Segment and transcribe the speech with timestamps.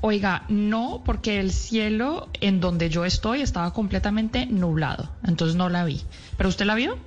[0.00, 5.84] Oiga, no, porque el cielo en donde yo estoy estaba completamente nublado, entonces no la
[5.84, 6.00] vi.
[6.36, 6.98] ¿Pero usted la vio?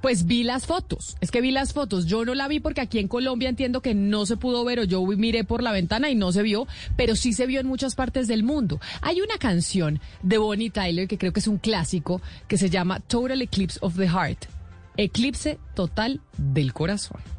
[0.00, 2.98] Pues vi las fotos, es que vi las fotos, yo no la vi porque aquí
[2.98, 6.14] en Colombia entiendo que no se pudo ver o yo miré por la ventana y
[6.14, 8.80] no se vio, pero sí se vio en muchas partes del mundo.
[9.02, 13.00] Hay una canción de Bonnie Tyler que creo que es un clásico que se llama
[13.00, 14.46] Total Eclipse of the Heart,
[14.96, 17.35] eclipse total del corazón.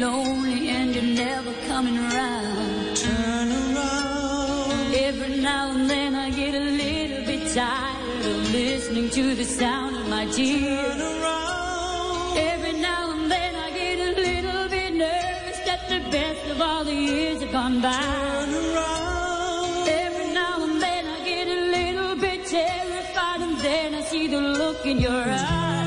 [0.00, 2.96] Lonely and you're never coming around.
[2.96, 4.94] Turn around.
[4.94, 9.96] Every now and then I get a little bit tired of listening to the sound
[9.96, 10.96] of my tears.
[10.96, 12.38] Turn around.
[12.38, 16.84] Every now and then I get a little bit nervous that the best of all
[16.84, 17.92] the years have gone by.
[17.92, 19.88] Turn around.
[19.88, 24.40] Every now and then I get a little bit terrified and then I see the
[24.40, 25.79] look in your eyes.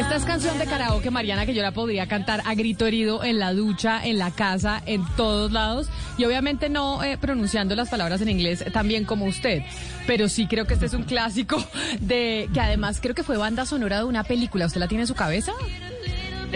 [0.00, 3.38] Esta es canción de karaoke, Mariana, que yo la podría cantar a grito herido en
[3.38, 5.90] la ducha, en la casa, en todos lados.
[6.16, 9.62] Y obviamente no eh, pronunciando las palabras en inglés tan bien como usted.
[10.06, 11.62] Pero sí creo que este es un clásico
[12.00, 14.64] de que además creo que fue banda sonora de una película.
[14.64, 15.52] ¿Usted la tiene en su cabeza?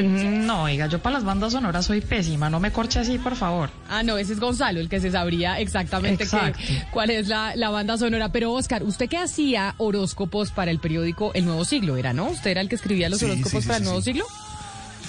[0.02, 3.70] No, oiga, yo para las bandas sonoras soy pésima, no me corche así, por favor.
[3.88, 6.58] Ah, no, ese es Gonzalo, el que se sabría exactamente qué- Exacto.
[6.90, 8.30] cuál es la, la banda sonora.
[8.30, 11.96] Pero Oscar, ¿usted qué hacía horóscopos para el periódico El Nuevo Siglo?
[11.96, 12.26] ¿Era, no?
[12.28, 14.04] ¿Usted era el que escribía los Sí, horóscopos sí, sí, para el Nuevo sí.
[14.12, 14.24] Siglo?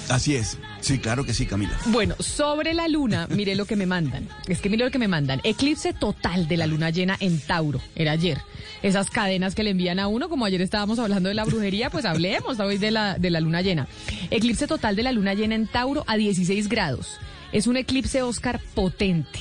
[0.10, 0.58] Así es.
[0.86, 1.76] Sí, claro que sí, Camila.
[1.88, 4.30] Bueno, sobre la luna, mire lo que me mandan.
[4.48, 5.42] Es que mire lo que me mandan.
[5.44, 7.82] Eclipse total de la luna llena en Tauro.
[7.96, 8.40] Era ayer.
[8.84, 12.06] Esas cadenas que le envían a uno, como ayer estábamos hablando de la brujería, pues
[12.06, 13.88] hablemos hoy de la, de la luna llena.
[14.30, 17.20] Eclipse total de la luna llena en Tauro a 16 grados.
[17.52, 19.40] Es un eclipse Oscar potente,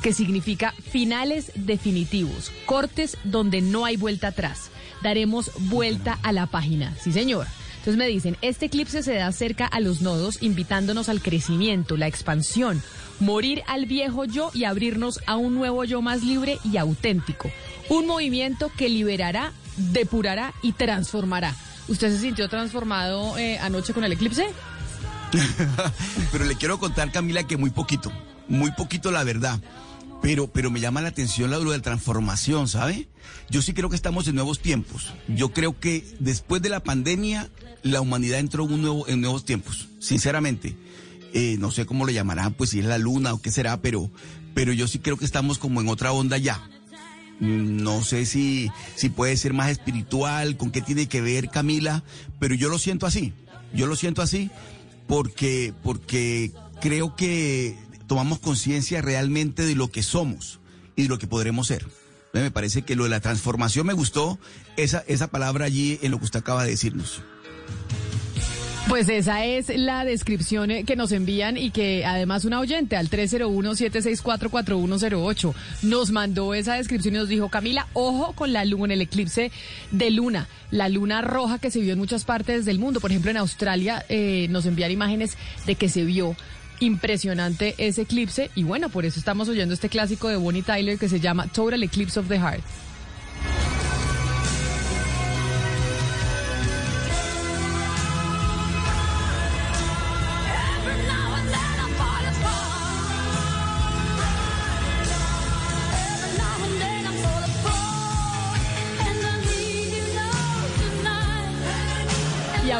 [0.00, 4.70] que significa finales definitivos, cortes donde no hay vuelta atrás.
[5.02, 6.94] Daremos vuelta a la página.
[7.00, 7.48] Sí, señor.
[7.84, 12.06] Entonces me dicen, este eclipse se da cerca a los nodos, invitándonos al crecimiento, la
[12.06, 12.82] expansión,
[13.20, 17.50] morir al viejo yo y abrirnos a un nuevo yo más libre y auténtico.
[17.90, 21.54] Un movimiento que liberará, depurará y transformará.
[21.86, 24.46] ¿Usted se sintió transformado eh, anoche con el eclipse?
[26.32, 28.10] Pero le quiero contar, Camila, que muy poquito.
[28.48, 29.60] Muy poquito, la verdad.
[30.24, 33.08] Pero, pero me llama la atención la de la transformación, ¿sabe?
[33.50, 35.12] Yo sí creo que estamos en nuevos tiempos.
[35.28, 37.50] Yo creo que después de la pandemia,
[37.82, 40.78] la humanidad entró en nuevos tiempos, sinceramente.
[41.34, 44.10] Eh, no sé cómo lo llamarán, pues si es la luna o qué será, pero,
[44.54, 46.70] pero yo sí creo que estamos como en otra onda ya.
[47.40, 52.02] Mm, No sé si, si puede ser más espiritual, con qué tiene que ver Camila,
[52.38, 53.34] pero yo lo siento así.
[53.74, 54.50] Yo lo siento así
[55.06, 56.50] porque, porque
[56.80, 60.60] creo que tomamos conciencia realmente de lo que somos
[60.96, 61.86] y de lo que podremos ser.
[62.32, 64.38] Me parece que lo de la transformación me gustó
[64.76, 67.22] esa, esa palabra allí en lo que usted acaba de decirnos.
[68.88, 73.08] Pues esa es la descripción eh, que nos envían y que además una oyente al
[73.08, 79.50] 301-764-4108 nos mandó esa descripción y nos dijo, Camila, ojo con la luna, el eclipse
[79.90, 83.00] de luna, la luna roja que se vio en muchas partes del mundo.
[83.00, 86.36] Por ejemplo, en Australia eh, nos envían imágenes de que se vio
[86.80, 91.08] impresionante ese eclipse y bueno, por eso estamos oyendo este clásico de Bonnie Tyler que
[91.08, 92.64] se llama Total Eclipse of the Heart.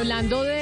[0.04, 0.53] Hablando de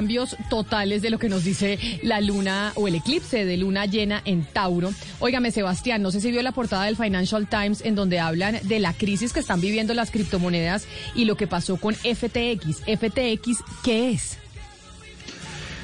[0.00, 4.22] cambios totales de lo que nos dice la luna o el eclipse de luna llena
[4.24, 4.94] en Tauro.
[5.18, 8.78] Óigame, Sebastián, no sé si vio la portada del Financial Times en donde hablan de
[8.78, 12.78] la crisis que están viviendo las criptomonedas y lo que pasó con FTX.
[12.86, 14.38] FTX, ¿qué es?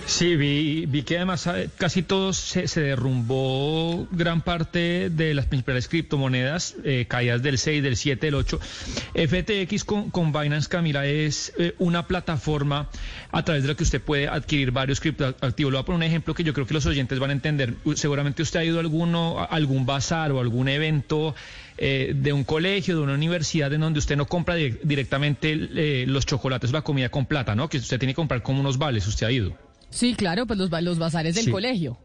[0.09, 5.47] Sí, vi, vi que además eh, casi todo se, se derrumbó gran parte de las
[5.47, 8.61] principales criptomonedas, eh, caídas del 6, del 7, del 8.
[9.15, 12.89] FTX con, con Binance Camila es eh, una plataforma
[13.33, 15.73] a través de la que usted puede adquirir varios criptoactivos.
[15.73, 17.75] Le voy a poner un ejemplo que yo creo que los oyentes van a entender.
[17.97, 21.35] Seguramente usted ha ido a, alguno, algún bazar o algún evento
[21.79, 25.57] eh, de un colegio, de una universidad, en donde usted no compra di- directamente
[26.07, 27.69] los chocolates o la comida con plata, ¿no?
[27.69, 29.66] Que usted tiene que comprar como unos vales, usted ha ido.
[29.91, 31.51] Sí, claro, pues los, los bazares del Sí.
[31.51, 31.99] colegio.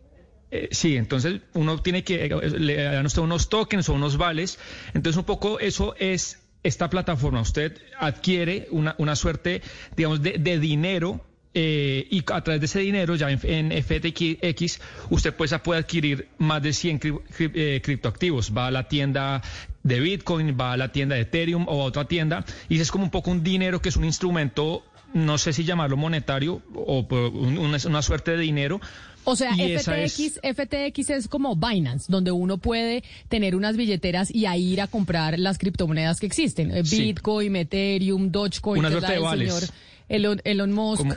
[0.52, 4.18] Eh, sí, entonces uno tiene que, eh, le dan a usted unos tokens o unos
[4.18, 4.60] vales.
[4.94, 7.42] Entonces un poco eso es esta plataforma.
[7.42, 9.62] Usted adquiere una, una suerte,
[9.96, 11.26] digamos, de, de dinero.
[11.54, 14.80] eh, y a través de ese dinero, ya en, en FTX,
[15.10, 18.54] usted pues puede adquirir más de 100 cri- cri- eh, criptoactivos.
[18.56, 19.42] Va a la tienda
[19.84, 22.46] de Bitcoin, va a la tienda de Ethereum o a otra tienda.
[22.70, 25.98] Y es como un poco un dinero que es un instrumento, no sé si llamarlo
[25.98, 28.80] monetario o una, una suerte de dinero.
[29.24, 34.48] O sea, FTX, es- FTX es como Binance, donde uno puede tener unas billeteras y
[34.48, 36.72] ahí ir a comprar las criptomonedas que existen.
[36.72, 37.02] Eh, Sí.
[37.04, 39.54] Bitcoin, Ethereum, Dogecoin, Una suerte de vales.
[39.54, 39.70] señor
[40.10, 40.98] Elon, Elon Musk.
[41.04, 41.16] Como-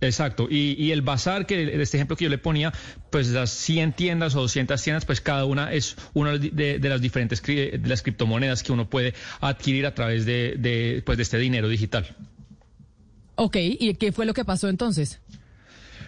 [0.00, 2.72] Exacto, y, y el bazar, que este ejemplo que yo le ponía,
[3.10, 7.00] pues las 100 tiendas o 200 tiendas, pues cada una es una de, de las
[7.00, 11.38] diferentes de las criptomonedas que uno puede adquirir a través de, de, pues de este
[11.38, 12.14] dinero digital.
[13.40, 15.20] Ok, ¿y qué fue lo que pasó entonces?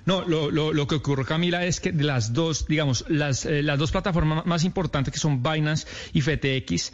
[0.05, 3.79] No, lo, lo, lo que ocurrió, Camila, es que las dos, digamos, las, eh, las
[3.79, 6.93] dos plataformas más importantes que son Binance y FTX,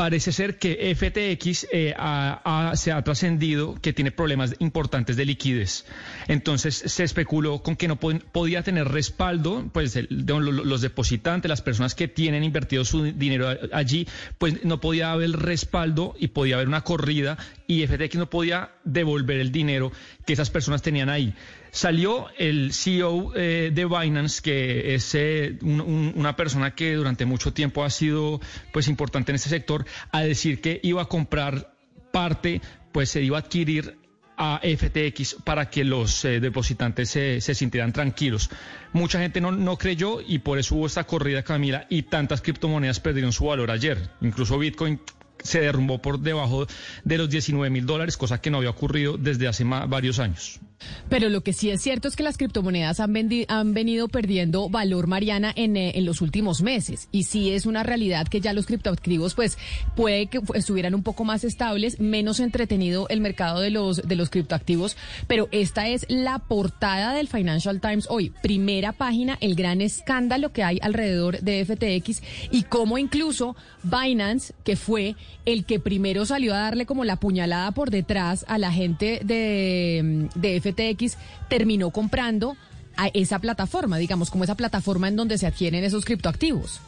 [0.00, 5.84] parece ser que FTX eh, ha- se ha trascendido que tiene problemas importantes de liquidez.
[6.26, 11.94] Entonces se especuló con que no pod- podía tener respaldo, pues los depositantes, las personas
[11.94, 14.08] que tienen invertido su dinero allí,
[14.38, 17.36] pues no podía haber respaldo y podía haber una corrida
[17.66, 19.92] y FTX no podía devolver el dinero
[20.24, 21.34] que esas personas tenían ahí.
[21.72, 27.24] Salió el CEO eh, de Binance, que es eh, un- un- una persona que durante
[27.26, 28.40] mucho tiempo ha sido
[28.72, 31.74] pues importante en este sector, a decir que iba a comprar
[32.12, 32.60] parte,
[32.92, 33.96] pues se iba a adquirir
[34.42, 38.48] a FTX para que los eh, depositantes se, se sintieran tranquilos.
[38.94, 43.00] Mucha gente no, no creyó y por eso hubo esta corrida, Camila, y tantas criptomonedas
[43.00, 44.10] perdieron su valor ayer.
[44.22, 44.98] Incluso Bitcoin
[45.42, 46.66] se derrumbó por debajo
[47.04, 50.60] de los 19 mil dólares, cosa que no había ocurrido desde hace varios años.
[51.08, 55.52] Pero lo que sí es cierto es que las criptomonedas han, venido perdiendo valor, Mariana,
[55.54, 57.08] en, eh, en los últimos meses.
[57.12, 59.58] Y sí es una realidad que ya los criptoactivos, pues,
[59.94, 64.96] puede que estuvieran un poco más estables, menos entretenido el mercado de los criptoactivos.
[65.26, 68.32] Pero esta es la portada del Financial Times hoy.
[68.42, 74.76] Primera página, el gran escándalo que hay alrededor de FTX y cómo incluso Binance, que
[74.76, 79.20] fue el que primero salió a darle como la puñalada por detrás a la gente
[79.24, 81.16] de, de FTX,
[81.48, 82.56] terminó comprando
[82.96, 86.80] a esa plataforma, digamos, como esa plataforma en donde se adquieren esos criptoactivos.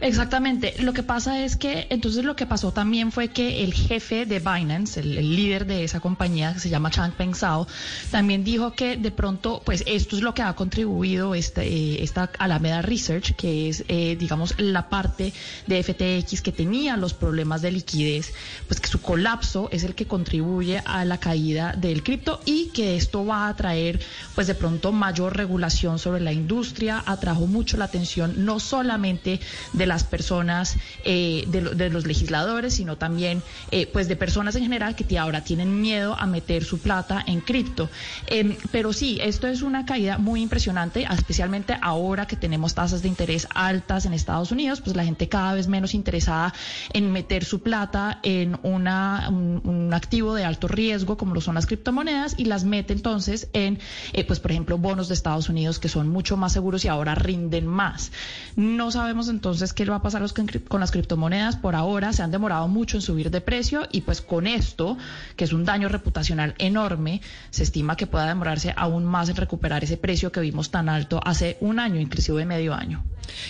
[0.00, 0.74] Exactamente.
[0.80, 4.40] Lo que pasa es que, entonces lo que pasó también fue que el jefe de
[4.40, 7.66] Binance, el, líder de esa compañía que se llama Changpeng Zhao,
[8.10, 12.30] también dijo que de pronto, pues esto es lo que ha contribuido esta, eh, esta
[12.38, 15.32] Alameda Research, que es, eh, digamos, la parte
[15.66, 18.32] de FTX que tenía los problemas de liquidez,
[18.68, 22.96] pues que su colapso es el que contribuye a la caída del cripto y que
[22.96, 24.00] esto va a traer,
[24.34, 29.40] pues de pronto, mayor regulación sobre la industria, atrajo mucho la atención no solamente
[29.72, 34.54] de las personas, eh, de, lo- de los legisladores, sino también eh, pues de personas
[34.56, 37.90] en general que ahora tienen miedo a meter su plata en cripto.
[38.26, 43.08] Em, pero sí, esto es una caída muy impresionante, especialmente ahora que tenemos tasas de
[43.08, 46.52] interés altas en Estados Unidos, pues la gente cada vez menos interesada
[46.92, 51.54] en meter su plata en una, un, un activo de alto riesgo como lo son
[51.54, 53.78] las criptomonedas y las mete entonces en,
[54.12, 57.14] eh, pues por ejemplo, bonos de Estados Unidos que son mucho más seguros y ahora
[57.14, 58.12] rinden más.
[58.56, 60.24] No sabemos entonces qué va a pasar
[60.66, 61.56] con las criptomonedas.
[61.56, 64.96] Por ahora se han demorado mucho en subir de precio y pues con esto,
[65.36, 69.84] que es un daño reputacional enorme, se estima que pueda demorarse aún más en recuperar
[69.84, 73.04] ese precio que vimos tan alto hace un año, inclusive medio año.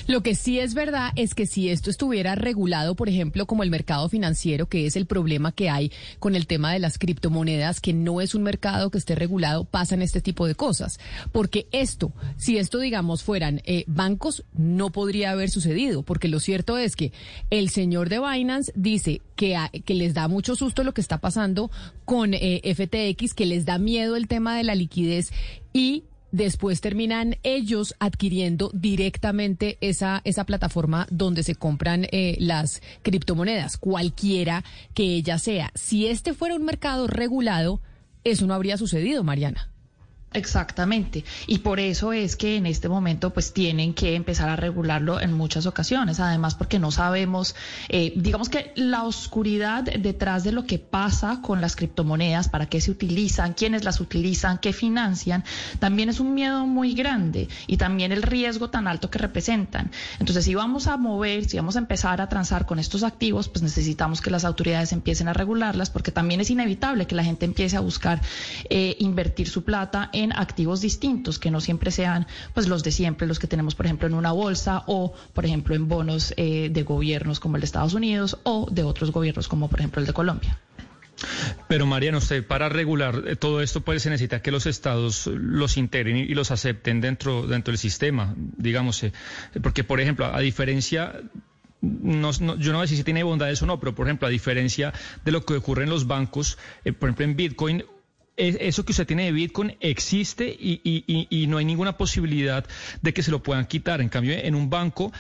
[0.07, 3.71] Lo que sí es verdad es que si esto estuviera regulado, por ejemplo, como el
[3.71, 7.93] mercado financiero, que es el problema que hay con el tema de las criptomonedas, que
[7.93, 10.99] no es un mercado que esté regulado, pasan este tipo de cosas.
[11.33, 16.79] Porque esto, si esto, digamos, fueran eh, bancos, no podría haber sucedido, porque lo cierto
[16.79, 17.13] es que
[17.51, 21.19] el señor de Binance dice que, a- que les da mucho susto lo que está
[21.19, 21.71] pasando
[22.05, 25.33] con eh, FTX, que les da miedo el tema de la liquidez
[25.73, 33.77] y después terminan ellos adquiriendo directamente esa, esa plataforma donde se compran eh, las criptomonedas,
[33.77, 34.65] cualquiera
[34.95, 35.71] que ella sea.
[35.75, 37.81] Si este fuera un mercado regulado,
[38.25, 39.71] eso no habría sucedido, Mariana.
[40.37, 41.25] Exactamente.
[41.47, 45.33] Y por eso es que en este momento pues tienen que empezar a regularlo en
[45.33, 46.21] muchas ocasiones.
[46.21, 47.57] Además porque no sabemos,
[47.89, 52.83] eh, digamos que la oscuridad detrás de lo que pasa con las criptomonedas, para qué
[52.83, 55.43] se utilizan, quiénes las utilizan, qué financian,
[55.79, 59.91] también es un miedo muy grande y también el riesgo tan alto que representan.
[60.21, 63.63] Entonces si vamos a mover, si vamos a empezar a transar con estos activos, pues
[63.63, 67.79] necesitamos que las autoridades empiecen a regularlas porque también es inevitable que la gente empiece
[67.79, 68.21] a buscar
[68.69, 73.27] eh, invertir su plata en activos distintos, que no siempre sean pues los de siempre,
[73.27, 76.83] los que tenemos por ejemplo en una bolsa o por ejemplo en bonos eh, de
[76.83, 80.13] gobiernos como el de Estados Unidos o de otros gobiernos como por ejemplo el de
[80.13, 80.59] Colombia.
[81.69, 85.77] Pero Mariano, usted para regular eh, todo esto pues se necesita que los estados los
[85.79, 89.13] integren y los acepten dentro dentro del sistema, digamos, eh,
[89.63, 91.15] porque por ejemplo, a diferencia
[91.81, 94.93] no, no- yo no sé si tiene bondades o no, pero por ejemplo, a diferencia
[95.25, 96.59] de lo que ocurre en los bancos,
[96.99, 97.85] por ejemplo en Bitcoin,
[98.37, 102.67] eso que usted tiene de Bitcoin existe y, no hay ninguna posibilidad
[103.03, 104.01] de que se lo puedan quitar.
[104.01, 105.13] En cambio, en un banco,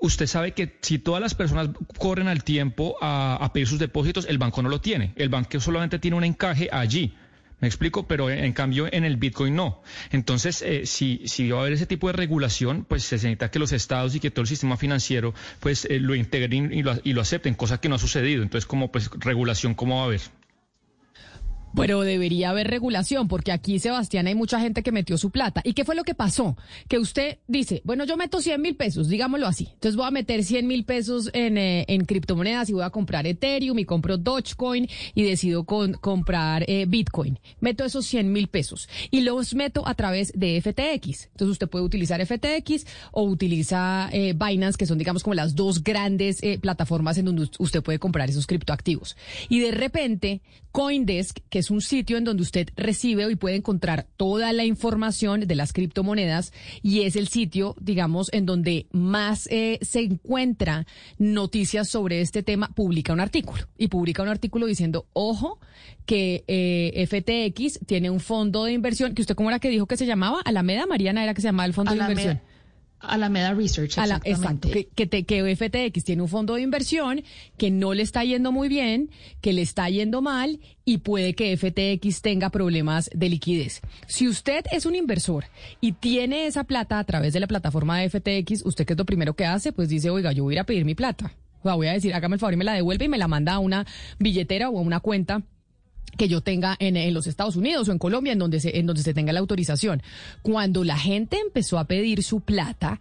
[0.00, 4.38] usted sabe que si todas las personas corren al tiempo a, pedir sus depósitos, el
[4.38, 5.12] banco no lo tiene.
[5.16, 7.14] El banco solamente tiene un encaje allí.
[7.60, 9.82] Me explico, pero en, en cambio en el Bitcoin no.
[10.10, 13.58] Entonces, eh, si, si va a haber ese tipo de regulación, pues se necesita que
[13.58, 17.12] los estados y que todo el sistema financiero pues eh, lo integren y lo, y
[17.12, 18.42] lo acepten, cosa que no ha sucedido.
[18.42, 20.22] Entonces, como pues regulación, ¿cómo va a haber?
[21.74, 25.60] Pero debería haber regulación, porque aquí, Sebastián, hay mucha gente que metió su plata.
[25.64, 26.56] ¿Y qué fue lo que pasó?
[26.88, 29.68] Que usted dice, bueno, yo meto 100 mil pesos, digámoslo así.
[29.74, 33.26] Entonces voy a meter 100 mil pesos en, eh, en criptomonedas y voy a comprar
[33.26, 37.38] Ethereum y compro Dogecoin y decido con- comprar eh, Bitcoin.
[37.60, 41.26] Meto esos 100 mil pesos y los meto a través de FTX.
[41.26, 45.82] Entonces usted puede utilizar FTX o utiliza eh, Binance, que son, digamos, como las dos
[45.84, 49.16] grandes eh, plataformas en donde us- usted puede comprar esos criptoactivos.
[49.48, 50.40] Y de repente,
[50.72, 55.40] Coindesk, que es un sitio en donde usted recibe y puede encontrar toda la información
[55.40, 56.52] de las criptomonedas
[56.82, 60.86] y es el sitio, digamos, en donde más eh, se encuentra
[61.18, 63.62] noticias sobre este tema, publica un artículo.
[63.78, 65.58] Y publica un artículo diciendo, ojo,
[66.06, 69.96] que eh, FTX tiene un fondo de inversión, que usted cómo era que dijo que
[69.96, 72.40] se llamaba, Alameda Mariana era que se llamaba el fondo de inversión.
[73.00, 74.68] Alameda Research, A la- exactamente.
[74.68, 77.22] exacto, que, que, te- que FTX tiene un fondo de inversión
[77.56, 81.56] que no le está yendo muy bien, que le está yendo mal y puede que
[81.56, 83.80] FTX tenga problemas de liquidez.
[84.06, 85.44] Si usted es un inversor
[85.80, 89.04] y tiene esa plata a través de la plataforma de FTX, ¿usted qué es lo
[89.06, 89.72] primero que hace?
[89.72, 91.32] Pues dice, oiga, yo voy a ir a pedir mi plata.
[91.60, 93.28] O sea, voy a decir, hágame el favor y me la devuelve y me la
[93.28, 93.86] manda a una
[94.18, 95.42] billetera o a una cuenta
[96.16, 98.86] que yo tenga en, en los Estados Unidos o en Colombia, en donde, se, en
[98.86, 100.02] donde se tenga la autorización.
[100.42, 103.00] Cuando la gente empezó a pedir su plata,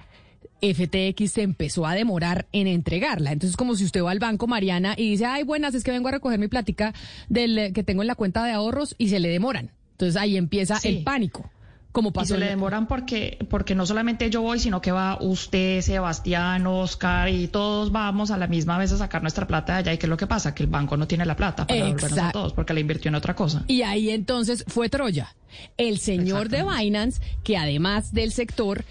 [0.61, 3.31] FTX se empezó a demorar en entregarla.
[3.31, 6.09] Entonces, como si usted va al banco, Mariana, y dice, ay, buenas, es que vengo
[6.09, 6.93] a recoger mi plática
[7.29, 9.71] del, que tengo en la cuenta de ahorros y se le demoran.
[9.91, 10.89] Entonces ahí empieza Sí.
[10.89, 11.49] el pánico.
[11.91, 15.81] Como Y se le demoran porque, porque no solamente yo voy, sino que va usted,
[15.81, 19.93] Sebastián, Oscar y todos vamos a la misma vez a sacar nuestra plata de allá.
[19.93, 20.53] ¿Y qué es lo que pasa?
[20.53, 23.15] Que el banco no tiene la plata para devolvernos a todos porque la invirtió en
[23.15, 23.63] otra cosa.
[23.67, 25.35] Y ahí entonces fue Troya.
[25.77, 28.85] El señor de Binance, que además del sector,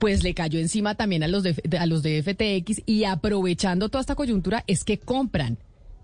[0.00, 4.00] pues le cayó encima también a los de, a los de FTX y aprovechando toda
[4.00, 5.58] esta coyuntura es que compran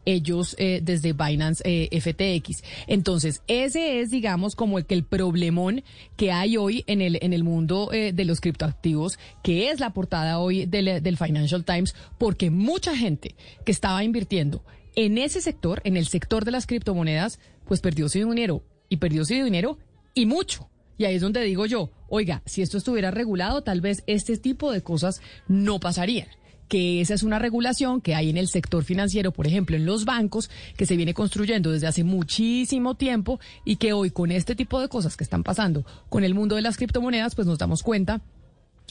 [0.08, 2.62] ellos eh, desde Binance eh, FTX.
[2.86, 5.84] Entonces, ese es, digamos, como el, que el problemón
[6.16, 9.90] que hay hoy en el, en el mundo eh, de los criptoactivos, que es la
[9.90, 13.34] portada hoy del, del Financial Times, porque mucha gente
[13.64, 14.64] que estaba invirtiendo
[14.96, 19.24] en ese sector, en el sector de las criptomonedas, pues perdió su dinero y perdió
[19.24, 19.78] su dinero
[20.14, 20.70] y mucho.
[20.96, 24.72] Y ahí es donde digo yo, oiga, si esto estuviera regulado, tal vez este tipo
[24.72, 26.28] de cosas no pasarían
[26.68, 30.04] que esa es una regulación que hay en el sector financiero, por ejemplo, en los
[30.04, 34.80] bancos, que se viene construyendo desde hace muchísimo tiempo y que hoy con este tipo
[34.80, 38.20] de cosas que están pasando con el mundo de las criptomonedas, pues nos damos cuenta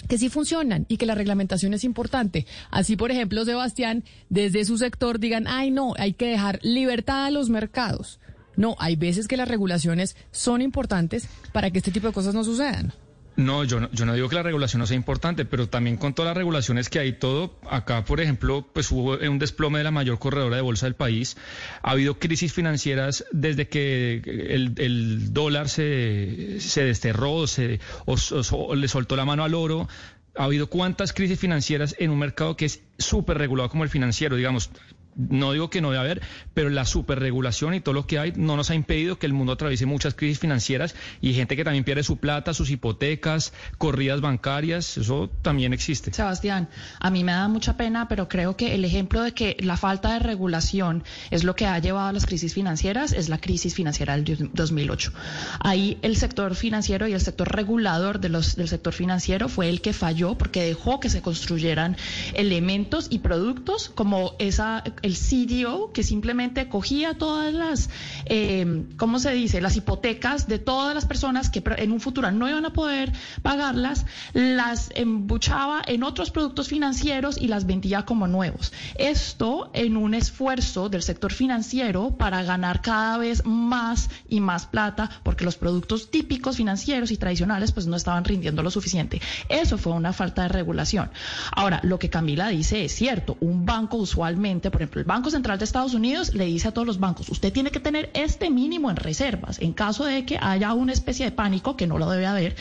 [0.08, 2.46] que sí funcionan y que la reglamentación es importante.
[2.70, 7.32] Así, por ejemplo, Sebastián, desde su sector digan, ay no, hay que dejar libertad a
[7.32, 8.20] los mercados.
[8.56, 12.44] No, hay veces que las regulaciones son importantes para que este tipo de cosas no
[12.44, 12.94] sucedan.
[13.38, 16.16] No, yo no, yo no digo que la regulación no sea importante, pero también con
[16.16, 19.92] todas las regulaciones que hay todo, acá por ejemplo, pues hubo un desplome de la
[19.92, 21.38] mayor corredora de bolsa del país,
[21.84, 28.16] ha habido crisis financieras desde que el, dólar se, se desterró se, o,
[28.54, 29.88] o, le soltó la mano al oro,
[30.36, 34.36] ha habido cuántas crisis financieras en un mercado que es súper regulado como el financiero,
[34.36, 34.72] digamos,
[35.18, 36.22] no digo que no debe haber,
[36.54, 39.54] pero la superregulación y todo lo que hay no nos ha impedido que el mundo
[39.54, 44.98] atraviese muchas crisis financieras y gente que también pierde su plata, sus hipotecas, corridas bancarias,
[44.98, 46.14] eso también existe.
[46.14, 46.70] Sebastián,
[47.00, 50.14] a mí me da mucha pena, pero creo que el ejemplo de que la falta
[50.14, 54.16] de regulación es lo que ha llevado a las crisis financieras es la crisis financiera
[54.18, 55.12] del 2008.
[55.60, 60.38] Ahí el sector financiero y el sector regulador del sector financiero fue el que falló
[60.38, 61.98] porque dejó que se construyeran
[62.34, 67.90] elementos y productos como esa el CDO, que simplemente cogía todas las,
[68.26, 72.48] eh, ¿cómo se dice?, las hipotecas de todas las personas que en un futuro no
[72.50, 78.74] iban a poder pagarlas, las embuchaba en otros productos financieros y las vendía como nuevos.
[78.96, 85.10] Esto en un esfuerzo del sector financiero para ganar cada vez más y más plata,
[85.24, 89.22] porque los productos típicos financieros y tradicionales pues no estaban rindiendo lo suficiente.
[89.50, 91.10] Eso fue una falta de regulación.
[91.52, 95.60] Ahora, lo que Camila dice es cierto, un banco usualmente, por ejemplo, el Banco Central
[95.60, 98.90] de Estados Unidos le dice a todos los bancos, usted tiene que tener este mínimo
[98.90, 102.26] en reservas en caso de que haya una especie de pánico, que no lo debe
[102.26, 102.56] haber,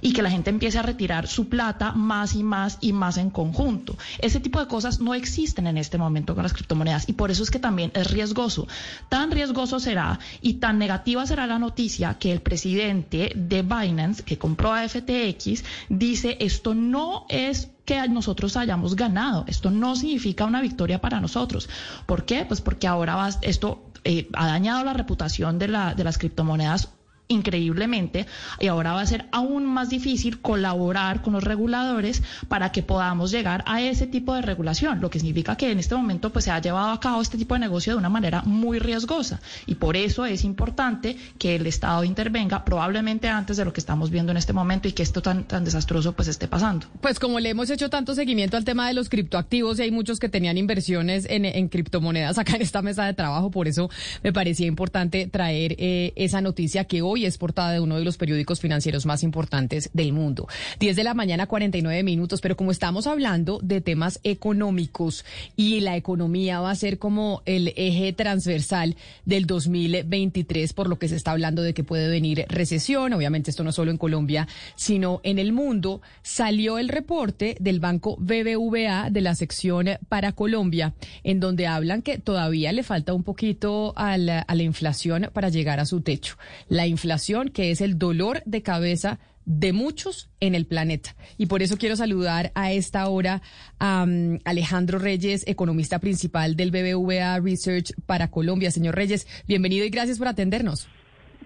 [0.00, 3.30] y que la gente empiece a retirar su plata más y más y más en
[3.30, 3.96] conjunto.
[4.18, 7.42] Ese tipo de cosas no existen en este momento con las criptomonedas y por eso
[7.42, 8.66] es que también es riesgoso.
[9.08, 14.38] Tan riesgoso será y tan negativa será la noticia que el presidente de Binance, que
[14.38, 19.44] compró a FTX, dice esto no es que nosotros hayamos ganado.
[19.48, 21.68] Esto no significa una victoria para nosotros.
[22.06, 22.44] ¿Por qué?
[22.44, 26.90] Pues porque ahora esto eh, ha dañado la reputación de, la, de las criptomonedas
[27.30, 28.26] increíblemente
[28.58, 33.30] y ahora va a ser aún más difícil colaborar con los reguladores para que podamos
[33.30, 36.50] llegar a ese tipo de regulación, lo que significa que en este momento pues se
[36.50, 39.96] ha llevado a cabo este tipo de negocio de una manera muy riesgosa y por
[39.96, 44.36] eso es importante que el Estado intervenga probablemente antes de lo que estamos viendo en
[44.36, 46.86] este momento y que esto tan tan desastroso pues esté pasando.
[47.00, 50.18] Pues como le hemos hecho tanto seguimiento al tema de los criptoactivos y hay muchos
[50.18, 53.90] que tenían inversiones en, en criptomonedas acá en esta mesa de trabajo, por eso
[54.22, 58.16] me parecía importante traer eh, esa noticia que hoy es portada de uno de los
[58.16, 60.48] periódicos financieros más importantes del mundo.
[60.78, 65.24] 10 de la mañana, 49 minutos, pero como estamos hablando de temas económicos
[65.56, 71.08] y la economía va a ser como el eje transversal del 2023, por lo que
[71.08, 75.20] se está hablando de que puede venir recesión, obviamente esto no solo en Colombia, sino
[75.22, 81.40] en el mundo, salió el reporte del banco BBVA de la sección para Colombia, en
[81.40, 85.80] donde hablan que todavía le falta un poquito a la, a la inflación para llegar
[85.80, 86.36] a su techo.
[86.68, 87.09] La inflación
[87.52, 91.16] que es el dolor de cabeza de muchos en el planeta.
[91.36, 93.42] Y por eso quiero saludar a esta hora
[93.78, 98.70] a um, Alejandro Reyes, economista principal del BBVA Research para Colombia.
[98.70, 100.88] Señor Reyes, bienvenido y gracias por atendernos.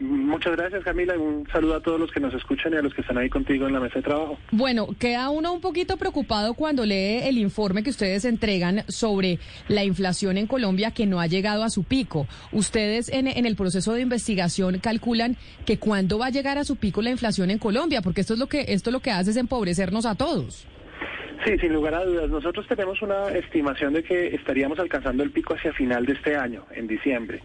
[0.00, 1.16] Muchas gracias, Camila.
[1.16, 3.68] Un saludo a todos los que nos escuchan y a los que están ahí contigo
[3.68, 4.36] en la mesa de trabajo.
[4.50, 9.84] Bueno, queda uno un poquito preocupado cuando lee el informe que ustedes entregan sobre la
[9.84, 12.26] inflación en Colombia que no ha llegado a su pico.
[12.50, 16.76] Ustedes en, en el proceso de investigación calculan que cuándo va a llegar a su
[16.76, 19.36] pico la inflación en Colombia, porque esto es lo que esto lo que hace es
[19.36, 20.66] empobrecernos a todos.
[21.44, 22.30] Sí, sin lugar a dudas.
[22.30, 26.64] Nosotros tenemos una estimación de que estaríamos alcanzando el pico hacia final de este año,
[26.74, 27.42] en diciembre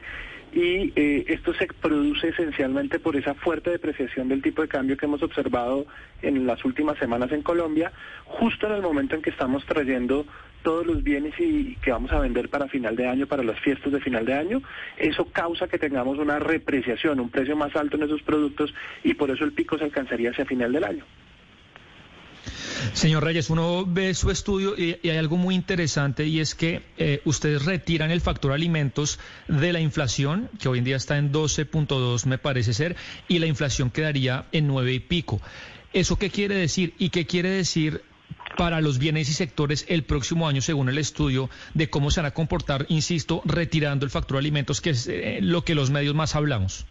[0.51, 5.05] y eh, esto se produce esencialmente por esa fuerte depreciación del tipo de cambio que
[5.05, 5.85] hemos observado
[6.21, 7.91] en las últimas semanas en Colombia,
[8.25, 10.25] justo en el momento en que estamos trayendo
[10.63, 13.93] todos los bienes y que vamos a vender para final de año, para las fiestas
[13.93, 14.61] de final de año,
[14.97, 19.31] eso causa que tengamos una repreciación, un precio más alto en esos productos y por
[19.31, 21.05] eso el pico se alcanzaría hacia final del año.
[22.93, 27.21] Señor Reyes, uno ve su estudio y, hay algo muy interesante y es que eh,
[27.25, 32.25] ustedes retiran el factor alimentos de la inflación, que hoy en día está en 12.2
[32.25, 32.95] me parece ser,
[33.27, 35.41] y la inflación quedaría en 9 y pico.
[35.93, 36.93] ¿Eso qué quiere decir?
[36.99, 38.03] ¿Y qué quiere decir
[38.57, 42.27] para los bienes y sectores el próximo año, según el estudio, de cómo se van
[42.27, 46.35] a comportar, insisto, retirando el factor alimentos, que es eh, lo que los medios más
[46.35, 46.85] hablamos?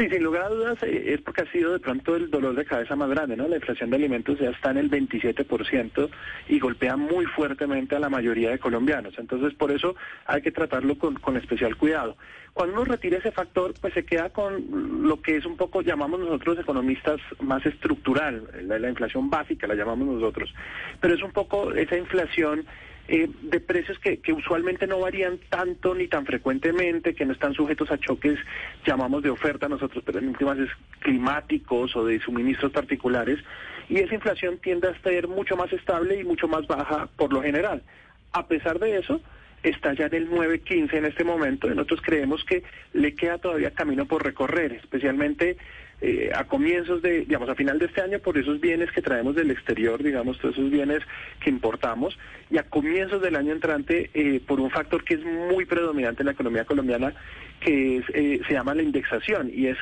[0.00, 2.64] Sí, sin lugar a dudas eh, es porque ha sido de pronto el dolor de
[2.64, 3.46] cabeza más grande, ¿no?
[3.46, 6.08] La inflación de alimentos ya está en el 27%
[6.48, 9.12] y golpea muy fuertemente a la mayoría de colombianos.
[9.18, 12.16] Entonces, por eso hay que tratarlo con, con especial cuidado.
[12.54, 16.18] Cuando uno retira ese factor, pues se queda con lo que es un poco, llamamos
[16.20, 20.54] nosotros economistas, más estructural, la, la inflación básica la llamamos nosotros.
[20.98, 22.64] Pero es un poco esa inflación
[23.12, 27.54] eh, de precios que, que, usualmente no varían tanto ni tan frecuentemente, que no están
[27.54, 28.38] sujetos a choques,
[28.86, 30.70] llamamos de oferta nosotros, pero en últimas es
[31.00, 33.40] climáticos o de suministros particulares,
[33.88, 37.42] y esa inflación tiende a ser mucho más estable y mucho más baja por lo
[37.42, 37.82] general.
[38.30, 39.20] A pesar de eso,
[39.64, 43.72] está ya en el 9.15 en este momento, y nosotros creemos que le queda todavía
[43.72, 45.56] camino por recorrer, especialmente
[46.00, 49.34] eh, a comienzos de, digamos, a final de este año por esos bienes que traemos
[49.34, 51.00] del exterior, digamos, todos esos bienes
[51.40, 52.18] que importamos,
[52.50, 56.26] y a comienzos del año entrante eh, por un factor que es muy predominante en
[56.26, 57.12] la economía colombiana,
[57.60, 59.76] que eh, se llama la indexación, y es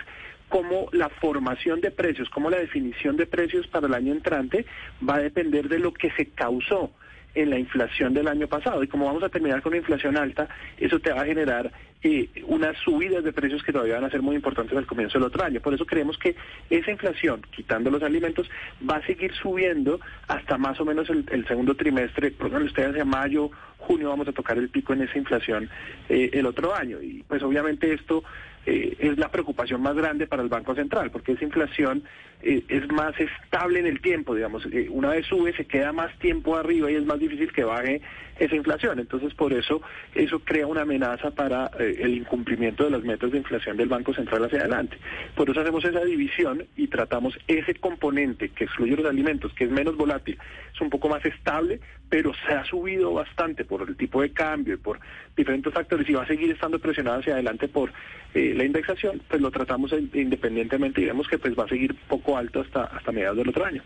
[0.48, 4.66] cómo la formación de precios, cómo la definición de precios para el año entrante
[5.06, 6.92] va a depender de lo que se causó
[7.38, 8.82] en la inflación del año pasado.
[8.82, 11.70] Y como vamos a terminar con una inflación alta, eso te va a generar
[12.02, 15.28] eh, unas subidas de precios que todavía van a ser muy importantes al comienzo del
[15.28, 15.60] otro año.
[15.60, 16.34] Por eso creemos que
[16.68, 18.50] esa inflación, quitando los alimentos,
[18.88, 23.50] va a seguir subiendo hasta más o menos el, segundo trimestre, ejemplo, ustedes hacia mayo,
[23.78, 25.70] junio vamos a tocar el pico en esa inflación
[26.08, 27.00] eh, el otro año.
[27.00, 28.24] Y pues obviamente esto
[28.68, 32.02] eh, es la preocupación más grande para el Banco Central, porque esa inflación
[32.42, 36.16] eh, es más estable en el tiempo, digamos, eh, una vez sube se queda más
[36.18, 38.02] tiempo arriba y es más difícil que baje
[38.38, 38.98] esa inflación.
[38.98, 39.82] Entonces, por eso,
[40.14, 44.14] eso crea una amenaza para eh, el incumplimiento de las metas de inflación del Banco
[44.14, 44.98] Central hacia adelante.
[45.34, 49.70] Por eso hacemos esa división y tratamos ese componente que excluye los alimentos, que es
[49.70, 50.38] menos volátil,
[50.72, 54.74] es un poco más estable, pero se ha subido bastante por el tipo de cambio
[54.74, 55.00] y por
[55.36, 57.92] diferentes factores y va a seguir estando presionado hacia adelante por
[58.34, 62.36] eh, la indexación, pues lo tratamos independientemente y vemos que pues va a seguir poco
[62.36, 63.82] alto hasta, hasta mediados del otro año.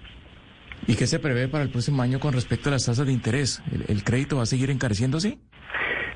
[0.86, 3.62] ¿Y qué se prevé para el próximo año con respecto a las tasas de interés?
[3.88, 5.38] ¿El, crédito va a seguir encareciéndose?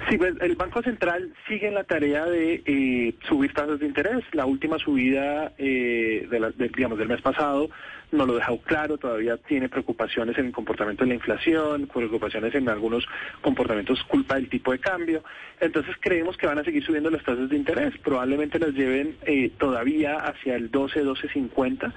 [0.08, 4.24] Sí, pues el Banco Central sigue en la tarea de eh, subir tasas de interés.
[4.32, 7.68] La última subida, eh, de la, digamos, del mes pasado
[8.12, 12.68] no lo dejó claro, todavía tiene preocupaciones en el comportamiento de la inflación, preocupaciones en
[12.68, 13.04] algunos
[13.40, 15.24] comportamientos culpa del tipo de cambio.
[15.60, 19.50] Entonces creemos que van a seguir subiendo las tasas de interés, probablemente las lleven eh,
[19.58, 21.92] todavía hacia el 12, 12.50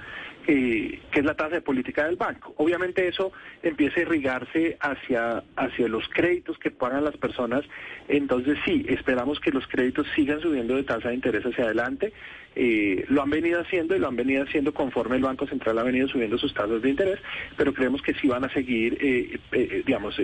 [0.46, 2.54] eh, que es la tasa de política del banco.
[2.56, 7.64] Obviamente eso empieza a irrigarse hacia, hacia los créditos que pagan las personas,
[8.08, 12.12] entonces sí, esperamos que los créditos sigan subiendo de tasa de interés hacia adelante.
[12.56, 15.84] Eh, lo han venido haciendo y lo han venido haciendo conforme el Banco Central ha
[15.84, 17.20] venido subiendo sus tasas de interés,
[17.56, 20.20] pero creemos que sí van a seguir, eh, digamos,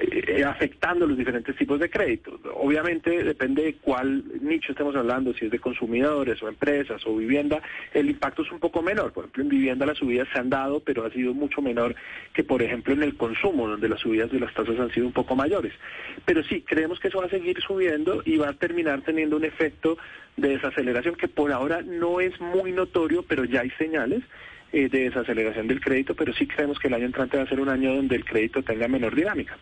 [0.00, 2.40] eh, afectando los diferentes tipos de crédito.
[2.54, 7.62] Obviamente depende de cuál nicho estemos hablando, si es de consumidores o empresas o vivienda,
[7.92, 9.12] el impacto es un poco menor.
[9.12, 11.94] Por ejemplo, en vivienda las subidas se han dado, pero ha sido mucho menor
[12.32, 15.12] que, por ejemplo, en el consumo, donde las subidas de las tasas han sido un
[15.12, 15.72] poco mayores.
[16.24, 19.44] Pero sí, creemos que eso va a seguir subiendo y va a terminar teniendo un
[19.44, 19.96] efecto
[20.36, 24.22] de desaceleración que por ahora no es muy notorio, pero ya hay señales
[24.72, 27.60] eh, de desaceleración del crédito, pero sí creemos que el año entrante va a ser
[27.60, 29.56] un año donde el crédito tenga menor dinámica.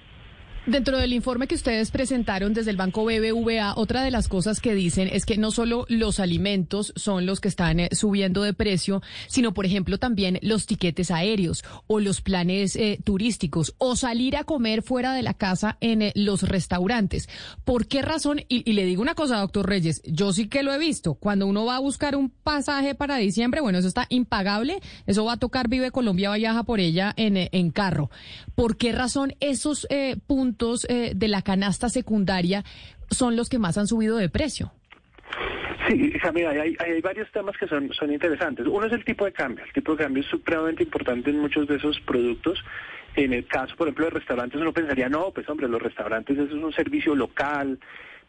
[0.64, 4.77] Dentro del informe que ustedes presentaron desde el Banco BBVA, otra de las cosas que
[4.77, 9.03] dicen es que no solo los alimentos son los que están eh, subiendo de precio,
[9.27, 14.44] sino, por ejemplo, también los tiquetes aéreos o los planes eh, turísticos o salir a
[14.44, 17.29] comer fuera de la casa en eh, los restaurantes.
[17.64, 18.42] ¿Por qué razón?
[18.48, 21.14] Y, le digo una cosa, doctor Reyes, yo sí que lo he visto.
[21.14, 25.33] Cuando uno va a buscar un pasaje para diciembre, bueno, eso está impagable, eso va
[25.33, 28.11] a tocar Vive Colombia, viaja por ella en, en carro.
[28.55, 29.88] ¿Por qué razón esos
[30.29, 30.52] puntos
[30.88, 32.65] eh, de la canasta secundaria
[33.11, 34.73] son los que más han subido de precio.
[35.88, 38.67] Sí, Jamila, hay, hay, varios temas que son, son interesantes.
[38.67, 39.65] Uno es el tipo de cambio.
[39.65, 42.62] El tipo de cambio es supremamente importante en muchos de esos productos.
[43.17, 46.57] En el caso, por ejemplo, de restaurantes, uno pensaría, no, pues hombre, los restaurantes eso
[46.57, 47.79] es un servicio local,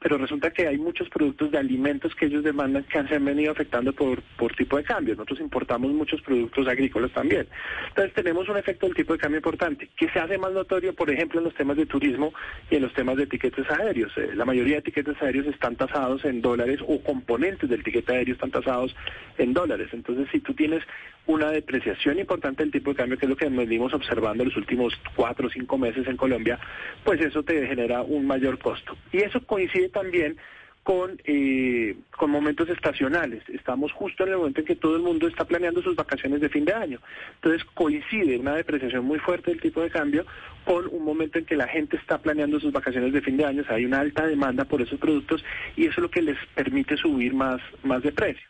[0.03, 3.53] pero resulta que hay muchos productos de alimentos que ellos demandan que se han venido
[3.53, 5.15] afectando por, por tipo de cambio.
[5.15, 7.47] Nosotros importamos muchos productos agrícolas también.
[7.87, 11.09] Entonces tenemos un efecto del tipo de cambio importante, que se hace más notorio, por
[11.09, 12.33] ejemplo, en los temas de turismo
[12.69, 14.11] y en los temas de etiquetes aéreos.
[14.17, 18.33] Eh, la mayoría de etiquetes aéreos están tasados en dólares o componentes del etiquete aéreo
[18.33, 18.93] están tasados
[19.37, 19.87] en dólares.
[19.93, 20.83] Entonces, si tú tienes
[21.25, 24.93] una depreciación importante del tipo de cambio, que es lo que venimos observando los últimos
[25.15, 26.59] cuatro o cinco meses en Colombia,
[27.03, 28.97] pues eso te genera un mayor costo.
[29.11, 30.38] Y eso coincide también
[30.84, 33.41] con, eh, con momentos estacionales.
[33.49, 36.49] Estamos justo en el momento en que todo el mundo está planeando sus vacaciones de
[36.49, 36.99] fin de año.
[37.36, 40.25] Entonces coincide una depreciación muy fuerte del tipo de cambio
[40.65, 43.63] con un momento en que la gente está planeando sus vacaciones de fin de año.
[43.69, 45.43] Hay una alta demanda por esos productos
[45.77, 48.47] y eso es lo que les permite subir más, más de precio.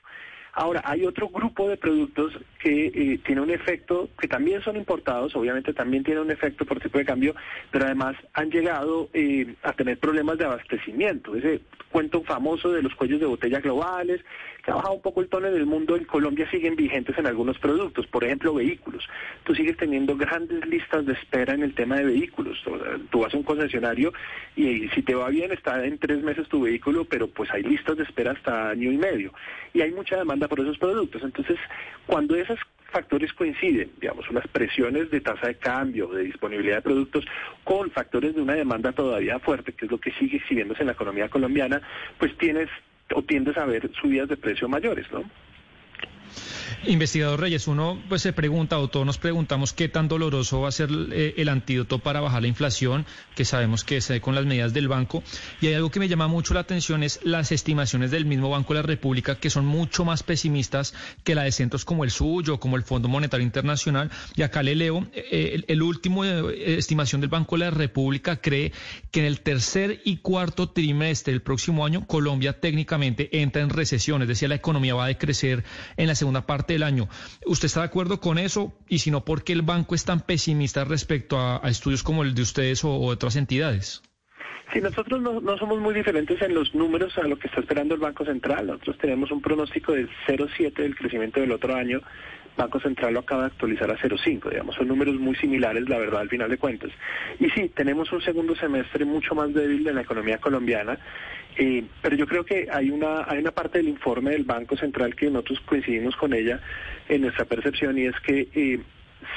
[0.56, 5.36] Ahora, hay otro grupo de productos que eh, tiene un efecto, que también son importados,
[5.36, 7.36] obviamente también tiene un efecto por tipo de cambio,
[7.72, 11.36] pero además han llegado eh, a tener problemas de abastecimiento.
[11.36, 11.62] Ese
[11.92, 14.22] cuento famoso de los cuellos de botella globales,
[14.64, 17.28] que ha bajado un poco el tono en el mundo, en Colombia siguen vigentes en
[17.28, 19.08] algunos productos, por ejemplo vehículos.
[19.44, 22.64] Tú sigues teniendo grandes listas de espera en el tema de vehículos.
[23.10, 24.14] tú vas a un concesionario
[24.56, 27.98] y, si te va bien está en tres meses tu vehículo, pero pues hay listas
[27.98, 29.34] de espera hasta año y medio.
[29.74, 31.24] Y hay mucha demanda por esos productos.
[31.24, 31.58] Entonces,
[32.06, 32.60] cuando esos
[32.92, 37.26] factores coinciden, digamos, unas presiones de tasa de cambio, de disponibilidad de productos,
[37.64, 40.94] con factores de una demanda todavía fuerte, que es lo que sigue exhibiéndose en la
[40.94, 41.82] economía colombiana,
[42.20, 42.70] pues tienes
[43.14, 45.24] o tiendes a ver subidas de precio mayores, ¿no?
[46.86, 50.72] Investigador Reyes, uno pues se pregunta o todos nos preguntamos qué tan doloroso va a
[50.72, 54.74] ser eh, el antídoto para bajar la inflación, que sabemos que se con las medidas
[54.74, 55.24] del banco.
[55.62, 58.74] Y hay algo que me llama mucho la atención es las estimaciones del mismo Banco
[58.74, 60.94] de la República, que son mucho más pesimistas
[61.24, 64.12] que la de centros como el suyo, como el Fondo Monetario Internacional.
[64.36, 68.74] Y acá le leo, eh, el, último eh, estimación del Banco de la República cree
[69.12, 74.22] que en el tercer y cuarto trimestre del próximo año Colombia técnicamente entra en recesión,
[74.22, 75.64] es decir, la economía va a decrecer
[75.96, 77.08] en la segunda parte del año.
[77.46, 78.74] ¿Usted está de acuerdo con eso?
[78.88, 82.36] Y si no, ¿por qué el banco es tan pesimista respecto a, estudios como el
[82.36, 84.02] de ustedes o, otras entidades?
[84.72, 88.02] Sí, nosotros no, somos muy diferentes en los números a lo que está esperando el
[88.02, 88.68] Banco Central.
[88.68, 92.02] Nosotros tenemos un pronóstico del 0,7 del crecimiento del otro año.
[92.58, 96.22] Banco Central lo acaba de actualizar a 0,5, digamos, son números muy similares, la verdad,
[96.22, 96.92] al final de cuentas.
[97.40, 101.00] Y sí, tenemos un segundo semestre mucho más débil de la economía colombiana
[101.58, 105.16] eh, pero yo creo que hay una, hay una parte del informe del Banco Central
[105.16, 106.60] que nosotros coincidimos con ella
[107.10, 108.80] en nuestra percepción y es que eh,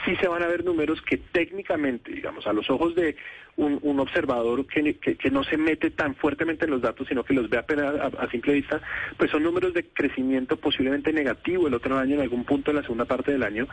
[0.05, 3.16] sí se van a ver números que técnicamente, digamos, a los ojos de
[3.57, 7.48] un, observador que, que, no se mete tan fuertemente en los datos, sino que los
[7.48, 8.83] ve a, simple vista,
[9.16, 12.83] pues son números de crecimiento posiblemente negativo el otro año, en algún punto de la
[12.83, 13.66] segunda parte del año,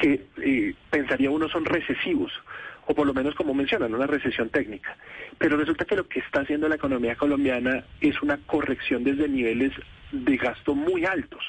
[0.00, 2.32] que eh, pensaría uno son recesivos
[2.86, 4.96] o por lo menos como mencionan, una recesión técnica.
[5.38, 9.72] Pero resulta que lo que está haciendo la economía colombiana es una corrección desde niveles
[10.12, 11.44] de gasto muy altos.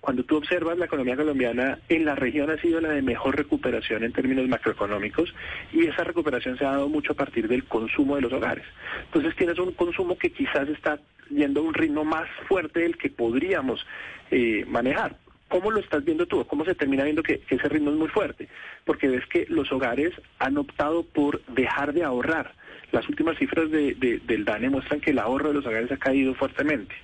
[0.00, 4.04] Cuando tú observas la economía colombiana en la región ha sido la de mejor recuperación
[4.04, 5.34] en términos macroeconómicos
[5.72, 8.64] y esa recuperación se ha dado mucho a partir del consumo de los hogares.
[9.06, 13.10] Entonces tienes un consumo que quizás está yendo a un ritmo más fuerte del que
[13.10, 13.84] podríamos
[14.30, 15.16] eh, manejar.
[15.48, 16.44] ¿Cómo lo estás viendo tú?
[16.46, 18.48] ¿Cómo se termina viendo que, ese ritmo es muy fuerte?
[18.84, 22.52] Porque ves que los hogares han optado por dejar de ahorrar.
[22.92, 26.94] Las últimas cifras del DANE muestran que el ahorro de los hogares ha caído fuertemente.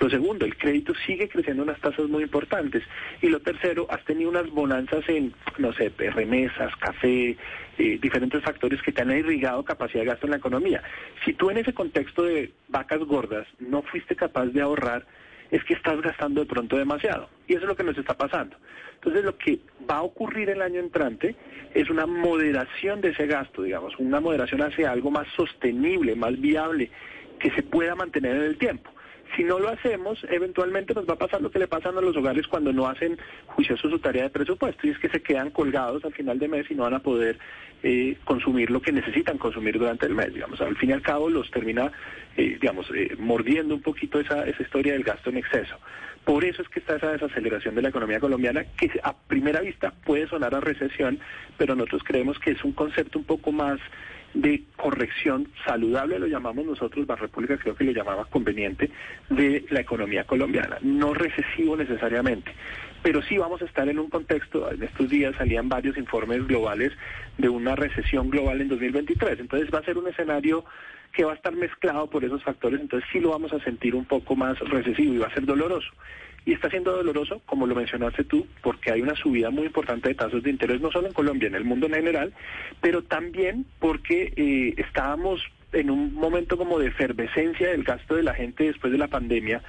[0.00, 2.84] Lo segundo, el crédito sigue creciendo en unas tasas muy importantes.
[3.20, 7.36] Y lo tercero, has tenido unas bonanzas en, no sé, remesas, café,
[7.78, 10.82] eh, diferentes factores que te han irrigado capacidad de gasto en la economía.
[11.24, 15.04] Si tú en ese contexto de vacas gordas no fuiste capaz de ahorrar,
[15.50, 17.28] es que estás gastando de pronto demasiado.
[17.48, 18.56] Y eso es lo que nos está pasando.
[18.94, 19.58] Entonces lo que
[19.90, 21.34] va a ocurrir el año entrante
[21.74, 26.90] es una moderación de ese gasto, digamos, una moderación hacia algo más sostenible, más viable,
[27.40, 28.90] que se pueda mantener en el tiempo.
[29.36, 32.16] Si no lo hacemos, eventualmente nos va a pasar lo que le pasa a los
[32.16, 36.04] hogares cuando no hacen juicioso su tarea de presupuesto, y es que se quedan colgados
[36.04, 37.38] al final de mes y no van a poder
[37.82, 40.32] eh, consumir lo que necesitan consumir durante el mes.
[40.32, 41.92] Digamos, al fin y al cabo los termina,
[42.36, 45.76] eh, digamos, eh, mordiendo un poquito esa, esa historia del gasto en exceso.
[46.28, 49.94] Por eso es que está esa desaceleración de la economía colombiana, que a primera vista
[50.04, 51.18] puede sonar a recesión,
[51.56, 53.80] pero nosotros creemos que es un concepto un poco más
[54.34, 58.90] de corrección saludable, lo llamamos nosotros, la República creo que lo llamaba conveniente,
[59.30, 62.52] de la economía colombiana, no recesivo necesariamente.
[63.02, 66.92] Pero sí vamos a estar en un contexto, en estos días salían varios informes globales
[67.38, 70.66] de una recesión global en 2023, entonces va a ser un escenario
[71.18, 74.04] que va a estar mezclado por esos factores, entonces sí lo vamos a sentir un
[74.04, 75.90] poco más recesivo y va a ser doloroso.
[76.46, 80.14] Y está siendo doloroso, como lo mencionaste tú, porque hay una subida muy importante de
[80.14, 82.32] tasas de interés, no solo en Colombia, en el mundo en general,
[82.80, 88.34] pero también porque eh, estábamos en un momento como de efervescencia del gasto de la
[88.34, 89.60] gente después de la pandemia,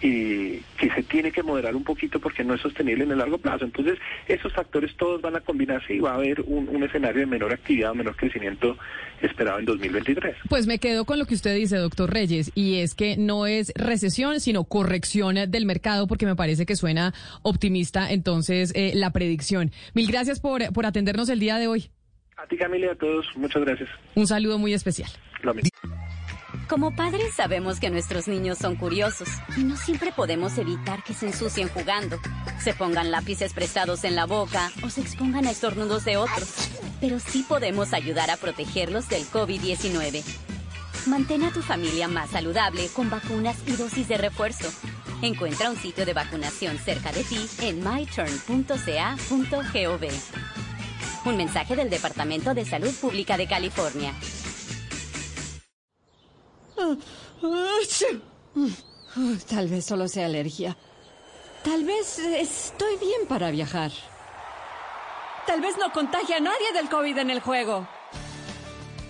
[0.00, 3.38] y que se tiene que moderar un poquito porque no es sostenible en el largo
[3.38, 3.64] plazo.
[3.64, 7.26] Entonces, esos factores todos van a combinarse y va a haber un, un escenario de
[7.26, 8.76] menor actividad o menor crecimiento
[9.20, 10.36] esperado en 2023.
[10.48, 13.72] Pues me quedo con lo que usted dice, doctor Reyes, y es que no es
[13.76, 19.72] recesión, sino corrección del mercado, porque me parece que suena optimista entonces eh, la predicción.
[19.94, 21.90] Mil gracias por, por atendernos el día de hoy.
[22.36, 23.90] A ti, Camila, y a todos, muchas gracias.
[24.14, 25.10] Un saludo muy especial.
[25.42, 25.70] Lo mismo.
[26.70, 31.26] Como padres sabemos que nuestros niños son curiosos y no siempre podemos evitar que se
[31.26, 32.20] ensucien jugando,
[32.60, 36.70] se pongan lápices prestados en la boca o se expongan a estornudos de otros.
[37.00, 40.22] Pero sí podemos ayudar a protegerlos del COVID-19.
[41.06, 44.68] Mantén a tu familia más saludable con vacunas y dosis de refuerzo.
[45.22, 48.40] Encuentra un sitio de vacunación cerca de ti en myturn.ca.gov.
[51.24, 54.14] Un mensaje del Departamento de Salud Pública de California.
[59.48, 60.76] Tal vez solo sea alergia.
[61.64, 63.92] Tal vez estoy bien para viajar.
[65.46, 67.86] Tal vez no contagie a nadie del COVID en el juego.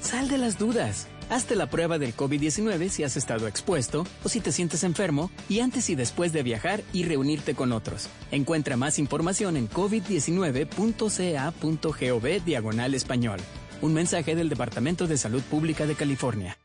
[0.00, 1.06] Sal de las dudas.
[1.28, 5.60] Hazte la prueba del COVID-19 si has estado expuesto o si te sientes enfermo y
[5.60, 8.08] antes y después de viajar y reunirte con otros.
[8.32, 13.38] Encuentra más información en covid19.ca.gov diagonal español.
[13.80, 16.58] Un mensaje del Departamento de Salud Pública de California.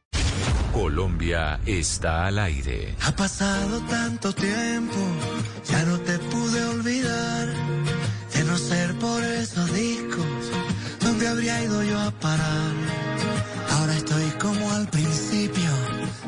[0.75, 2.93] Colombia está al aire.
[3.01, 4.97] Ha pasado tanto tiempo,
[5.71, 7.47] ya no te pude olvidar.
[8.33, 10.25] De no ser por esos discos,
[10.99, 12.73] ¿dónde habría ido yo a parar?
[13.71, 15.71] Ahora estoy como al principio,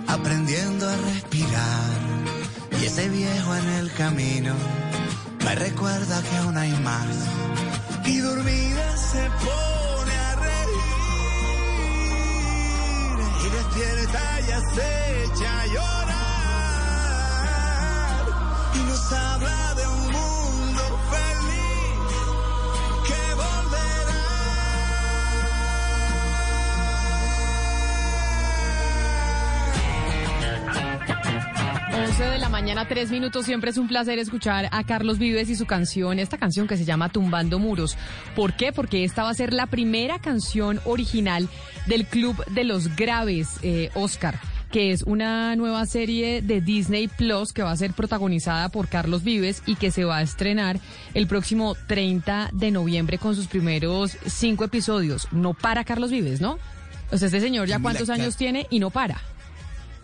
[0.08, 2.00] aprendiendo a respirar.
[2.82, 4.54] Y ese viejo en el camino
[5.44, 7.16] me recuerda que aún hay más.
[8.06, 9.97] Y dormida se pone
[13.78, 16.18] despierta y acecha llorar.
[18.74, 20.07] Y nos habla de un
[32.18, 33.46] 11 de la mañana, tres minutos.
[33.46, 36.84] Siempre es un placer escuchar a Carlos Vives y su canción, esta canción que se
[36.84, 37.96] llama Tumbando Muros.
[38.36, 38.74] ¿Por qué?
[38.74, 41.48] Porque esta va a ser la primera canción original
[41.86, 44.40] del Club de los Graves, eh, Oscar
[44.72, 49.24] que es una nueva serie de Disney Plus que va a ser protagonizada por Carlos
[49.24, 50.80] Vives y que se va a estrenar
[51.14, 55.28] el próximo 30 de noviembre con sus primeros cinco episodios.
[55.32, 56.58] No para Carlos Vives, ¿no?
[57.12, 59.22] O sea, este señor ya cuántos años tiene y no para.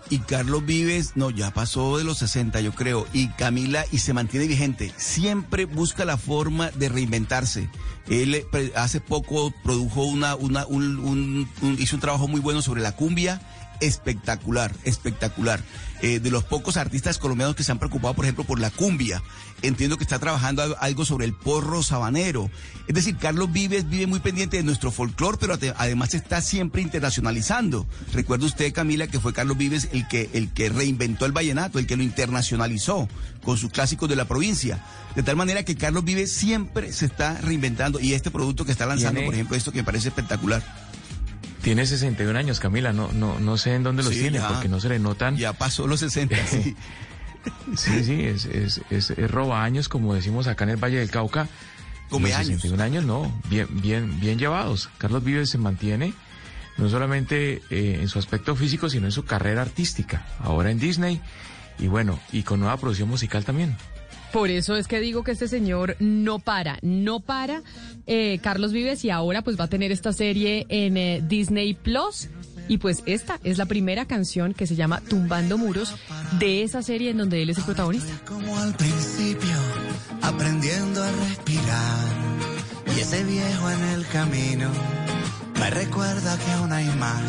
[0.10, 3.08] Y Carlos Vives, no, ya pasó de los 60, yo creo.
[3.14, 4.92] Y Camila, y se mantiene vigente.
[4.98, 7.70] Siempre busca la forma de reinventarse.
[8.10, 12.62] Él eh, hace poco produjo una, una, un, un- un- hizo un trabajo muy bueno
[12.62, 13.42] sobre la cumbia.
[13.80, 15.62] Espectacular, espectacular.
[16.06, 19.24] Eh, de los pocos artistas colombianos que se han preocupado, por ejemplo, por la cumbia.
[19.62, 22.52] Entiendo que está trabajando al- algo sobre el porro sabanero.
[22.90, 27.88] Es decir, Carlos Vives vive muy pendiente de nuestro folclore, pero además está siempre internacionalizando.
[28.12, 31.88] Recuerda usted, Camila, que fue Carlos Vives el que, el que reinventó el vallenato, el
[31.88, 33.08] que lo internacionalizó
[33.42, 34.84] con sus clásicos de la provincia.
[35.16, 38.02] De tal manera que Carlos Vives siempre se está reinventando.
[38.02, 40.62] Y este producto que está lanzando, por ejemplo, esto que me parece espectacular.
[41.64, 42.94] Tiene 61 años, Camila.
[42.94, 44.48] No, no, no sé en dónde los Sí, tiene ya.
[44.50, 45.38] porque no se le notan.
[45.38, 46.76] Ya pasó los 60, sí.
[47.76, 51.10] Sí, sí, es, es, es, es roba años, como decimos acá en el Valle del
[51.10, 51.48] Cauca.
[52.10, 52.48] Come Los años.
[52.62, 54.90] 61 años, no, bien, bien, bien llevados.
[54.98, 56.14] Carlos Vives se mantiene
[56.78, 60.26] no solamente eh, en su aspecto físico, sino en su carrera artística.
[60.40, 61.22] Ahora en Disney
[61.80, 63.76] y bueno, y con nueva producción musical también.
[64.34, 67.62] Por eso es que digo que este señor no para, no para.
[68.08, 72.28] eh, Carlos Vives y ahora pues va a tener esta serie en eh, Disney Plus.
[72.68, 75.96] Y pues esta es la primera canción que se llama Tumbando Muros
[76.40, 78.12] de esa serie en donde él es el protagonista.
[78.26, 79.56] Como al principio,
[80.22, 82.08] aprendiendo a respirar.
[82.96, 84.70] Y ese viejo en el camino
[85.60, 87.22] me recuerda que aún hay más.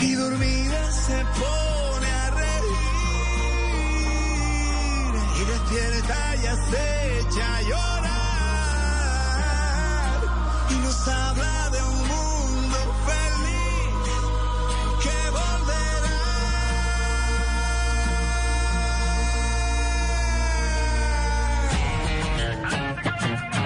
[0.00, 2.11] Y dormida se pone
[5.42, 8.11] Y despierta y acecha a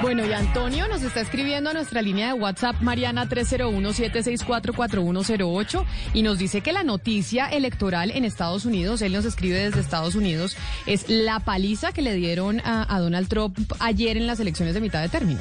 [0.02, 6.36] Bueno, y Antonio nos está escribiendo a nuestra línea de WhatsApp Mariana 301-764-4108 y nos
[6.38, 10.54] dice que la noticia electoral en Estados Unidos, él nos escribe desde Estados Unidos,
[10.84, 15.00] es la paliza que le dieron a, Donald Trump ayer en las elecciones de mitad
[15.00, 15.40] de término.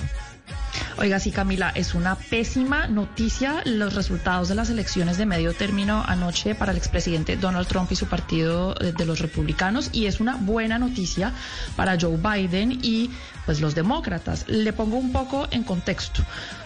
[0.97, 6.05] Oiga, sí, Camila, es una pésima noticia los resultados de las elecciones de medio término
[6.07, 10.21] anoche para el expresidente Donald Trump y su partido eh, de los republicanos y es
[10.21, 11.33] una buena noticia
[11.75, 13.09] para Joe Biden y
[13.45, 14.45] pues los demócratas.
[14.47, 16.23] Le pongo un poco en contexto.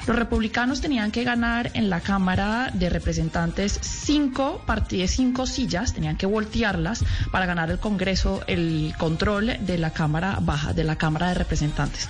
[0.08, 6.18] Los republicanos tenían que ganar en la Cámara de Representantes cinco partidas, cinco sillas, tenían
[6.18, 11.30] que voltearlas para ganar el Congreso, el control de la Cámara Baja, de la Cámara
[11.30, 12.10] de Representantes.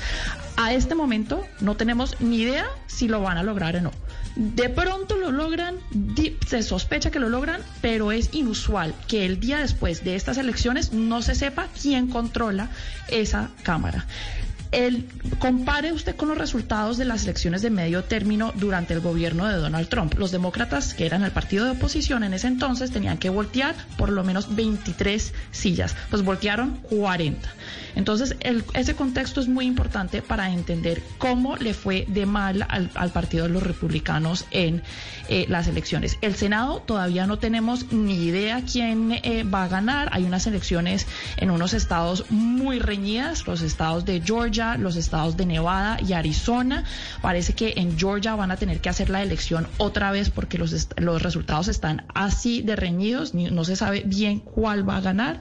[0.56, 3.92] A este momento no tenemos ni idea si lo van a lograr o no.
[4.36, 5.76] De pronto lo logran,
[6.48, 10.94] se sospecha que lo logran, pero es inusual que el día después de estas elecciones
[10.94, 12.70] no se sepa quién controla
[13.10, 14.06] esa Cámara.
[14.72, 15.08] El,
[15.40, 19.56] compare usted con los resultados de las elecciones de medio término durante el gobierno de
[19.56, 20.14] Donald Trump.
[20.18, 24.10] Los demócratas, que eran el partido de oposición en ese entonces, tenían que voltear por
[24.10, 25.96] lo menos 23 sillas.
[26.12, 27.50] Pues voltearon 40.
[27.96, 33.10] Entonces, el- ese contexto es muy importante para entender cómo le fue de mal al,
[33.12, 34.82] partido de los republicanos en
[35.28, 36.18] eh, las elecciones.
[36.22, 40.10] El Senado todavía no tenemos ni idea quién eh, va a ganar.
[40.12, 45.46] Hay unas elecciones en unos estados muy reñidas, los estados de Georgia, los estados de
[45.46, 46.84] Nevada y Arizona.
[47.22, 50.88] Parece que en Georgia van a tener que hacer la elección otra vez porque los,
[50.98, 55.40] los resultados están así de reñidos, no se sabe bien cuál va a ganar.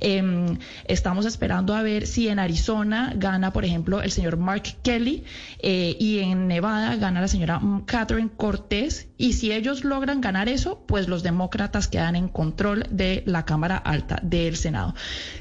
[0.00, 5.22] Em, estamos esperando a ver si en Arizona gana, por ejemplo, el señor Mark Kelly
[5.60, 9.08] eh, y en Nevada gana la señora Catherine Cortés.
[9.16, 13.76] Y si ellos logran ganar eso, pues los demócratas quedan en control de la Cámara
[13.76, 14.94] Alta del Senado.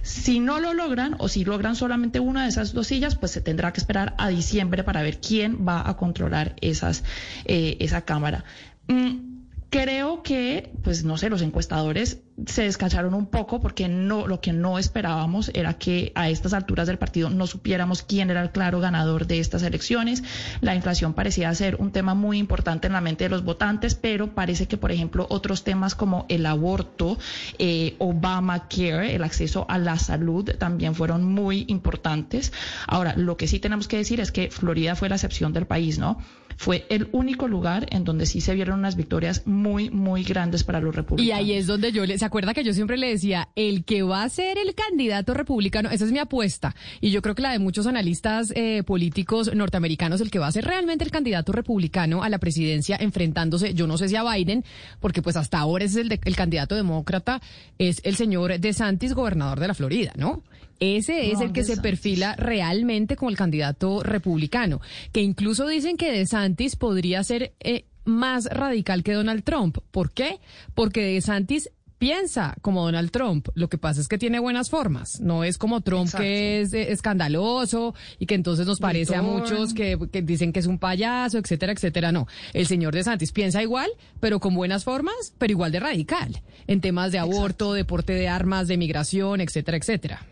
[0.04, 3.42] Si no lo logran o si logran solamente una de esas dos sillas, pues se
[3.42, 7.04] tendrá que esperar a diciembre para ver quién va a controlar esas,
[7.46, 8.44] eh, esa Cámara.
[8.88, 9.33] Mm,
[9.74, 14.54] Creo que, pues no sé, los encuestadores se descacharon un poco porque no, lo que
[14.54, 18.80] no esperábamos era que a estas alturas del partido no supiéramos quién era el claro
[18.80, 20.22] ganador de estas elecciones.
[20.62, 24.36] La inflación parecía ser un tema muy importante en la mente de los votantes, pero
[24.36, 27.18] parece que, por ejemplo, otros temas como el aborto,
[27.58, 32.54] eh, Obamacare, el acceso a la salud, también fueron muy importantes.
[32.86, 35.98] Ahora, lo que sí tenemos que decir es que Florida fue la excepción del país,
[35.98, 36.20] ¿no?
[36.58, 40.80] Fue el único lugar en donde sí se vieron unas victorias muy, muy grandes para
[40.80, 41.38] los Y republicanos.
[41.40, 44.24] ahí es donde yo le, ¿se acuerda que yo siempre le decía, el que va
[44.24, 47.60] a ser el candidato republicano, esa es mi apuesta, y yo creo que la de
[47.60, 52.30] muchos analistas eh, políticos norteamericanos, el que va a ser realmente el candidato republicano a
[52.30, 54.64] la presidencia enfrentándose, yo no sé si a Biden,
[55.00, 57.42] porque pues hasta ahora es el, de- el candidato demócrata,
[57.78, 60.44] es el señor DeSantis, gobernador de la Florida, ¿no?
[60.84, 64.82] Ese es el que se perfila realmente como el candidato republicano,
[65.14, 69.78] que incluso dicen que DeSantis podría ser eh, más radical que Donald Trump.
[69.92, 70.40] ¿Por qué?
[70.76, 71.70] Porque DeSantis
[72.00, 73.48] piensa como Donald Trump.
[73.56, 75.22] Lo que pasa es que tiene buenas formas.
[75.22, 76.24] No es como Trump Exacto.
[76.24, 80.60] que es eh, escandaloso y que entonces nos parece a muchos que, que dicen que
[80.60, 82.12] es un payaso, etcétera, etcétera.
[82.12, 82.28] No.
[82.52, 86.42] El señor DeSantis piensa igual, pero con buenas formas, pero igual de radical.
[86.68, 90.28] En temas de aborto, deporte de armas, de migración, etcétera, etcétera.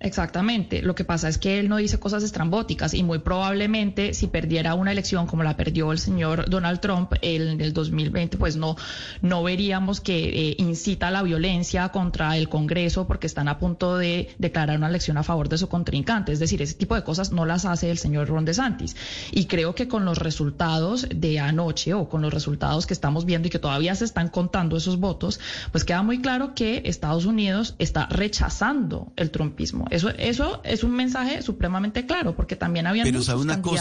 [0.00, 0.80] Exactamente.
[0.80, 4.74] Lo que pasa es que él no dice cosas estrambóticas y muy probablemente si perdiera
[4.74, 8.76] una elección como la perdió el señor Donald Trump en el 2020, pues no,
[9.22, 14.28] no veríamos que eh, incita la violencia contra el Congreso porque están a punto de
[14.38, 16.30] declarar una elección a favor de su contrincante.
[16.30, 18.94] Es decir, ese tipo de cosas no las hace el señor Ron DeSantis.
[19.32, 23.48] Y creo que con los resultados de anoche o con los resultados que estamos viendo
[23.48, 25.40] y que todavía se están contando esos votos,
[25.72, 29.87] pues queda muy claro que Estados Unidos está rechazando el trumpismo.
[29.90, 33.26] Eso, eso es un mensaje supremamente claro, porque también habían muchos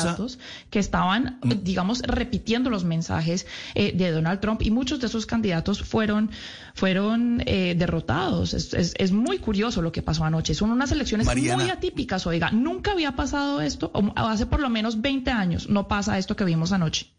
[0.06, 0.40] candidatos
[0.70, 1.50] que estaban, Mm.
[1.64, 3.46] digamos, repitiendo los mensajes
[3.76, 6.32] eh, de Donald Trump y muchos de esos candidatos fueron,
[6.74, 8.54] fueron eh, derrotados.
[8.54, 10.54] Es, es- es muy curioso lo que pasó anoche.
[10.54, 11.64] Son unas elecciones Mariana.
[11.64, 12.52] muy atípicas, oiga.
[12.52, 16.44] Nunca había pasado esto, o hace por lo menos 20 años no pasa esto que
[16.46, 17.14] vimos anoche.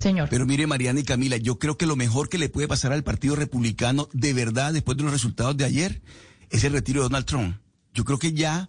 [0.00, 0.28] Señor.
[0.30, 3.04] Pero mire, Mariana y Camila, yo creo que lo mejor que le puede pasar al
[3.04, 6.02] Partido Republicano, de verdad, después de los resultados de ayer,
[6.50, 7.56] es el retiro de Donald Trump.
[7.94, 8.68] Yo creo que ya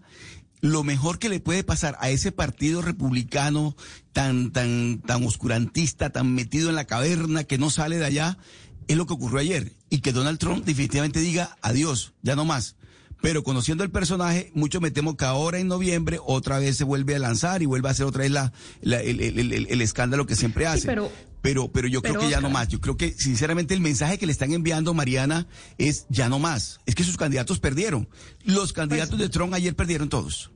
[0.61, 3.75] lo mejor que le puede pasar a ese partido republicano
[4.13, 8.37] tan, tan, tan oscurantista, tan metido en la caverna, que no sale de allá,
[8.87, 9.73] es lo que ocurrió ayer.
[9.89, 12.75] Y que Donald Trump definitivamente diga adiós, ya no más.
[13.21, 17.15] Pero conociendo el personaje, mucho me temo que ahora en noviembre otra vez se vuelve
[17.15, 18.51] a lanzar y vuelve a hacer otra vez la,
[18.81, 20.85] la- el, el- el- el escándalo que siempre hace.
[20.87, 21.11] pero-
[21.45, 22.69] pero, pero yo pero, creo que ya no más.
[22.69, 26.79] Yo creo que, sinceramente, el mensaje que le están enviando, Mariana, es ya no más.
[26.87, 28.09] Es que sus candidatos perdieron.
[28.43, 30.51] Los candidatos Pues de Trump ayer perdieron todos.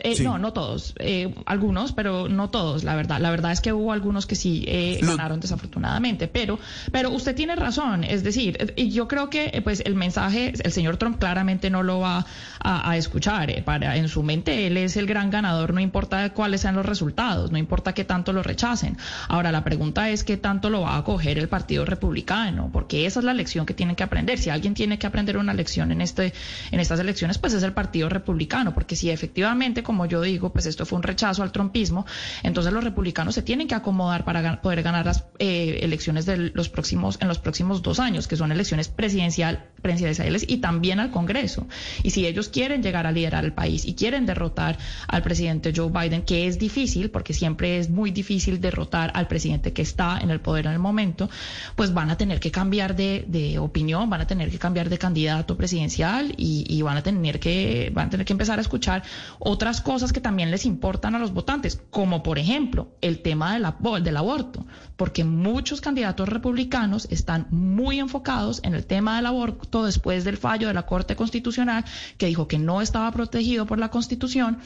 [0.00, 0.22] Eh, Sí.
[0.24, 3.18] No, no todos, eh, algunos, pero no todos, la verdad.
[3.20, 6.58] La verdad es que hubo algunos que sí eh, Lo- ganaron desafortunadamente, pero,
[6.92, 10.52] pero usted tiene razón, es decir, eh, y yo creo que eh, pues el mensaje,
[10.62, 12.26] el señor Trump claramente no lo va
[12.60, 13.50] a, a escuchar.
[13.50, 16.86] eh, para en su mente él es el gran ganador, no importa cuáles sean los
[16.86, 18.96] resultados, no importa qué tanto lo rechacen.
[19.28, 23.20] Ahora la pregunta es qué tanto lo va a coger el Partido Republicano, porque esa
[23.20, 24.38] es la lección que tienen que aprender.
[24.38, 26.32] Si alguien tiene que aprender una lección en este,
[26.70, 30.66] en estas elecciones, pues es el Partido Republicano, porque si efectivamente, como yo digo, pues
[30.66, 32.04] esto fue un rechazo al trumpismo,
[32.42, 36.68] entonces los republicanos se tienen que acomodar para poder ganar las eh, elecciones de los
[36.68, 41.66] próximos, en los próximos dos años, que son elecciones presidencial, presidenciales y también al Congreso.
[42.02, 44.76] Y si ellos quieren llegar a liderar el país y quieren derrotar
[45.06, 49.72] al presidente Joe Biden, que es difícil, porque siempre es muy difícil derrotar al presidente
[49.72, 51.30] que está en el poder en el momento,
[51.76, 54.98] pues van a tener que cambiar de, de opinión, van a tener que cambiar de
[54.98, 59.02] candidato presidencial y, y van a tener que van a tener que empezar a escuchar
[59.38, 63.66] otras cosas que también les importan a los votantes, como por ejemplo el tema del,
[64.04, 64.64] del aborto,
[64.96, 70.68] porque muchos candidatos republicanos están muy enfocados en el tema del aborto después del fallo
[70.68, 71.84] de la Corte Constitucional
[72.16, 74.58] que dijo que no estaba protegido por la Constitución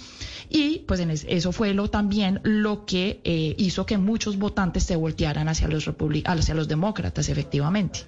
[0.48, 4.96] y pues en es- eso fue también lo que eh, hizo que muchos votantes se
[4.96, 5.84] voltearan hacia los
[6.26, 8.00] hacia los demócratas efectivamente.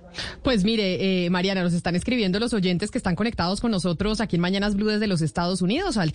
[0.43, 4.37] Pues mire, eh, Mariana, nos están escribiendo los oyentes que están conectados con nosotros aquí
[4.37, 6.13] en Mañanas Blue desde los Estados Unidos al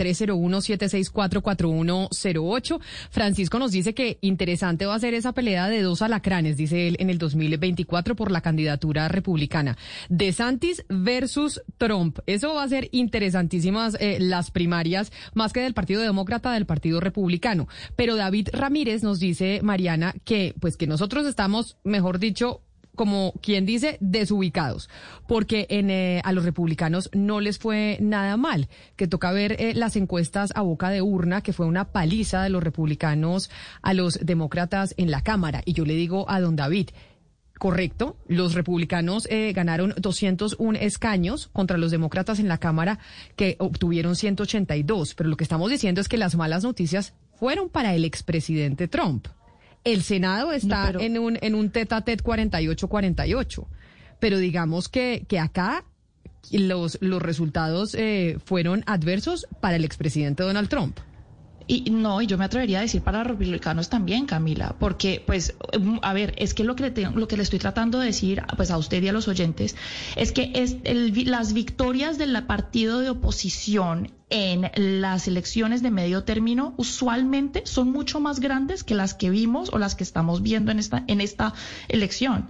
[0.80, 2.80] 301-764-4108.
[3.10, 6.96] Francisco nos dice que interesante va a ser esa pelea de dos alacranes, dice él,
[7.00, 9.78] en el 2024 por la candidatura republicana.
[10.10, 12.20] De Santis versus Trump.
[12.26, 17.00] Eso va a ser interesantísimas eh, las primarias, más que del Partido Demócrata, del Partido
[17.00, 17.68] Republicano.
[17.96, 22.62] Pero David Ramírez nos dice, Mariana, que pues que nosotros estamos, mejor dicho,
[22.96, 24.90] como quien dice, desubicados,
[25.28, 29.74] porque en, eh, a los republicanos no les fue nada mal, que toca ver eh,
[29.74, 33.50] las encuestas a boca de urna, que fue una paliza de los republicanos
[33.82, 35.62] a los demócratas en la Cámara.
[35.66, 36.90] Y yo le digo a don David,
[37.60, 43.00] Correcto, los republicanos eh, ganaron 201 escaños contra los demócratas en la Cámara
[43.36, 47.94] que obtuvieron 182, pero lo que estamos diciendo es que las malas noticias fueron para
[47.94, 49.28] el expresidente Trump.
[49.84, 53.66] El Senado está No, pero- en un en un tete a tete 48-48,
[54.20, 55.86] pero digamos que, que acá
[56.52, 60.98] los, los resultados eh, fueron adversos para el expresidente Donald Trump.
[61.72, 65.54] Y no, y yo me atrevería a decir para los republicanos también, Camila, porque pues,
[65.80, 68.08] mm, a ver, es que lo que le, tengo- lo que le estoy tratando de
[68.08, 69.76] decir pues a usted y a los oyentes
[70.16, 76.24] es que es el las victorias del partido de oposición en las elecciones de medio
[76.24, 80.72] término usualmente son mucho más grandes que las que vimos o las que estamos viendo
[80.72, 81.54] en esta, en esta
[81.88, 82.50] elección.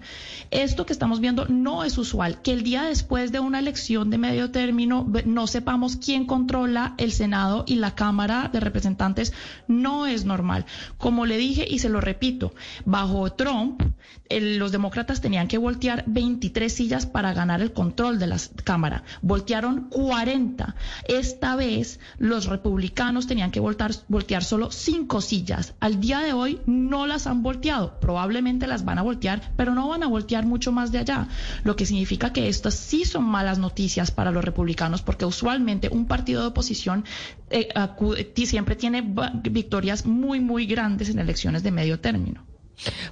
[0.52, 4.18] Esto que estamos viendo no es usual, que el día después de una elección de
[4.18, 9.32] medio término no sepamos quién controla el Senado y la Cámara de Representantes
[9.68, 10.66] no es normal.
[10.98, 12.54] Como le dije y se lo repito,
[12.86, 13.82] bajo Trump
[14.28, 19.04] el- los demócratas tenían que voltear 23 sillas para ganar el control de la Cámara.
[19.22, 20.76] Voltearon 40.
[21.08, 21.69] Esta vez
[22.18, 25.74] los republicanos tenían que voltear solo 5 sillas.
[25.80, 28.00] Al día de hoy no las han volteado.
[28.00, 31.28] Probablemente las van a voltear, pero no van a voltear mucho más de allá.
[31.64, 36.06] Lo que significa que estas sí son malas noticias para los republicanos porque usualmente un
[36.06, 37.06] partido de oposición
[37.50, 37.70] eh,
[38.46, 39.04] siempre tiene
[39.44, 42.44] victorias muy, muy grandes en elecciones de medio término.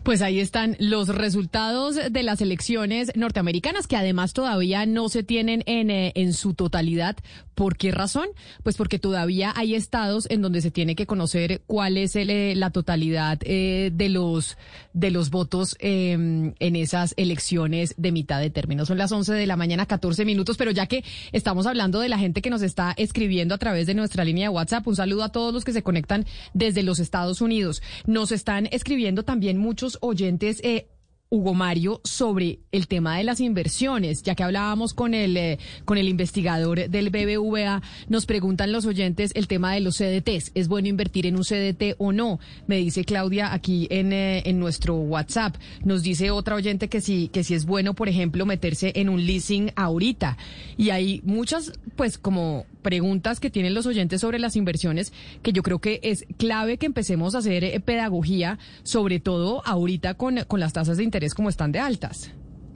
[0.04, 5.64] Pues ahí están los resultados de las elecciones norteamericanas que además todavía no se tienen
[5.66, 7.18] en, eh, en su totalidad.
[7.58, 8.28] ¿Por qué razón?
[8.62, 12.56] Pues porque todavía hay estados en donde se tiene que conocer cuál es el, eh,
[12.56, 14.58] la totalidad eh, de los
[14.94, 18.86] de los votos eh, en esas elecciones de mitad de término.
[18.86, 22.18] Son las 11 de la mañana, 14 minutos, pero ya que estamos hablando de la
[22.18, 25.32] gente que nos está escribiendo a través de nuestra línea de WhatsApp, un saludo a
[25.32, 27.82] todos los que se conectan desde los Estados Unidos.
[28.06, 30.62] Nos están escribiendo también muchos oyentes.
[30.64, 30.88] Eh,
[31.30, 35.98] Hugo Mario, sobre el tema de las inversiones, ya que hablábamos con el, eh, con
[35.98, 40.52] el investigador del BBVA, nos preguntan los oyentes el tema de los CDTs.
[40.56, 42.40] ¿Es bueno invertir en un CDT o no?
[42.66, 45.58] Me dice Claudia aquí en, eh, en nuestro WhatsApp.
[45.84, 49.26] Nos dice otra oyente que sí, que sí es bueno, por ejemplo, meterse en un
[49.26, 50.38] leasing ahorita.
[50.78, 55.12] Y hay muchas, pues, como preguntas que tienen los oyentes sobre las inversiones,
[55.44, 60.14] que yo creo que es clave que empecemos a hacer eh, pedagogía, sobre todo ahorita
[60.14, 62.32] con, con las tasas de interés como están de altas.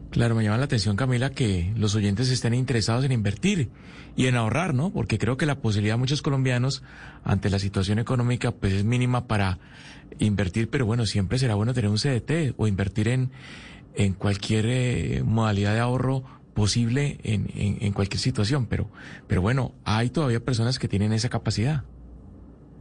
[0.10, 3.70] Claro, me llama la atención, Camila, que los oyentes estén interesados en invertir
[4.18, 4.92] y en ahorrar, ¿no?
[4.92, 6.84] Porque creo que la posibilidad de muchos colombianos
[7.24, 9.60] ante la situación económica pues es mínima para
[10.20, 13.32] invertir, pero bueno, siempre será bueno tener un CDT o invertir en,
[13.96, 18.90] en cualquier eh, modalidad de ahorro posible en, en, cualquier situación, pero,
[19.28, 21.84] pero bueno, hay todavía personas que tienen esa capacidad.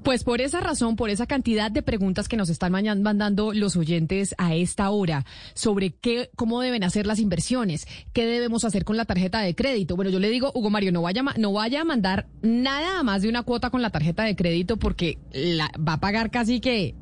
[0.03, 4.35] Pues por esa razón, por esa cantidad de preguntas que nos están mandando los oyentes
[4.39, 9.05] a esta hora sobre qué, cómo deben hacer las inversiones, qué debemos hacer con la
[9.05, 9.97] tarjeta de crédito.
[9.97, 13.29] Bueno, yo le digo, Hugo Mario, no vaya, no vaya a mandar nada más de
[13.29, 16.95] una cuota con la tarjeta de crédito porque la, va a pagar casi que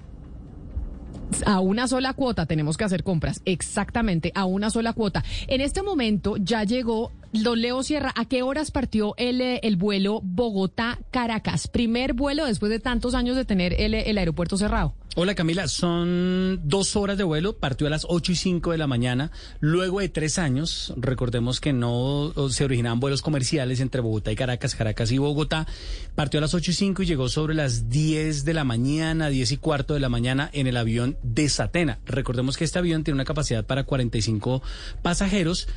[1.46, 5.24] A una sola cuota tenemos que hacer compras, exactamente, a una sola cuota.
[5.48, 7.12] En este momento ya llegó
[7.42, 8.12] don Leo Sierra.
[8.14, 11.68] ¿A qué horas partió el, eh, el vuelo Bogotá-Caracas?
[11.68, 14.94] Primer vuelo después de tantos años de tener el, el aeropuerto cerrado.
[15.16, 18.88] Hola Camila, son dos horas de vuelo, partió a las 8 y 5 de la
[18.88, 19.30] mañana,
[19.60, 24.74] luego de tres años, recordemos que no se originaban vuelos comerciales entre Bogotá y Caracas,
[24.74, 25.68] Caracas y Bogotá,
[26.16, 29.52] partió a las 8 y 5 y llegó sobre las 10 de la mañana, 10
[29.52, 32.00] y cuarto de la mañana en el avión de Satena.
[32.06, 34.62] Recordemos que este avión tiene una capacidad para 45
[35.02, 35.68] pasajeros,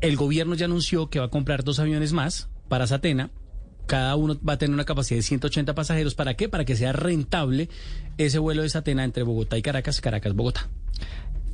[0.00, 3.30] el gobierno ya anunció que va a comprar dos aviones más para Satena,
[3.86, 6.14] cada uno va a tener una capacidad de 180 pasajeros.
[6.14, 6.48] ¿Para qué?
[6.48, 7.68] Para que sea rentable
[8.18, 10.68] ese vuelo de Satena entre Bogotá y Caracas, Caracas-Bogotá.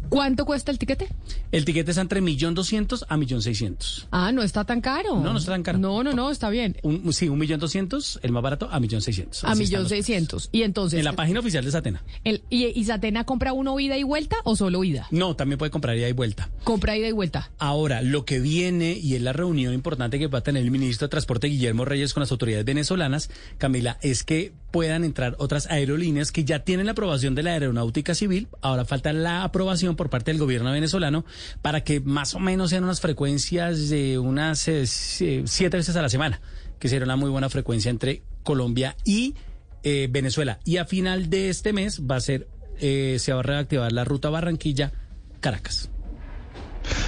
[0.09, 1.09] ¿Cuánto cuesta el tiquete?
[1.53, 4.07] El tiquete está entre millón doscientos a millón seiscientos.
[4.11, 5.17] Ah, no está tan caro.
[5.17, 5.79] No, no está tan caro.
[5.79, 6.77] No, no, no, está bien.
[6.83, 9.45] Un, sí, un millón doscientos, el más barato, a millón seiscientos.
[9.45, 10.49] A Así millón están los seiscientos.
[10.53, 10.99] Y entonces.
[10.99, 12.03] En la página oficial de Satena.
[12.25, 15.07] el- y, ¿Y Satena compra uno ida y vuelta o solo ida?
[15.11, 16.49] No, también puede comprar ida y vuelta.
[16.65, 17.51] Compra ida y vuelta.
[17.59, 21.07] Ahora, lo que viene y es la reunión importante que va a tener el ministro
[21.07, 26.31] de Transporte Guillermo Reyes con las autoridades venezolanas, Camila, es que puedan entrar otras aerolíneas
[26.33, 28.49] que ya tienen la aprobación de la aeronáutica civil.
[28.61, 31.25] Ahora falta la aprobación por parte del gobierno venezolano
[31.63, 36.03] para que más o menos sean unas frecuencias de unas eh, sie- siete veces a
[36.03, 36.41] la semana,
[36.79, 39.35] que sería una muy buena frecuencia entre Colombia y
[39.83, 40.59] eh, Venezuela.
[40.65, 42.49] Y a final de este mes va a ser,
[42.81, 45.91] eh, se va a reactivar la ruta Barranquilla-Caracas.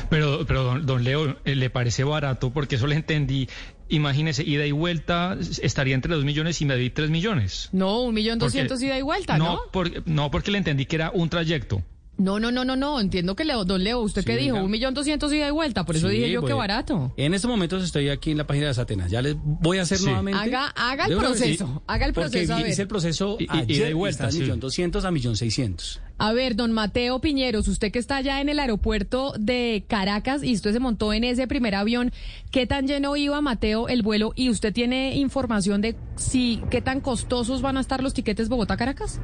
[0.08, 2.50] Pero, pero don, don Leo, eh, ¿le parece barato?
[2.50, 3.48] Porque eso le entendí.
[3.90, 7.68] Imagínese, ida y vuelta estaría entre dos millones y medio y tres millones.
[7.72, 9.44] No, un millón doscientos ida y vuelta, ¿no?
[9.44, 11.82] No, porque, no, porque le entendí que era un trayecto.
[12.18, 13.00] No, no, no, no, no.
[13.00, 14.58] Entiendo que Leo, don Leo, ¿usted qué dijo?
[14.58, 15.86] Un millón doscientos ida y vuelta.
[15.86, 17.14] Por eso Sí, dije yo que voy- barato.
[17.16, 19.08] En estos momentos estoy aquí en la página de Satena.
[19.08, 20.04] Ya les voy a hacer Sí.
[20.04, 20.38] nuevamente.
[20.38, 21.72] Haga- haga el proceso, sí.
[21.86, 22.68] haga el Porque proceso, a ver.
[22.68, 24.40] hice el proceso Y- ayer ida y vuelta, de sí.
[24.40, 26.02] millón doscientos a millón seiscientos.
[26.18, 30.52] A ver, don Mateo Piñeros, usted que está allá en el aeropuerto de Caracas y
[30.52, 32.12] usted se montó en ese primer avión,
[32.50, 34.32] ¿qué tan lleno iba, Mateo, el vuelo?
[34.36, 39.18] ¿Y usted tiene información de si qué tan costosos van a estar los tiquetes Bogotá-Caracas?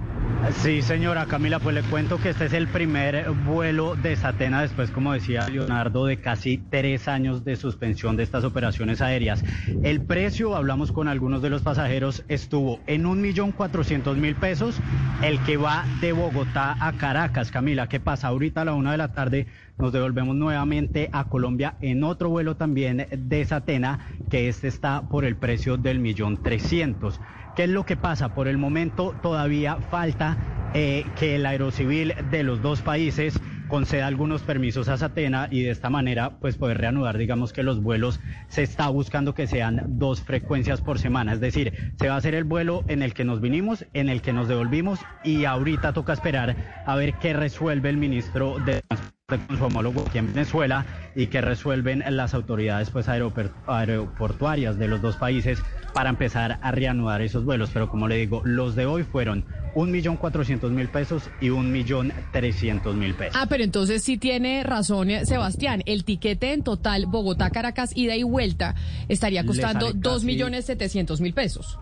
[0.62, 4.90] Sí, señora Camila, pues le cuento que este es el primer vuelo de Satena después,
[4.90, 9.44] como decía Leonardo, de casi tres años de suspensión de estas operaciones aéreas.
[9.82, 14.78] El precio, hablamos con algunos de los pasajeros, estuvo en un millón cuatrocientos mil pesos,
[15.22, 17.50] el que va de Bogotá a Caracas.
[17.50, 18.28] Camila, ¿qué pasa?
[18.28, 19.46] Ahorita a la una de la tarde
[19.78, 23.98] nos devolvemos nuevamente a Colombia en otro vuelo también de Satena,
[24.30, 27.20] que este está por el precio del millón trescientos.
[27.56, 28.34] ¿Qué es lo que pasa?
[28.34, 30.36] Por el momento todavía falta
[30.74, 35.70] eh, que el aerocivil de los dos países conceda algunos permisos a Satena y de
[35.70, 38.20] esta manera pues poder reanudar digamos que los vuelos.
[38.48, 41.32] Se está buscando que sean dos frecuencias por semana.
[41.32, 44.20] Es decir se va a hacer el vuelo en el que nos vinimos en el
[44.20, 48.82] que nos devolvimos y ahorita toca esperar a ver qué resuelve el ministro de
[49.28, 55.02] con su homólogo aquí en Venezuela y que resuelven las autoridades pues aeroportuarias de los
[55.02, 55.58] dos países
[55.92, 59.90] para empezar a reanudar esos vuelos pero como le digo los de hoy fueron un
[59.90, 63.34] millón cuatrocientos mil pesos y un millón trescientos mil pesos.
[63.36, 65.82] Ah, pero entonces sí tiene razón eh, Sebastián.
[65.86, 68.74] El tiquete en total Bogotá-Caracas, ida y vuelta,
[69.08, 71.78] estaría costando sale dos casi- millones setecientos mil pesos.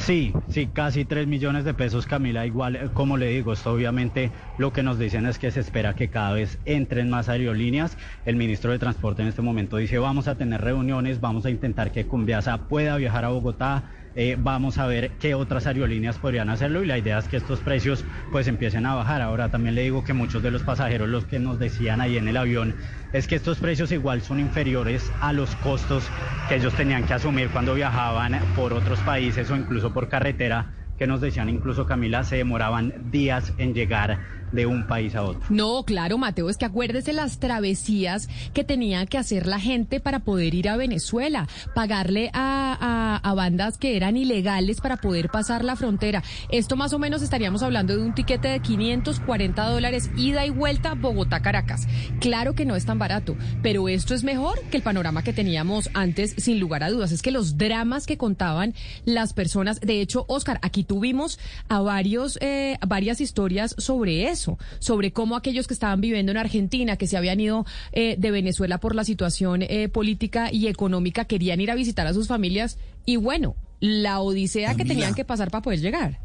[0.00, 2.46] Sí, sí, casi 3 millones de pesos, Camila.
[2.46, 5.94] Igual, eh, como le digo, esto obviamente lo que nos dicen es que se espera
[5.96, 7.98] que cada vez entren más aerolíneas.
[8.24, 11.90] El ministro de Transporte en este momento dice, vamos a tener reuniones, vamos a intentar
[11.90, 13.90] que Cumbiasa pueda viajar a Bogotá.
[14.20, 17.60] Eh, vamos a ver qué otras aerolíneas podrían hacerlo y la idea es que estos
[17.60, 19.22] precios pues empiecen a bajar.
[19.22, 22.26] Ahora también le digo que muchos de los pasajeros los que nos decían ahí en
[22.26, 22.74] el avión
[23.12, 26.12] es que estos precios igual son inferiores a los costos
[26.48, 31.06] que ellos tenían que asumir cuando viajaban por otros países o incluso por carretera, que
[31.06, 34.18] nos decían incluso Camila, se demoraban días en llegar
[34.52, 35.42] de un país a otro.
[35.50, 40.20] No, claro, Mateo, es que acuérdese las travesías que tenía que hacer la gente para
[40.20, 45.76] poder ir a Venezuela, pagarle a, a- bandas que eran ilegales para poder pasar la
[45.76, 46.22] frontera.
[46.50, 50.94] Esto más o menos estaríamos hablando de un tiquete de 540 dólares ida y vuelta
[50.94, 51.86] Bogotá-Caracas.
[52.20, 55.88] Claro que no es tan barato, pero esto es mejor que el panorama que teníamos
[55.94, 57.12] antes, sin lugar a dudas.
[57.12, 58.74] Es que los dramas que contaban
[59.04, 61.38] las personas, de hecho, Oscar, aquí tuvimos
[61.68, 64.37] a varios, eh, varias historias sobre eso,
[64.78, 68.78] sobre cómo aquellos que estaban viviendo en Argentina, que se habían ido eh, de Venezuela
[68.78, 73.16] por la situación eh, política y económica, querían ir a visitar a sus familias y
[73.16, 76.18] bueno, la odisea que tenían que pasar para poder llegar.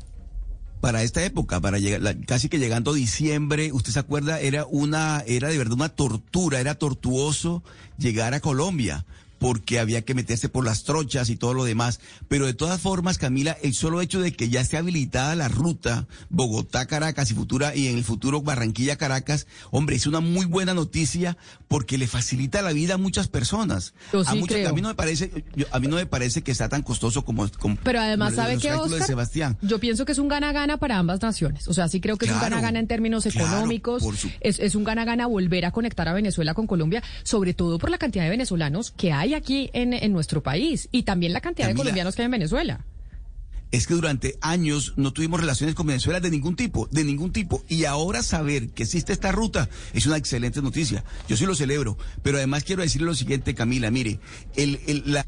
[0.81, 5.23] para esta época, para llegar, la- casi que llegando diciembre, usted se acuerda, era una,
[5.25, 7.63] era de verdad una tortura, era tortuoso
[7.97, 9.05] llegar a Colombia
[9.43, 11.99] porque había que meterse por las trochas y todo lo demás.
[12.29, 16.07] Pero de todas formas, Camila, el solo hecho de que ya esté habilitada la ruta
[16.29, 21.35] Bogotá-Caracas y futura, y en el futuro Barranquilla-Caracas, hombre, es una muy buena noticia
[21.67, 23.93] porque le facilita la vida a muchas personas.
[24.13, 24.69] Yo a sí muchas- creo.
[24.69, 27.25] a mí no me parece, yo- a mí no me parece que sea tan costoso
[27.25, 29.03] como, como Pero además, los- ¿sabe de Oscar?
[29.05, 29.57] Sebastián.
[29.61, 31.67] Yo pienso que es un gana-gana para ambas naciones.
[31.67, 34.03] O sea, sí creo que es un Claro, gana-gana en términos claro, económicos.
[34.03, 37.89] su- es, es un gana-gana volver a conectar a Venezuela con Colombia, sobre todo por
[37.89, 41.67] la cantidad de venezolanos que hay aquí en, en nuestro país y también la cantidad
[41.67, 42.85] de colombianos que hay en Venezuela.
[43.71, 47.63] es que durante años no tuvimos relaciones con Venezuela de ningún tipo, de ningún tipo.
[47.67, 51.03] Y ahora saber que existe esta ruta es una excelente noticia.
[51.27, 51.97] Yo sí lo celebro.
[52.21, 54.19] Pero además quiero decirle lo siguiente, Camila, mire,
[54.55, 55.25] el, el- la,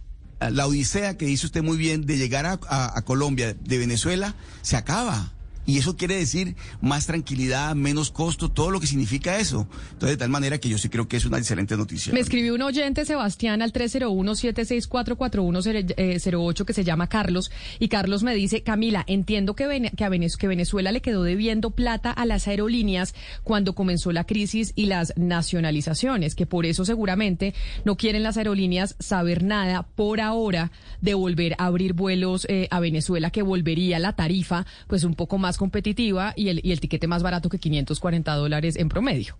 [0.51, 4.35] la odisea que dice usted muy bien de llegar a, a- a Colombia de Venezuela
[4.61, 5.31] se acaba.
[5.65, 9.67] Y eso quiere decir más tranquilidad, menos costo, todo lo que significa eso.
[9.93, 12.13] Entonces, de tal manera que yo sí creo que es una excelente noticia.
[12.13, 17.51] Me escribió un oyente, Sebastián, al 301-764-4108 que se llama Carlos.
[17.79, 22.25] Y Carlos me dice, Camila, entiendo que, que, a Venezuela le quedó debiendo plata a
[22.25, 27.53] las aerolíneas cuando comenzó la crisis y las nacionalizaciones, que por eso seguramente
[27.83, 32.79] no quieren las aerolíneas saber nada por ahora de volver a abrir vuelos eh, a
[32.79, 37.07] Venezuela, que volvería la tarifa pues un poco más competitiva y el, y el tiquete
[37.07, 39.35] más barato que 540 dólares en promedio.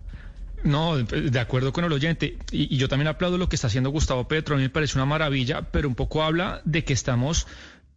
[0.64, 2.38] No, de acuerdo con el oyente.
[2.50, 4.54] Y, yo también aplaudo lo que está haciendo Gustavo Petro.
[4.54, 7.46] A mí me parece una maravilla, pero un poco habla de que estamos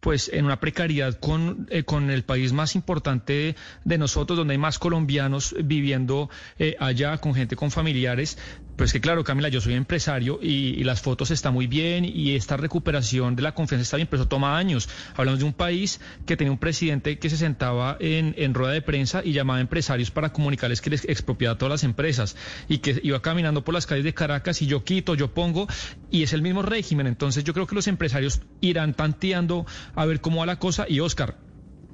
[0.00, 3.54] pues en una precariedad con, eh, con el país más importante
[3.84, 8.38] de nosotros, donde hay más colombianos viviendo eh, allá, con gente, con familiares.
[8.76, 12.34] Pues que claro, Camila, yo soy empresario y, y las fotos están muy bien y
[12.34, 14.88] esta recuperación de la confianza está bien, pero eso toma años.
[15.16, 18.80] Hablamos de un país que tenía un presidente que se sentaba en, en rueda de
[18.80, 22.36] prensa y llamaba a empresarios para comunicarles que les expropiaba todas las empresas
[22.68, 25.66] y que iba caminando por las calles de Caracas y yo quito, yo pongo
[26.10, 27.06] y es el mismo régimen.
[27.06, 31.00] Entonces yo creo que los empresarios irán tanteando a ver cómo va la cosa y
[31.00, 31.49] Oscar.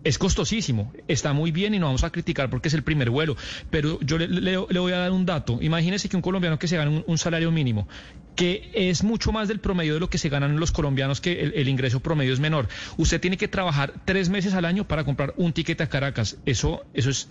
[0.06, 3.36] Es costosísimo, está muy bien y no vamos a criticar porque es el primer vuelo,
[3.70, 5.58] pero yo le, voy a dar un dato.
[5.60, 7.88] Imagínese que un colombiano que se gana un, salario mínimo,
[8.36, 11.68] que es mucho más del promedio de lo que se ganan los colombianos, que el,
[11.68, 12.68] ingreso promedio es menor.
[12.96, 16.36] Usted tiene que trabajar tres meses al año para comprar un tiquete a Caracas.
[16.46, 17.28] Eso, eso es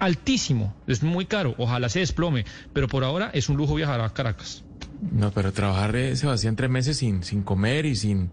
[0.00, 1.54] altísimo, es muy caro.
[1.56, 4.64] Ojalá se desplome, pero por ahora es un lujo viajar a Caracas.
[5.12, 8.32] No, pero trabajar, eh, Sebastián, tres meses sin, sin comer y sin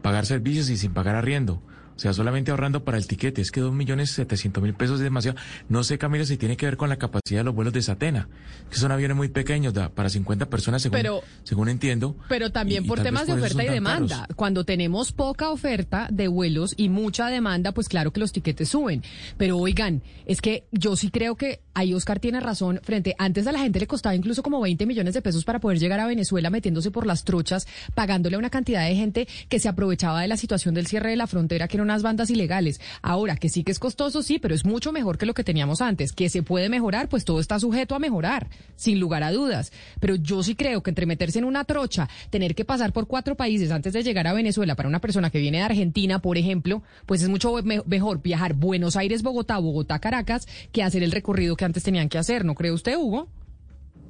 [0.00, 1.60] pagar servicios y sin pagar arriendo.
[1.96, 3.40] O sea, solamente ahorrando para el tiquete.
[3.40, 5.38] Es que dos millones setecientos mil pesos es demasiado.
[5.70, 8.28] No sé, Camila, si tiene que ver con la capacidad de los vuelos de Satena,
[8.70, 12.14] que son aviones muy pequeños, da, para 50 personas, según, Pero- según entiendo.
[12.28, 14.20] Pero también Y- por temas de por oferta y demanda.
[14.20, 14.36] caros.
[14.36, 19.02] Cuando tenemos poca oferta de vuelos y mucha demanda, pues claro que los tiquetes suben.
[19.38, 22.80] Pero oigan, es que yo sí creo que ahí Oscar tiene razón.
[22.82, 25.78] Frente, antes a la gente le costaba incluso como 20 millones de pesos para poder
[25.78, 29.68] llegar a Venezuela metiéndose por las trochas, pagándole a una cantidad de gente que se
[29.68, 32.80] aprovechaba de la situación del cierre de la frontera, que eran unas bandas ilegales.
[33.02, 35.82] Ahora, que sí que es costoso, sí, pero es mucho mejor que lo que teníamos
[35.82, 36.12] antes.
[36.12, 39.70] Que se puede mejorar, pues todo está sujeto a mejorar, sin lugar a dudas.
[40.00, 43.34] Pero yo sí creo que entre meterse en una trocha, tener que pasar por cuatro
[43.36, 46.82] países antes de llegar a Venezuela para una persona que viene de Argentina, por ejemplo,
[47.04, 51.54] pues es mucho me- mejor viajar Buenos Aires, Bogotá, Bogotá, Caracas, que hacer el recorrido
[51.54, 53.28] que antes tenían que hacer, ¿no cree usted, Hugo?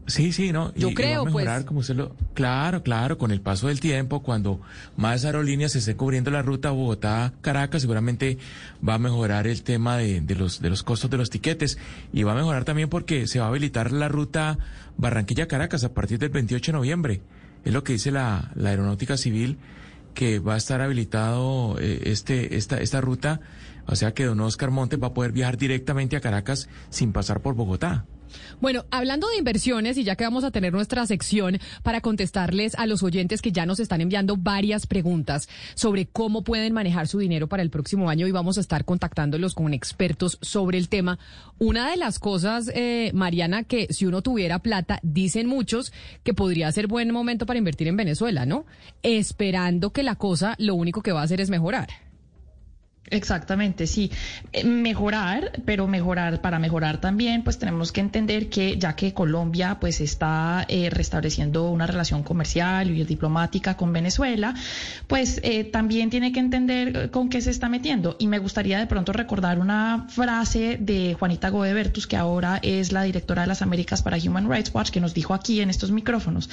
[0.09, 0.73] Sí, sí, no.
[0.77, 1.67] Yo y- y creo, va a mejorar, pues.
[1.67, 4.61] como usted lo, claro, claro, con el paso del tiempo, cuando
[4.97, 8.39] más aerolíneas se esté cubriendo la ruta Bogotá-Caracas, seguramente
[8.89, 11.77] va a mejorar el tema de, de los, de los costos de los tiquetes
[12.13, 14.59] y va a mejorar también porque se va a habilitar la ruta
[14.97, 17.21] Barranquilla-Caracas a partir del 28 de noviembre.
[17.65, 19.59] Es lo que dice la, la aeronáutica civil
[20.15, 23.41] que va a estar habilitado eh, este, esta, esta ruta,
[23.87, 27.41] o sea que don Oscar Montes va a poder viajar directamente a Caracas sin pasar
[27.41, 28.05] por Bogotá.
[28.61, 32.87] Bueno, hablando de inversiones, y ya que vamos a tener nuestra sección para contestarles a
[32.87, 37.49] los oyentes que ya nos están enviando varias preguntas sobre cómo pueden manejar su dinero
[37.49, 41.19] para el próximo año y vamos a estar contactándolos con expertos sobre el tema.
[41.59, 46.71] Una de las cosas, eh, Mariana, que si uno tuviera plata, dicen muchos que podría
[46.73, 48.67] ser buen momento para invertir en Venezuela, ¿no?
[49.03, 52.06] Esperando que la cosa lo único que va a hacer es mejorar.
[53.11, 54.11] Exactamente, sí.
[54.53, 59.79] Eh, Mejorar, pero mejorar, para mejorar también, pues tenemos que entender que ya que Colombia
[59.81, 64.55] pues está eh, restableciendo una relación comercial y diplomática con Venezuela,
[65.07, 68.17] pues eh, también tiene que entender eh, con qué se está metiendo.
[68.19, 73.05] Y me gustaría de pronto recordar una frase de Juanita Godebertus, que ahora es la
[73.05, 76.51] directora de las Américas para Human Rights Watch, que nos dijo aquí en estos micrófonos.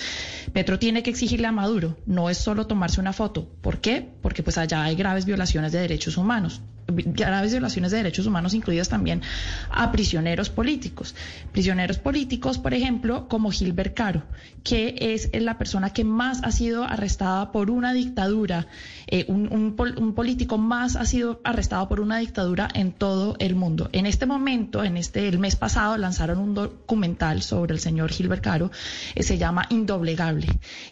[0.53, 3.49] Petro tiene que exigirle a Maduro, no es solo tomarse una foto.
[3.61, 4.07] ¿Por qué?
[4.21, 8.53] Porque pues allá hay graves violaciones de derechos humanos humanos graves violaciones de derechos humanos,
[8.53, 9.21] incluidas también
[9.69, 11.15] a prisioneros políticos.
[11.51, 14.23] Prisioneros políticos, por ejemplo, como Gilbert Caro,
[14.63, 18.67] que es la persona que más ha sido arrestada por una dictadura,
[19.07, 23.35] eh, un, un pol- un político más ha sido arrestado por una dictadura en todo
[23.39, 23.89] el mundo.
[23.91, 28.43] En este momento, en este el mes pasado, lanzaron un documental sobre el señor Gilbert
[28.43, 28.71] Caro,
[29.15, 30.47] eh, se llama Indoblegable.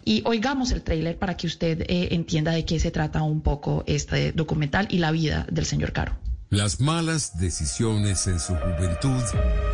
[0.05, 3.83] Y oigamos el tráiler para que usted eh, entienda de qué se trata un poco
[3.87, 6.13] este documental y la vida del señor Caro.
[6.49, 9.23] Las malas decisiones en su juventud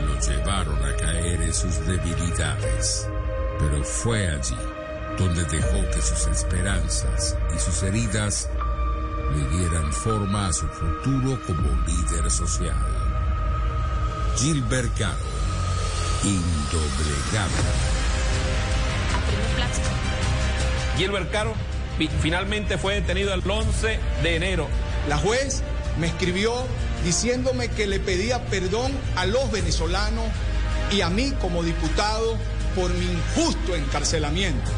[0.06, 3.08] lo llevaron a caer en sus debilidades.
[3.60, 4.56] Pero fue allí
[5.18, 8.48] donde dejó que sus esperanzas y sus heridas
[9.36, 12.76] le dieran forma a su futuro como líder social.
[14.38, 15.18] Gilbert Caro,
[16.24, 17.64] indoblegable.
[20.98, 21.54] Gilbert Caro
[21.98, 24.68] fi- finalmente fue detenido el 11 de enero.
[25.08, 25.64] La juez
[26.00, 26.54] me escribió
[27.04, 30.26] diciéndome que le pedía perdón a los venezolanos
[30.92, 32.38] y a mí como diputado
[32.76, 34.72] por mi injusto encarcelamiento.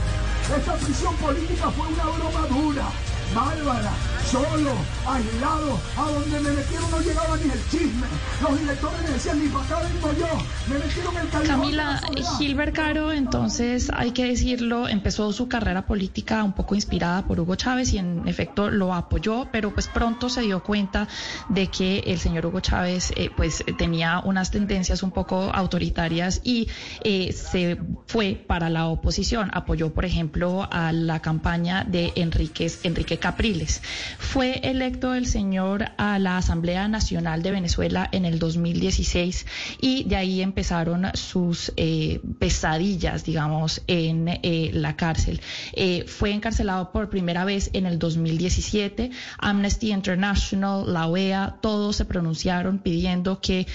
[0.57, 2.89] Esta prisión política fue una broma dura,
[3.33, 3.91] bárbara,
[4.29, 4.73] solo,
[5.07, 8.07] aislado, a donde me metieron no llegaba ni el chisme.
[8.41, 10.27] Los directores me decían, ni para acá vengo yo,
[10.67, 12.01] me metieron el callejón Camila.
[12.37, 17.55] Gilbert Caro, entonces hay que decirlo, empezó su carrera política un poco inspirada por Hugo
[17.55, 21.07] Chávez y en efecto lo apoyó, pero pues pronto se dio cuenta
[21.49, 26.67] de que el señor Hugo Chávez eh, pues tenía unas tendencias un poco autoritarias y
[27.03, 27.77] eh, se
[28.07, 29.51] fue para la oposición.
[29.53, 33.81] Apoyó, por ejemplo, a la campaña de Enríquez, Enrique Capriles.
[34.17, 39.45] Fue electo el señor a la Asamblea Nacional de Venezuela en el 2016
[39.81, 45.41] y de ahí empezaron sus eh, pesadillas, digamos, en eh, la cárcel.
[45.73, 49.11] Eh, fue encarcelado por primera vez en el 2017.
[49.37, 53.67] Amnesty International, la OEA, todos se pronunciaron pidiendo que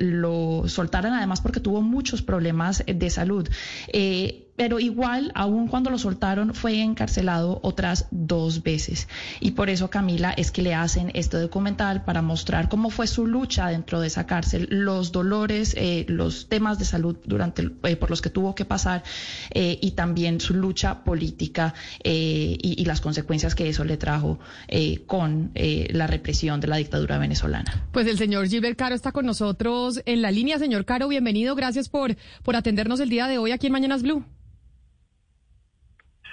[0.00, 3.48] lo soltaran, además porque tuvo muchos problemas de salud.
[4.62, 9.08] Pero igual, aun cuando lo soltaron, fue encarcelado otras dos veces.
[9.40, 13.26] Y por eso, Camila, es que le hacen este documental para mostrar cómo fue su
[13.26, 18.08] lucha dentro de esa cárcel, los dolores, eh, los temas de salud durante eh, por
[18.08, 19.02] los que tuvo que pasar
[19.50, 24.38] eh, y también su lucha política y, y las consecuencias que eso le trajo
[25.06, 27.88] con la represión de la dictadura venezolana.
[27.90, 30.60] Pues el señor Gilbert Caro está con nosotros en la línea.
[30.60, 31.56] Señor Caro, bienvenido.
[31.56, 34.24] Gracias por, por atendernos el día de hoy aquí en Mañanas Blue.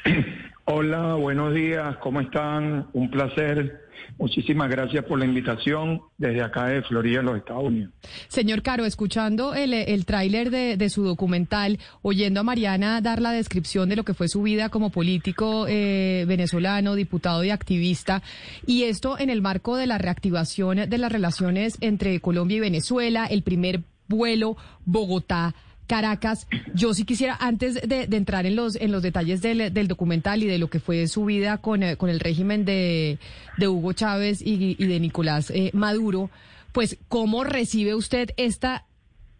[0.66, 2.88] Hola, buenos días, ¿cómo están?
[2.94, 3.88] Un placer.
[4.18, 7.92] Muchísimas gracias por la invitación desde acá de Florida, los Estados Unidos.
[8.28, 13.90] Señor Caro, escuchando el, tráiler de, de su documental, oyendo a Mariana dar la descripción
[13.90, 18.22] de lo que fue su vida como político eh, venezolano, diputado y activista,
[18.66, 23.26] y esto en el marco de la reactivación de las relaciones entre Colombia y Venezuela,
[23.26, 25.56] el primer vuelo Bogotá.
[25.90, 30.44] Caracas, yo sí quisiera, antes de, entrar en los, en los detalles del, del documental
[30.44, 33.18] y de lo que fue su vida con, eh, con el régimen de,
[33.58, 36.30] de Hugo Chávez y, y de Nicolás eh, Maduro,
[36.74, 38.86] pues, ¿cómo recibe usted esta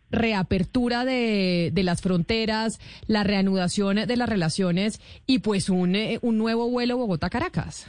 [0.10, 6.40] reapertura de, de las fronteras, la reanudación de las relaciones y pues un, eh, un
[6.40, 7.88] nuevo vuelo Bogotá-Caracas?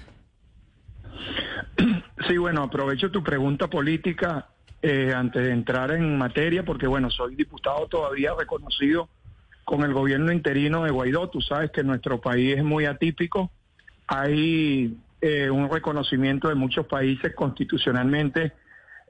[2.29, 4.51] Sí, bueno, aprovecho tu pregunta política
[4.83, 9.09] eh, antes de entrar en materia, porque bueno, soy diputado todavía reconocido
[9.65, 11.29] con el gobierno interino de Guaidó.
[11.29, 13.51] Tú sabes que nuestro país es muy atípico.
[14.07, 18.53] Hay eh, un reconocimiento de muchos países constitucionalmente.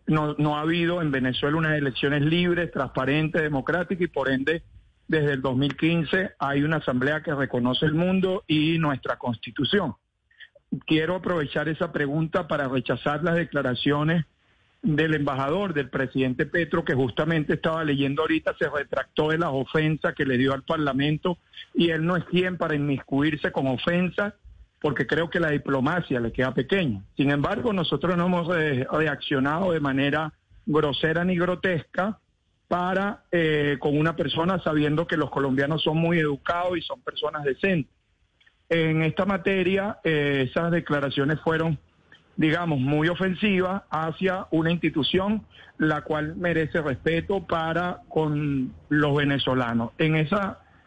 [0.06, 4.62] No, no ha habido en Venezuela unas elecciones libres, transparentes, democráticas y por ende
[5.10, 9.96] desde el 2015 hay una asamblea que reconoce el mundo y nuestra constitución.
[10.86, 14.24] Quiero aprovechar esa pregunta para rechazar las declaraciones
[14.82, 20.14] del embajador, del presidente Petro, que justamente estaba leyendo ahorita, se retractó de las ofensas
[20.14, 21.38] que le dio al Parlamento
[21.74, 24.34] y él no es quien para inmiscuirse con ofensas,
[24.80, 27.02] porque creo que la diplomacia le queda pequeña.
[27.16, 30.32] Sin embargo, nosotros no hemos eh, reaccionado de manera
[30.64, 32.18] grosera ni grotesca
[32.68, 37.44] para eh, con una persona sabiendo que los colombianos son muy educados y son personas
[37.44, 37.92] decentes.
[38.68, 41.78] En esta materia, eh, esas declaraciones fueron,
[42.40, 45.42] digamos, muy ofensivas hacia una institución
[45.76, 49.90] la cual merece respeto para con los venezolanos.
[49.98, 50.36] En ese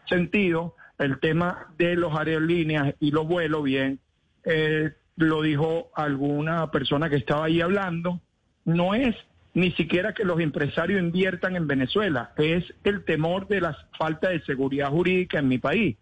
[0.08, 4.00] sentido, el tema de los aerolíneas y los vuelos, bien,
[4.42, 8.20] eh, lo dijo alguna persona que estaba ahí hablando,
[8.64, 9.14] no es
[9.52, 14.42] ni siquiera que los empresarios inviertan en Venezuela, es el temor de la falta de
[14.42, 15.96] seguridad jurídica en mi país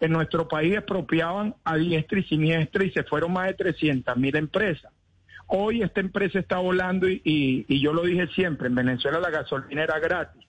[0.00, 4.36] en nuestro país expropiaban a diestra y siniestra y se fueron más de 300 mil
[4.36, 4.92] empresas.
[5.46, 9.98] Hoy esta empresa está volando y, yo lo dije siempre, en Venezuela la gasolina era
[9.98, 10.42] gratis.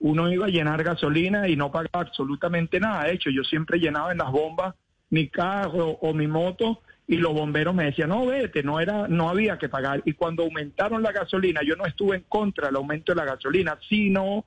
[0.00, 3.04] Uno iba a llenar gasolina y no pagaba absolutamente nada.
[3.04, 4.74] De hecho, yo siempre llenaba en las bombas
[5.10, 9.28] mi carro o mi moto y los bomberos me decían, no, vete, no, era, no
[9.28, 10.02] había que pagar.
[10.04, 13.78] Y cuando aumentaron la gasolina, yo no estuve en contra del aumento de la gasolina,
[13.88, 14.46] sino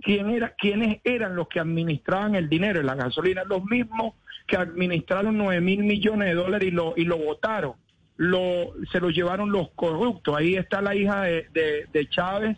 [0.00, 4.14] quién era, quiénes eran los que administraban el dinero en la gasolina, los mismos
[4.46, 7.74] que administraron 9 mil millones de dólares y lo, y lo votaron,
[8.16, 10.36] lo, se lo llevaron los corruptos.
[10.36, 12.56] Ahí está la hija de, de, Chávez,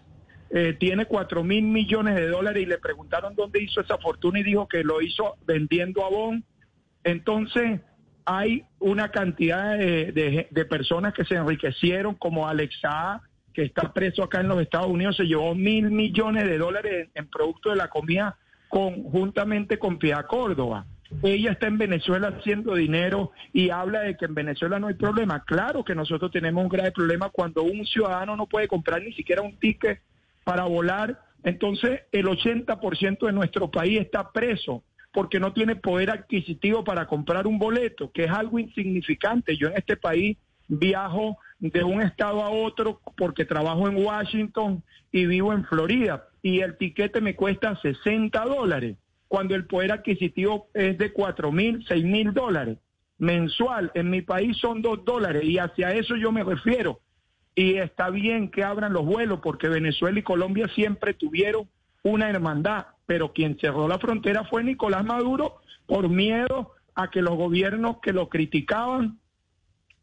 [0.50, 4.44] eh, tiene 4 mil millones de dólares y le preguntaron dónde hizo esa fortuna y
[4.44, 6.44] dijo que lo hizo vendiendo abón.
[7.04, 7.80] Entonces,
[8.24, 13.22] hay una cantidad de, de, personas que se enriquecieron, como Alexa
[13.54, 17.24] que está preso acá en los Estados Unidos, se llevó mil millones de dólares en,
[17.24, 18.36] en producto de la comida
[18.68, 20.86] conjuntamente con Pia Córdoba.
[21.22, 25.42] Ella está en Venezuela haciendo dinero y habla de que en Venezuela no hay problema.
[25.44, 29.42] Claro que nosotros tenemos un grave problema cuando un ciudadano no puede comprar ni siquiera
[29.42, 30.00] un ticket
[30.44, 31.20] para volar.
[31.44, 34.82] Entonces, el 80% de nuestro país está preso
[35.12, 39.56] porque no tiene poder adquisitivo para comprar un boleto, que es algo insignificante.
[39.56, 40.36] Yo en este país
[40.68, 46.60] viajo de un estado a otro porque trabajo en Washington y vivo en Florida y
[46.60, 48.96] el tiquete me cuesta 60 dólares
[49.28, 52.78] cuando el poder adquisitivo es de 4 mil, 6 mil dólares
[53.18, 53.90] mensual.
[53.94, 57.00] En mi país son 2 dólares y hacia eso yo me refiero.
[57.54, 61.68] Y está bien que abran los vuelos porque Venezuela y Colombia siempre tuvieron
[62.02, 65.56] una hermandad, pero quien cerró la frontera fue Nicolás Maduro
[65.86, 69.18] por miedo a que los gobiernos que lo criticaban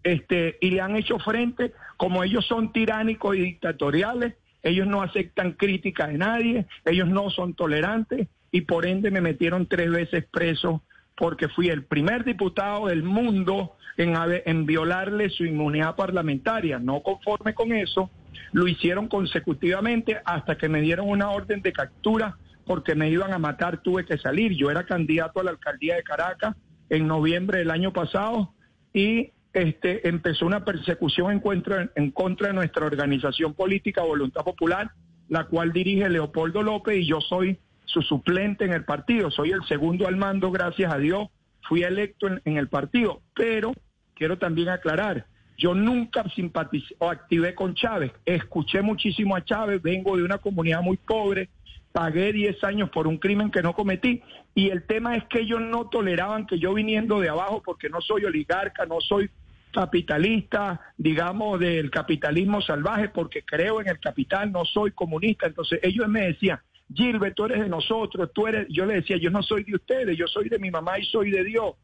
[0.04, 5.54] este, y le han hecho frente, como ellos son tiránicos y dictatoriales, ellos no aceptan
[5.54, 10.84] crítica de nadie, ellos no son tolerantes y por ende me metieron tres veces preso
[11.18, 14.16] porque fui el primer diputado del mundo en,
[14.46, 16.80] en violarle su inmunidad parlamentaria.
[16.80, 18.10] No conforme con eso,
[18.52, 23.40] lo hicieron consecutivamente hasta que me dieron una orden de captura porque me iban a
[23.40, 24.54] matar, tuve que salir.
[24.54, 26.56] Yo era candidato a la alcaldía de Caracas
[26.90, 28.54] en noviembre del año pasado
[28.94, 34.92] y este, empezó una persecución en en contra de nuestra organización política Voluntad Popular,
[35.30, 37.58] la cual dirige Leopoldo López y yo soy
[37.96, 39.32] su suplente en el partido.
[39.32, 41.30] Soy el segundo al mando, gracias a Dios.
[41.62, 43.72] Fui electo en, el partido, pero
[44.14, 45.26] quiero también aclarar,
[45.58, 48.12] yo nunca simpaticé o activé con Chávez.
[48.26, 51.50] Escuché muchísimo a Chávez, vengo de una comunidad muy pobre,
[51.94, 54.22] pagué 10 años por un crimen que no cometí.
[54.54, 58.02] Y el tema es que ellos no toleraban que yo viniendo de abajo, porque no
[58.02, 59.30] soy oligarca, no soy
[59.72, 65.48] capitalista, digamos, del capitalismo salvaje, porque creo en el capital, no soy comunista.
[65.48, 66.60] Entonces ellos me decían,
[66.94, 70.18] Gilbert, tú eres de nosotros, tú eres, yo le decía, yo no soy de ustedes,
[70.18, 71.76] yo soy de mi mamá y soy de Dios.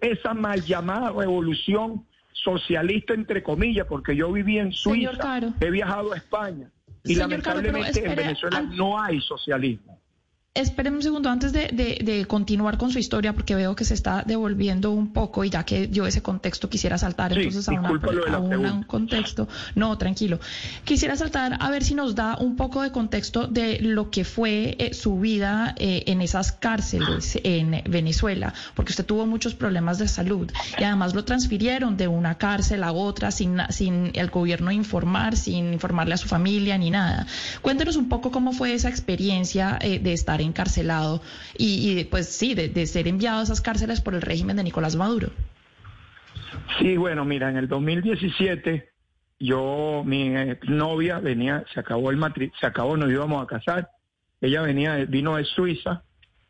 [0.00, 6.16] Esa mal llamada revolución socialista, entre comillas, porque yo viví en Suiza, he viajado a
[6.16, 6.70] España,
[7.04, 9.97] Y Señor Caro, pero lamentablemente en Venezuela no hay socialismo.
[10.60, 13.94] Espérenme un segundo antes de, de- de continuar con su historia, porque veo que se
[13.94, 17.72] está devolviendo un poco y ya que dio ese contexto quisiera saltar Sí, entonces a,
[17.72, 17.90] una-
[18.38, 19.48] una- un contexto.
[19.74, 20.40] No, tranquilo.
[20.84, 24.76] Quisiera saltar a ver si nos da un poco de contexto de lo que fue
[24.78, 30.08] eh, su vida eh, en esas cárceles en Venezuela, porque usted tuvo muchos problemas de
[30.08, 35.36] salud y además lo transfirieron de una cárcel a otra sin, sin el gobierno informar,
[35.36, 37.26] sin informarle a su familia ni nada.
[37.62, 41.22] Cuéntenos un poco cómo fue esa experiencia eh, de estar encarcelado
[41.56, 44.96] y, y, pues sí, de, ser enviado a esas cárceles por el régimen de Nicolás
[44.96, 45.30] Maduro.
[46.78, 48.88] Sí, bueno, mira, en el 2017
[49.40, 53.90] yo, mi eh, novia venía, se acabó el matri, se acabó, nos íbamos a casar.
[54.40, 56.02] Ella venía, vino de Suiza,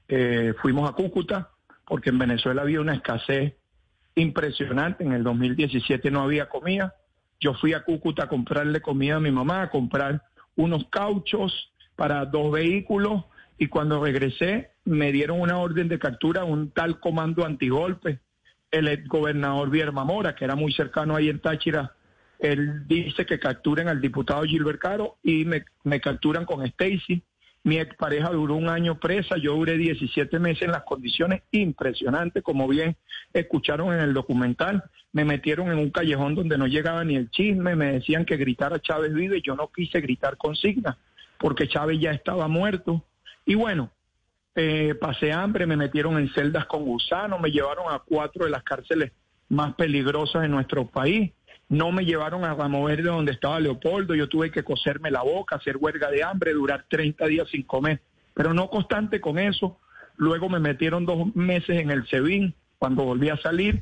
[0.08, 1.50] eh, fuimos a Cúcuta,
[1.86, 3.54] porque en Venezuela había una escasez
[4.14, 5.04] impresionante.
[5.04, 6.94] En el 2017 no había comida.
[7.40, 10.22] Yo fui a Cúcuta a comprarle comida a mi mamá, a comprar
[10.56, 13.24] unos cauchos para dos vehículos
[13.58, 18.20] y cuando regresé me dieron una orden de captura, un tal comando antigolpe.
[18.70, 21.94] El ex gobernador Vierma Mora, que era muy cercano ahí en Táchira,
[22.38, 27.22] él dice que capturen al diputado Gilbert Caro y me, me capturan con Stacy.
[27.64, 32.68] Mi expareja duró un año presa, yo duré 17 meses en las condiciones impresionantes, como
[32.68, 32.96] bien
[33.32, 34.84] escucharon en el documental.
[35.12, 38.80] Me metieron en un callejón donde no llegaba ni el chisme, me decían que gritara
[38.80, 40.96] Chávez vive, yo no quise gritar consigna,
[41.38, 43.04] porque Chávez ya estaba muerto.
[43.48, 43.90] Y bueno,
[44.54, 48.62] eh, pasé hambre, me metieron en celdas con gusanos, me llevaron a cuatro de las
[48.62, 49.12] cárceles
[49.48, 51.32] más peligrosas de nuestro país.
[51.70, 55.56] No me llevaron a Ramo Verde donde estaba Leopoldo, yo tuve que coserme la boca,
[55.56, 58.02] hacer huelga de hambre, durar 30 días sin comer.
[58.34, 59.78] Pero no constante con eso,
[60.18, 63.80] luego me metieron dos meses en el SEBIN cuando volví a salir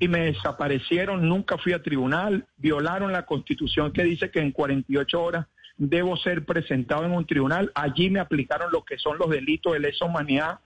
[0.00, 5.22] y me desaparecieron, nunca fui a tribunal, violaron la constitución que dice que en 48
[5.22, 5.48] horas
[5.78, 7.70] debo ser presentado en un tribunal.
[7.74, 10.60] Allí me aplicaron lo que son los delitos de lesa humanidad,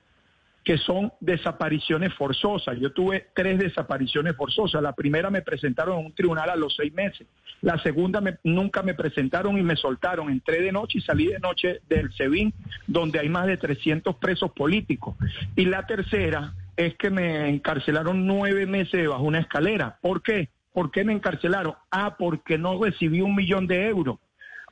[0.64, 2.76] que son desapariciones forzosas.
[2.80, 4.82] Yo tuve tres desapariciones forzosas.
[4.82, 7.26] La primera me presentaron en un tribunal a los seis meses.
[7.62, 10.28] La segunda me- nunca me presentaron y me soltaron.
[10.28, 12.52] Entré de noche y salí de noche del SEBIN,
[12.88, 15.14] donde hay más de 300 presos políticos.
[15.54, 19.98] Y la tercera es que me encarcelaron nueve meses bajo una escalera.
[20.02, 20.48] ¿Por qué?
[20.72, 21.74] ¿Por qué me encarcelaron?
[21.92, 24.18] Ah, porque no recibí un millón de euros.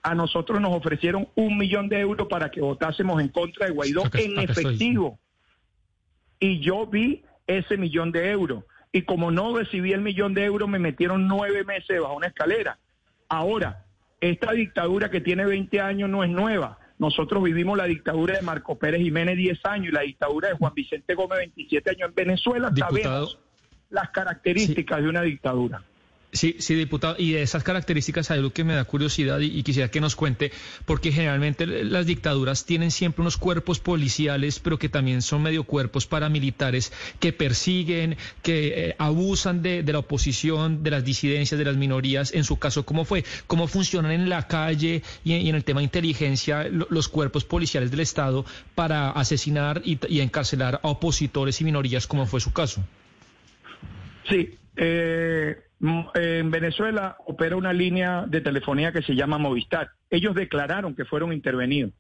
[0.05, 4.05] A nosotros nos ofrecieron un millón de euros para que votásemos en contra de Guaidó
[4.13, 5.19] en efectivo
[6.39, 8.65] y yo vi ese millón de euros.
[8.93, 12.79] Y como no recibí el millón de euros, me metieron nueve meses bajo una escalera.
[13.29, 13.87] Ahora,
[14.21, 16.79] esta dictadura que tiene 20 años no es nueva.
[16.99, 20.75] Nosotros vivimos la dictadura de Marco Pérez Jiménez 10 años y la dictadura de Juan
[20.75, 22.09] Vicente Gómez 27 años.
[22.11, 23.03] En Venezuela Diputado.
[23.03, 23.39] sabemos
[23.91, 25.83] las características de una dictadura.
[26.35, 27.15] Sí, sí, diputado.
[27.17, 30.51] Y de esas características hay algo que me da curiosidad y, quisiera que nos cuente,
[30.85, 36.09] porque generalmente las dictaduras tienen siempre unos cuerpos policiales, pero que también son medio cuerpos
[36.09, 41.77] paramilitares que persiguen, que eh, abusan de, de la oposición, de las disidencias, de las
[41.77, 42.35] minorías.
[42.35, 43.25] En su caso, ¿cómo fue?
[43.47, 47.93] ¿Cómo funcionan en la calle y en, el tema de inteligencia lo- los cuerpos policiales
[47.93, 52.83] del Estado para asesinar y, y encarcelar a opositores y minorías, como fue su caso?
[54.29, 59.91] Sí, eh, mm, en Venezuela opera una línea de telefonía que se llama Movistar.
[60.11, 61.93] Ellos declararon que fueron intervenidos.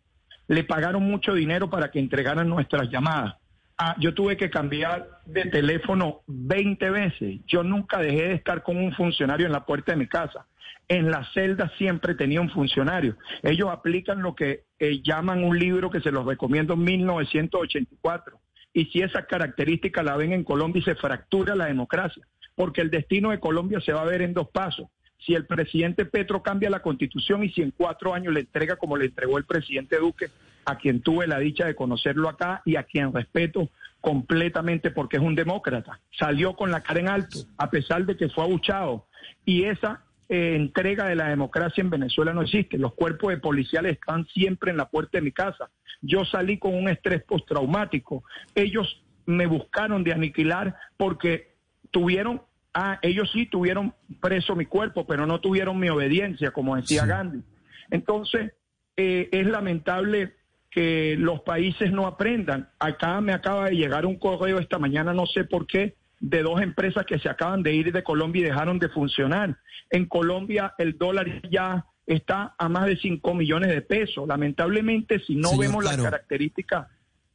[0.48, 3.36] Le pagaron mucho dinero para que entregaran nuestras llamadas.
[3.76, 7.40] Ah, yo tuve que cambiar de teléfono 20 veces.
[7.46, 10.46] Yo nunca dejé de estar con un funcionario en la puerta de mi casa.
[10.86, 13.16] En la celda siempre tenía un funcionario.
[13.42, 18.38] Ellos aplican lo que eh, llaman un libro que se los recomiendo 1984.
[18.74, 22.90] Y si esa característica la ven en Colombia y se fractura la democracia, porque el
[22.90, 24.88] destino de Colombia se va a ver en dos pasos.
[25.18, 28.96] Si el presidente Petro cambia la constitución y si en cuatro años le entrega como
[28.96, 30.28] le entregó el presidente Duque,
[30.66, 35.22] a quien tuve la dicha de conocerlo acá y a quien respeto completamente porque es
[35.22, 36.00] un demócrata.
[36.18, 39.06] Salió con la cara en alto, a pesar de que fue abuchado.
[39.44, 42.78] Y esa eh, entrega de la democracia en Venezuela no existe.
[42.78, 45.70] Los cuerpos de policiales están siempre en la puerta de mi casa.
[46.02, 48.24] Yo salí con un estrés postraumático.
[48.54, 51.53] Ellos me buscaron de aniquilar porque
[51.94, 52.42] tuvieron,
[52.74, 57.44] ah, ellos sí tuvieron preso mi cuerpo, pero no tuvieron mi obediencia, como decía Gandhi.
[57.88, 58.52] Entonces,
[58.96, 60.34] eh, es lamentable
[60.70, 62.68] que los países no aprendan.
[62.80, 66.60] Acá me acaba de llegar un correo esta mañana, no sé por qué, de dos
[66.60, 69.56] empresas que se acaban de ir de Colombia y dejaron de funcionar.
[69.90, 74.26] En Colombia el dólar ya está a más de 5 millones de pesos.
[74.26, 76.88] Lamentablemente, si no Señor vemos las características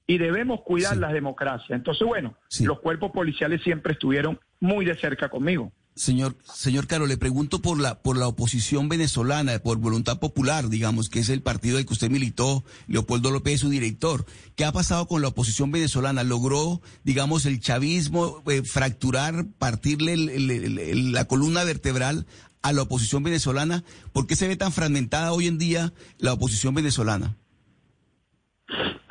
[0.10, 1.00] y debemos cuidar Sí.
[1.00, 1.76] la democracia.
[1.76, 5.72] Entonces, bueno, los cuerpos policiales siempre estuvieron muy de cerca conmigo.
[5.94, 11.10] Señor, señor Caro, le pregunto por la, por la oposición venezolana, por Voluntad Popular, digamos,
[11.10, 14.26] que es el partido del que usted militó, Leopoldo López su director.
[14.56, 16.24] ¿Qué ha pasado con la oposición venezolana?
[16.24, 22.26] ¿Logró, digamos, el chavismo eh, fracturar, partirle el- el- el- el- la columna vertebral
[22.64, 23.84] a la oposición venezolana?
[24.12, 27.36] ¿Por qué se ve tan fragmentada hoy en día la oposición venezolana?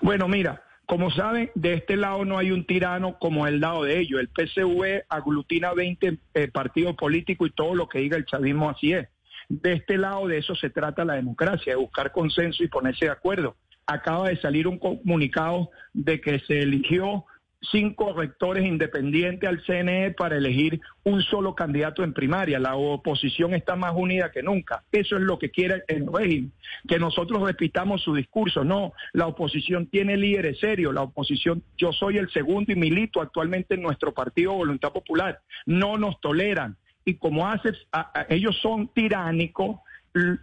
[0.03, 4.01] Bueno, mira, como saben, de este lado no hay un tirano como el lado de
[4.01, 4.21] ellos.
[4.21, 8.95] El PCV aglutina 20 eh, partidos políticos y todo lo que diga el chavismo así
[8.95, 9.07] es.
[9.51, 13.11] De este lado de eso se trata la democracia, de buscar consenso y ponerse de
[13.11, 13.55] acuerdo.
[13.87, 17.27] Acaba de salir un comunicado de que se eligió
[17.61, 22.59] cinco rectores independientes al CNE para elegir un solo candidato en primaria.
[22.59, 24.85] La oposición está más unida que nunca.
[24.93, 26.53] Eso es lo que quiere el régimen,
[26.87, 28.65] que nosotros repitamos su discurso.
[28.65, 30.95] No, la oposición tiene líderes serios.
[30.95, 35.41] La oposición, yo soy el segundo y milito actualmente en nuestro partido Voluntad Popular.
[35.67, 36.77] No nos toleran.
[37.05, 37.71] Y como hace,
[38.29, 39.79] ellos son tiránicos,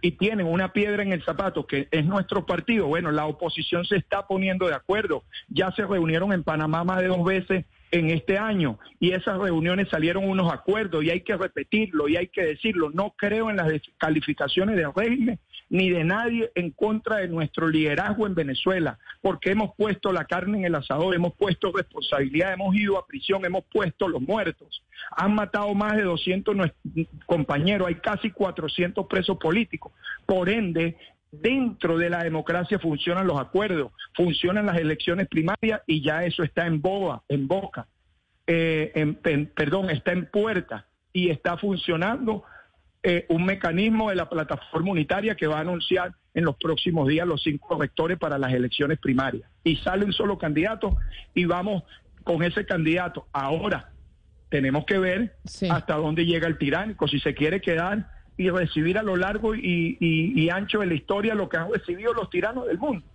[0.00, 3.96] y tienen una piedra en el zapato que es nuestro partido, bueno, la oposición se
[3.96, 5.24] está poniendo de acuerdo.
[5.48, 9.88] Ya se reunieron en Panamá más de dos veces en este año y esas reuniones
[9.88, 12.90] salieron unos acuerdos y hay que repetirlo y hay que decirlo.
[12.90, 15.38] No creo en las descalificaciones del régimen
[15.68, 20.58] ni de nadie en contra de nuestro liderazgo en Venezuela, porque hemos puesto la carne
[20.58, 24.82] en el asador, hemos puesto responsabilidad, hemos ido a prisión, hemos puesto los muertos.
[25.16, 29.92] Han matado más de 200 nues- compañeros, hay casi 400 presos políticos.
[30.24, 30.96] Por ende,
[31.32, 36.66] dentro de la democracia funcionan los acuerdos, funcionan las elecciones primarias y ya eso está
[36.66, 37.88] en boga, en boca,
[38.46, 42.44] eh, en- perdón, está en puerta y está funcionando
[43.08, 47.24] eh, un mecanismo de la plataforma unitaria que va a anunciar en los próximos días
[47.26, 49.48] los cinco rectores para las elecciones primarias.
[49.62, 50.96] Y sale un solo candidato
[51.32, 51.84] y vamos
[52.24, 53.28] con ese candidato.
[53.32, 53.90] Ahora
[54.48, 55.36] tenemos que ver
[55.70, 59.96] hasta dónde llega el tiránico, si se quiere quedar y recibir a lo largo y,
[60.00, 63.06] y- y ancho de la historia lo que han recibido los tiranos del mundo.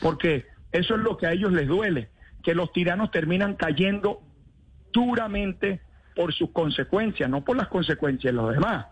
[0.00, 2.08] Porque eso es lo que a ellos les duele,
[2.42, 4.22] que los tiranos terminan cayendo
[4.92, 5.80] duramente
[6.14, 8.86] por sus consecuencias, no por las consecuencias de los demás.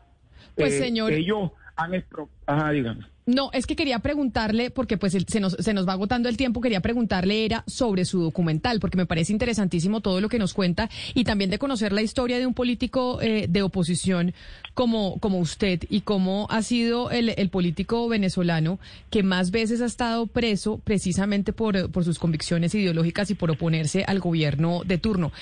[0.56, 1.93] Pues, Eh, señor- Ellos han...
[1.93, 3.06] expro- Ajá, dígame.
[3.27, 6.61] No, es que quería preguntarle, porque pues se nos, se nos va agotando el tiempo,
[6.61, 10.90] quería preguntarle era sobre su documental, porque me parece interesantísimo todo lo que nos cuenta
[11.15, 14.35] y también de conocer la historia de un político eh, de oposición
[14.74, 18.78] como, como usted y cómo ha sido el, el político venezolano
[19.09, 24.05] que más veces ha estado preso precisamente por, por sus convicciones ideológicas y por oponerse
[24.06, 25.32] al gobierno de turno.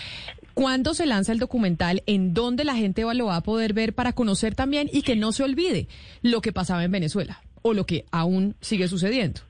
[0.54, 2.02] ¿Cuándo se lanza el documental?
[2.06, 5.32] ¿En dónde la gente lo va a poder ver para conocer también y que no
[5.32, 5.88] se olvide
[6.22, 9.40] lo que pasaba en Venezuela o lo que aún sigue sucediendo?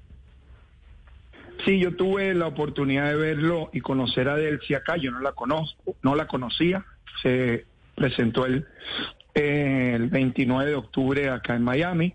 [1.65, 4.97] Sí, yo tuve la oportunidad de verlo y conocer a Delcy acá.
[4.97, 6.85] Yo no la conozco, no la conocía.
[7.23, 8.67] Se presentó el,
[9.35, 12.15] eh, el 29 de octubre acá en Miami.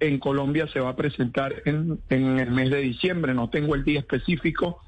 [0.00, 3.34] En Colombia se va a presentar en, en el mes de diciembre.
[3.34, 4.82] No tengo el día específico.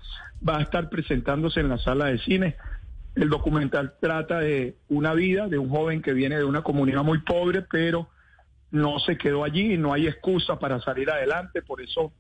[0.47, 2.57] Va a estar presentándose en la sala de cine.
[3.15, 7.19] El documental trata de una vida de un joven que viene de una comunidad muy
[7.19, 8.09] pobre, pero
[8.71, 11.63] no se quedó allí y no hay excusa para salir adelante.
[11.63, 12.13] Por eso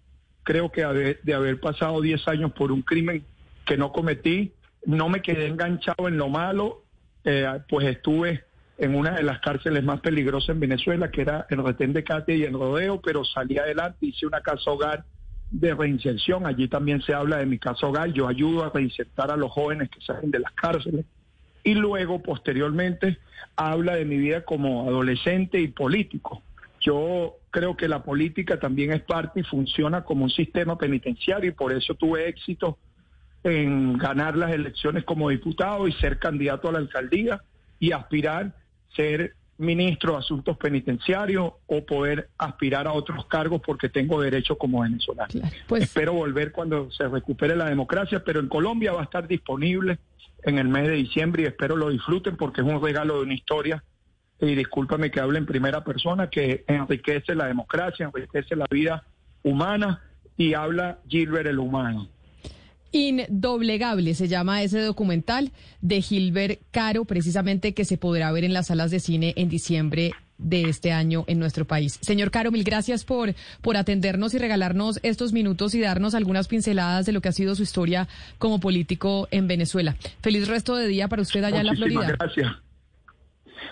[0.42, 0.84] creo que
[1.22, 3.24] de haber pasado 10 años por un crimen
[3.64, 4.52] que no cometí,
[4.84, 6.82] no me quedé enganchado en lo malo,
[7.24, 8.44] eh, pues estuve
[8.78, 12.36] en una de las cárceles más peligrosas en Venezuela, que era el retén de Cate
[12.36, 15.04] y el rodeo, pero salí adelante, hice una casa hogar
[15.52, 19.36] de reinserción, allí también se habla de mi casa hogar, yo ayudo a reinsertar a
[19.36, 21.04] los jóvenes que salen de las cárceles.
[21.62, 23.18] Y luego posteriormente
[23.54, 26.42] habla de mi vida como adolescente y político.
[26.80, 31.54] Yo creo que la política también es parte y funciona como un sistema penitenciario y
[31.54, 32.78] por eso tuve éxito
[33.44, 37.42] en ganar las elecciones como diputado y ser candidato a la alcaldía
[37.78, 38.54] y aspirar
[38.96, 44.82] ser ministro de Asuntos Penitenciarios o poder aspirar a otros cargos porque tengo derecho como
[44.82, 45.32] venezolano.
[45.76, 49.98] Espero volver cuando se recupere la democracia, pero en Colombia va a estar disponible
[50.44, 53.34] en el mes de diciembre y espero lo disfruten porque es un regalo de una
[53.34, 53.82] historia
[54.40, 59.04] y discúlpame que hable en primera persona, que enriquece la democracia, enriquece la vida
[59.44, 60.02] humana
[60.36, 62.08] y habla Gilbert el humano.
[62.92, 65.50] Indoblegable se llama ese documental
[65.80, 70.12] de Gilbert Caro, precisamente que se podrá ver en las salas de cine en diciembre
[70.38, 71.98] de este año en nuestro país.
[72.02, 77.06] Señor Caro, mil gracias por, por atendernos y regalarnos estos minutos y darnos algunas pinceladas
[77.06, 78.08] de lo que ha sido su historia
[78.38, 79.96] como político en Venezuela.
[80.20, 82.16] Feliz resto de día para usted allá en la Muchísimas Florida.
[82.18, 82.52] gracias.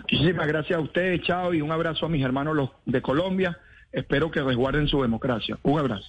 [0.03, 3.59] Muchísimas gracias a ustedes, chao, y un abrazo a mis hermanos los de Colombia.
[3.93, 5.59] Espero que resguarden su democracia.
[5.63, 6.07] Un abrazo.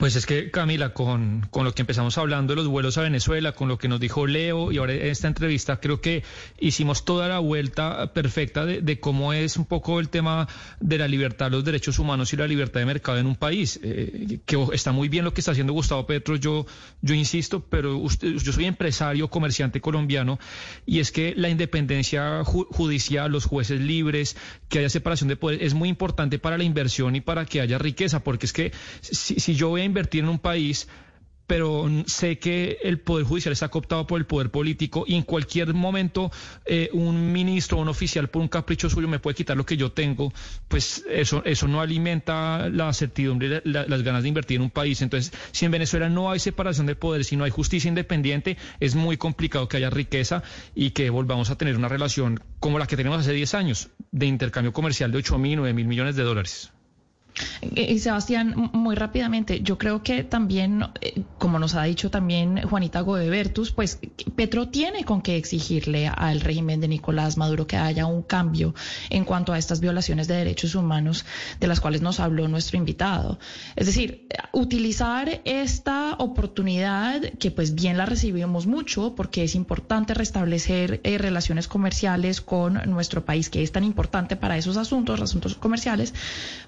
[0.00, 3.52] Pues es que, Camila, con, con lo que empezamos hablando de los vuelos a Venezuela,
[3.52, 6.22] con lo que nos dijo Leo y ahora en esta entrevista, creo que
[6.58, 10.48] hicimos toda la vuelta perfecta de, de cómo es un poco el tema
[10.80, 13.78] de la libertad, los derechos humanos y la libertad de mercado en un país.
[13.82, 16.64] Eh, que está muy bien lo que está haciendo Gustavo Petro, yo,
[17.02, 20.38] yo insisto, pero usted, yo soy empresario, comerciante colombiano,
[20.86, 24.34] y es que la independencia ju- judicial, los jueces libres,
[24.70, 27.76] que haya separación de poder, es muy importante para la inversión y para que haya
[27.76, 28.72] riqueza, porque es que
[29.02, 30.88] si, si yo voy invertir en un país,
[31.46, 35.74] pero sé que el Poder Judicial está cooptado por el Poder Político y en cualquier
[35.74, 36.30] momento
[36.64, 39.76] eh, un ministro o un oficial por un capricho suyo me puede quitar lo que
[39.76, 40.32] yo tengo,
[40.68, 45.02] pues eso, eso no alimenta la certidumbre, la- las ganas de invertir en un país.
[45.02, 48.94] Entonces, si en Venezuela no hay separación de poderes, si no hay justicia independiente, es
[48.94, 50.44] muy complicado que haya riqueza
[50.76, 54.26] y que volvamos a tener una relación como la que tenemos hace 10 años, de
[54.26, 56.70] intercambio comercial de 8 mil, 9 mil millones de dólares.
[57.62, 62.62] Eh, Y Sebastián, muy rápidamente, yo creo que también, eh, como nos ha dicho también
[62.68, 63.98] Juanita Godebertus, pues
[64.36, 68.74] Petro tiene con qué exigirle al régimen de Nicolás Maduro que haya un cambio
[69.10, 71.24] en cuanto a estas violaciones de derechos humanos
[71.58, 73.38] de las cuales nos habló nuestro invitado.
[73.76, 80.14] Es decir, eh, utilizar esta oportunidad, que pues bien la recibimos mucho, porque es importante
[80.14, 85.54] restablecer eh, relaciones comerciales con nuestro país, que es tan importante para esos asuntos, asuntos
[85.54, 86.14] comerciales,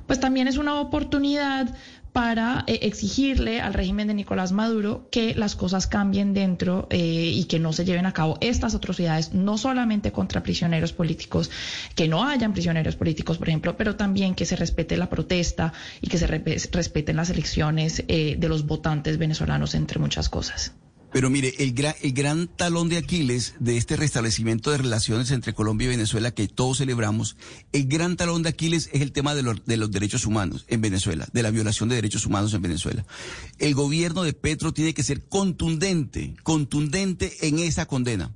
[0.06, 1.74] pues también es una oportunidad
[2.12, 6.98] para eh, exigirle al régimen de Nicolás Maduro que las cosas cambien dentro eh,
[7.34, 11.50] y que no se lleven a cabo estas atrocidades, no solamente contra prisioneros políticos,
[11.94, 15.72] que no hayan prisioneros políticos, por ejemplo, pero también que se respete la protesta
[16.02, 20.74] y que se re- respeten las elecciones eh, de los votantes venezolanos, entre muchas cosas.
[21.12, 25.52] Pero mire, el, gra- el gran talón de Aquiles de este restablecimiento de relaciones entre
[25.52, 27.36] Colombia y Venezuela que todos celebramos,
[27.72, 30.80] el gran talón de Aquiles es el tema de, los- de los derechos humanos en
[30.80, 33.04] Venezuela, de la violación de derechos humanos en Venezuela.
[33.58, 38.34] El gobierno de Petro tiene que ser contundente, contundente en esa condena.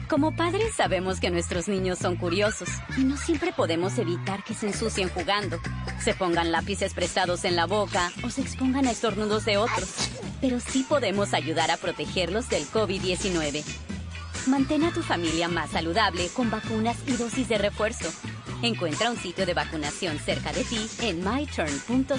[0.07, 4.67] Como padres sabemos que nuestros niños son curiosos y no siempre podemos evitar que se
[4.67, 5.59] ensucien jugando,
[5.99, 10.09] se pongan lápices prestados en la boca o se expongan a estornudos de otros.
[10.39, 13.65] Pero sí podemos ayudar a protegerlos del COVID-19.
[14.47, 18.09] Mantén a tu familia más saludable con vacunas y dosis de refuerzo.
[18.61, 22.17] Encuentra un sitio de vacunación cerca de ti en myturn.ca.gov.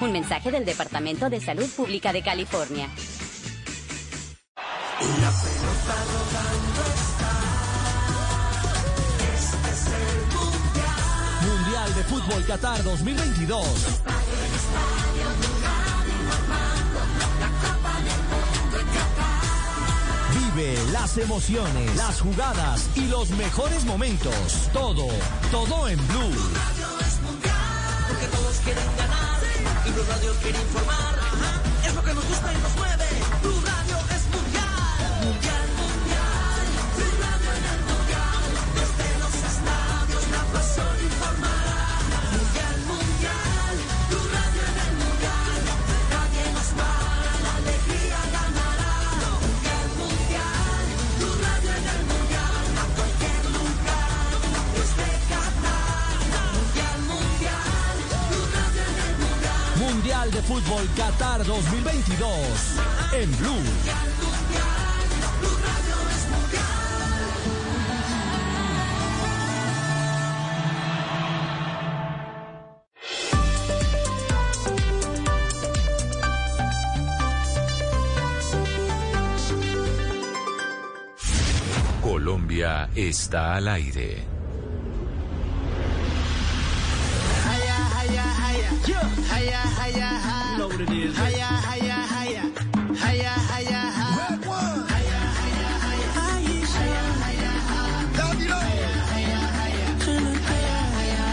[0.00, 2.88] Un mensaje del Departamento de Salud Pública de California.
[5.00, 7.32] La pelota rodando está.
[9.34, 11.40] Este es el mundial.
[11.48, 13.66] Mundial de Fútbol Qatar 2022.
[20.54, 24.34] Vive las emociones, las jugadas y los mejores momentos.
[24.72, 25.08] Todo,
[25.50, 26.20] todo en Blue.
[26.20, 27.54] Radio es mundial.
[28.08, 29.40] Porque todos quieren ganar.
[29.86, 31.18] Y Blue Radio quiere informar.
[31.18, 33.21] Ajá, Es lo que nos gusta y nos mueve.
[60.22, 62.28] Mundial de Fútbol Qatar 2022.
[63.12, 63.50] En Blue.
[82.00, 84.31] Colombia está al aire.
[88.88, 89.08] Yeah.
[89.30, 90.10] Hiya, hiya.
[90.52, 91.18] You know what it is.
[91.18, 91.34] Right?
[91.34, 92.44] Hiya, hiya, hiya.
[93.02, 94.06] Hiya, hiya, hiya.
[94.18, 94.82] Red one.
[94.92, 96.10] Hiya, hiya, hiya.
[96.26, 96.82] Aisha.
[96.82, 97.92] Hiya, hiya, hiya.
[98.18, 98.58] Davilo.
[98.58, 99.88] Hiya, hiya, hiya.
[100.02, 101.26] Hiya, hiya, hiya.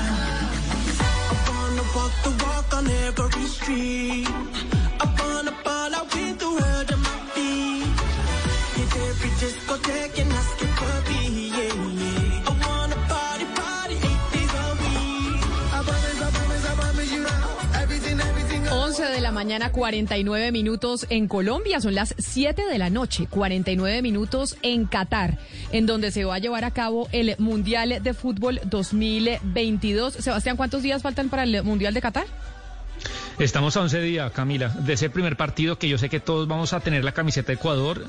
[1.34, 4.30] I wanna walk the walk on every street.
[5.04, 7.98] I wanna follow with the world at my feet.
[8.78, 10.44] Hit every discotheque and I
[19.40, 21.80] mañana, 49 minutos en Colombia.
[21.80, 25.38] Son las 7 de la noche, 49 minutos en Qatar,
[25.72, 30.16] en donde se va a llevar a cabo el Mundial de Fútbol 2022.
[30.16, 32.26] Sebastián, ¿cuántos días faltan para el Mundial de Qatar?
[33.40, 36.74] Estamos a 11 días, Camila, de ese primer partido que yo sé que todos vamos
[36.74, 38.06] a tener la camiseta de Ecuador,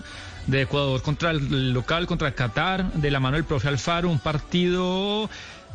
[0.48, 5.30] de Ecuador contra el local, contra Qatar, de la mano del profe Alfaro, un partido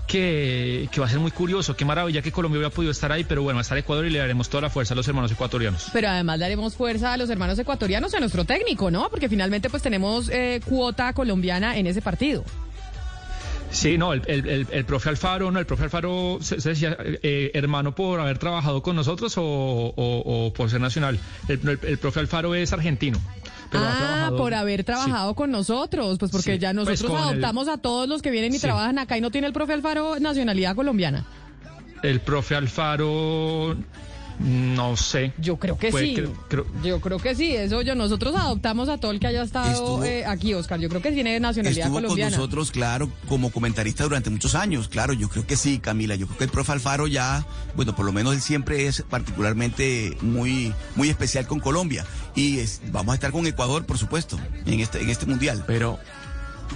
[0.07, 1.75] que, que va a ser muy curioso.
[1.75, 4.09] Qué maravilla que Colombia hubiera podido estar ahí, pero bueno, va a estar Ecuador y
[4.09, 5.87] le daremos toda la fuerza a los hermanos ecuatorianos.
[5.93, 9.09] Pero además daremos fuerza a los hermanos ecuatorianos y a nuestro técnico, ¿no?
[9.09, 12.43] Porque finalmente pues tenemos eh, cuota colombiana en ese partido.
[13.71, 16.95] Sí, no, el, el, el, el profe Alfaro, no, el profe Alfaro se, se decía
[16.99, 19.93] eh, hermano por haber trabajado con nosotros o, o-
[20.47, 21.19] o por ser nacional.
[21.49, 23.19] El profe Alfaro es argentino.
[23.71, 27.67] Pero ah, por haber trabajado con nosotros, pues porque Sí, ya pues nosotros el- adoptamos
[27.67, 28.61] a todos los que vienen y Sí.
[28.61, 31.25] trabajan acá y no tiene el profe Alfaro nacionalidad colombiana.
[32.03, 33.75] El profe Alfaro,
[34.39, 35.33] no sé.
[35.37, 36.13] Yo creo que sí.
[36.15, 39.43] creo- creo- Yo creo que sí, eso yo nosotros adoptamos a todo el que haya
[39.43, 40.79] estado Estuvo- eh, aquí, Oscar.
[40.79, 42.35] Yo creo que tiene nacionalidad Estuvo con colombiana.
[42.35, 44.87] nosotros, claro, como comentarista durante muchos años.
[44.87, 46.15] Claro, yo creo que sí, Camila.
[46.15, 47.45] Yo creo que el profe Alfaro ya,
[47.75, 52.05] bueno, por lo menos él siempre es particularmente muy, muy especial con Colombia.
[52.35, 55.63] Y es- vamos a estar con Ecuador, por supuesto, en este, en este mundial.
[55.67, 55.99] Pero,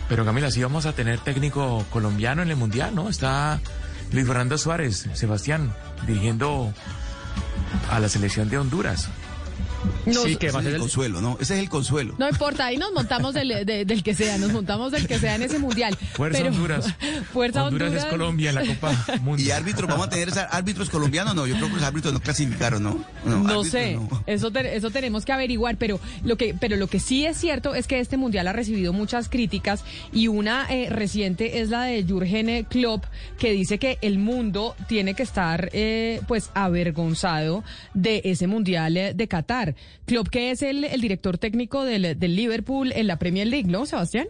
[0.07, 3.09] pero Camila, sí vamos a tener técnico colombiano en el Mundial, ¿no?
[3.09, 3.59] Está
[4.11, 5.73] Luis Fernando Suárez, Sebastián,
[6.07, 6.73] dirigiendo
[7.89, 9.09] a la selección de Honduras.
[10.05, 11.37] No, sí, que va a ser el consuelo, ¿no?
[11.39, 12.15] Ese es el consuelo.
[12.17, 15.35] No importa, ahí nos montamos del, de- del que sea, nos montamos del que sea
[15.35, 15.95] en ese mundial.
[16.13, 16.85] Fuerza Pero- Honduras.
[17.33, 18.05] Fuerza Honduras Honduras.
[18.05, 19.47] es Colombia en la Copa Mundial.
[19.47, 19.89] ¿Y árbitros?
[19.89, 21.35] ¿Vamos a tener árbitros colombianos?
[21.35, 23.03] No, yo creo que los árbitros no clasificaron, ¿no?
[23.25, 24.23] No, árbitros sé, no.
[24.25, 27.75] eso te- eso tenemos que averiguar, pero lo que pero lo que sí es cierto
[27.75, 32.03] es que este mundial ha recibido muchas críticas y una eh, reciente es la de
[32.03, 33.05] Jürgen Klopp
[33.37, 39.13] que dice que el mundo tiene que estar eh, pues avergonzado de ese mundial eh,
[39.13, 39.68] de Qatar.
[40.05, 43.85] Klopp que es el, el director técnico del, del Liverpool en la Premier League, ¿no,
[43.85, 44.27] Sebastián?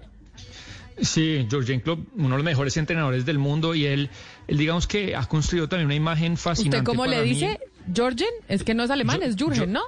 [1.02, 4.10] Sí, Jurgen Klopp, uno de los mejores entrenadores del mundo y él,
[4.48, 6.78] él digamos que ha construido también una imagen fascinante.
[6.80, 7.30] ¿Usted cómo le para mí.
[7.30, 7.60] dice?
[7.96, 9.82] Jorgen, es que no es alemán, Yo- es Jürgen, yo- ¿no?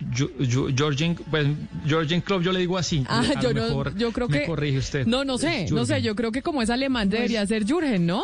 [0.00, 1.46] Ju- Jürgen, pues,
[2.24, 3.04] Klopp yo le digo así.
[3.08, 5.06] Ah, a yo lo no, yo creo me que corrige usted.
[5.06, 8.22] No, no sé, no sé, yo creo que como es alemán debería ser Jürgen, ¿no?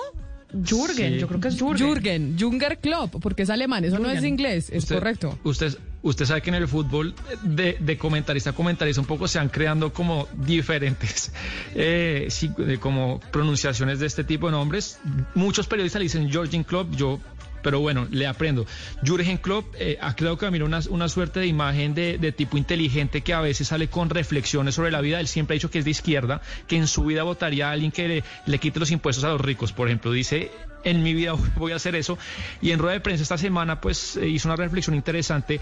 [0.52, 1.18] Jürgen, Sí.
[1.18, 1.86] yo creo que es Jürgen.
[1.88, 5.36] Jürgen, Junger Klopp, porque es alemán, eso no es inglés, es Usted- correcto.
[5.42, 9.48] Usted, usted sabe que en el fútbol de, comentarista a comentarista un poco se han
[9.48, 11.32] creando como diferentes
[11.74, 15.00] eh, eh, como pronunciaciones de este tipo de nombres.
[15.34, 17.18] Muchos periodistas le dicen Jürgen Klopp, yo
[17.62, 18.66] pero bueno, le aprendo.
[19.02, 23.22] Jürgen Klopp eh, ha creado que una, una suerte de imagen de, de tipo inteligente
[23.22, 25.18] que a veces sale con reflexiones sobre la vida.
[25.18, 27.90] Él siempre ha dicho que es de izquierda, que en su vida votaría a alguien
[27.90, 30.12] que le, le quite los impuestos a los ricos, por ejemplo.
[30.12, 30.50] Dice,
[30.84, 32.18] en mi vida voy a hacer eso.
[32.60, 35.60] Y en rueda de prensa esta semana, pues eh, hizo una reflexión interesante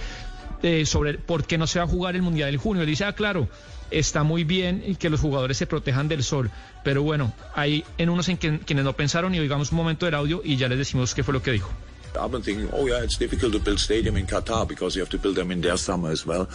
[0.63, 2.83] eh, sobre por qué no se va a jugar el Mundial en junio.
[2.83, 3.49] Él dice, ah, claro,
[3.91, 6.51] está muy bien que los jugadores se protejan del sol,
[6.85, 10.15] pero bueno, hay en unos en que- quienes no pensaron y oigamos un momento del
[10.15, 11.71] audio y ya les decimos qué fue lo que dijo.
[12.15, 15.09] I've been thinking, oh yeah, it's difficult to build stadium in Qatar because you have
[15.13, 16.47] to build them in their summer as well,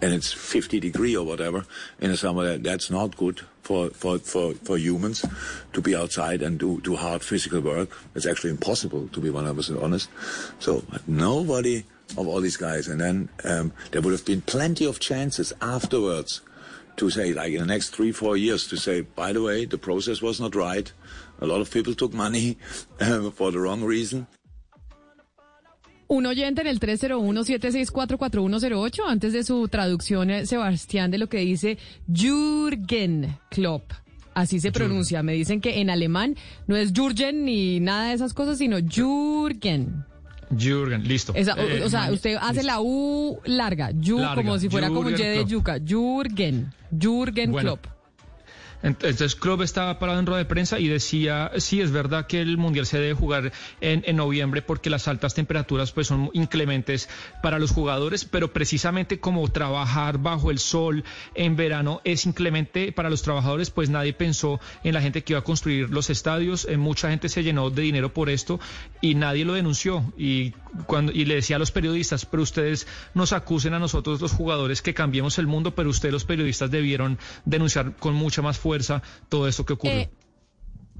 [0.00, 1.64] and it's 50 degree or whatever
[2.00, 2.44] in the summer.
[2.44, 5.24] That, that's not good for, for, for, for humans
[5.72, 7.90] to be outside and do, do hard physical work.
[8.14, 10.08] It's actually impossible to be 100% honest.
[10.60, 11.82] So nobody
[12.16, 16.42] of all these guys, and then um, there would have been plenty of chances afterwards
[16.96, 19.78] to say, like in the next three, four years, to say, by the way, the
[19.78, 20.92] process was not right.
[21.40, 22.58] A lot of people took money
[23.00, 24.26] um, for the wrong reason.
[26.08, 31.78] Un oyente en el 301-764-4108, antes de su traducción, eh, Sebastián, de lo que dice
[32.12, 33.92] Jürgen Klopp.
[34.34, 35.22] Así se pronuncia.
[35.22, 36.34] Me dicen que en alemán
[36.66, 40.04] no es Jürgen ni nada de esas cosas, sino Jürgen.
[40.56, 41.32] Jürgen, listo.
[41.34, 44.88] Esa- o- Eh, o, sea, usted hace la U larga, Yu, Larga, como si fuera
[44.88, 45.48] como Y de Klopp.
[45.48, 45.78] yuca.
[45.84, 46.72] Jürgen.
[46.90, 47.76] Jürgen Bueno.
[47.76, 47.99] Klopp.
[48.82, 52.56] Entonces Klopp estaba parado en rueda de prensa y decía, sí, es verdad que el
[52.56, 57.08] Mundial se debe jugar en, en noviembre porque las altas temperaturas pues son inclementes
[57.42, 61.04] para los jugadores, pero precisamente como trabajar bajo el sol
[61.34, 65.40] en verano es inclemente para los trabajadores, pues nadie pensó en la gente que iba
[65.40, 68.60] a construir los estadios, eh, mucha gente se llenó de dinero por esto
[69.02, 70.10] y nadie lo denunció.
[70.16, 70.52] Y
[70.86, 74.80] cuando y le decía a los periodistas, pero ustedes nos acusen a nosotros los jugadores
[74.80, 78.69] que cambiemos el mundo, pero ustedes los periodistas debieron denunciar con mucha más fuerza
[79.28, 79.96] todo esto que ocurrió.
[79.96, 80.10] Eh,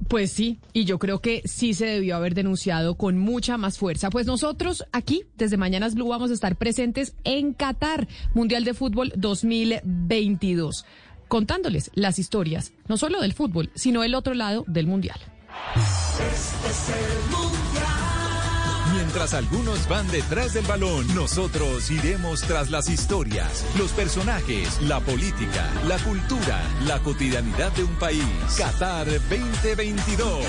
[0.07, 4.09] Pues sí, y yo creo que sí se debió haber denunciado con mucha más fuerza.
[4.09, 9.13] Pues nosotros aquí, desde Mañanas Blue, vamos a estar presentes en Qatar, Mundial de Fútbol
[9.15, 10.85] 2022,
[11.27, 15.19] contándoles las historias, no solo del fútbol, sino el otro lado del Mundial.
[19.13, 25.69] Mientras algunos van detrás del balón, nosotros iremos tras las historias, los personajes, la política,
[25.85, 28.23] la cultura, la cotidianidad de un país.
[28.57, 30.45] Qatar 2022.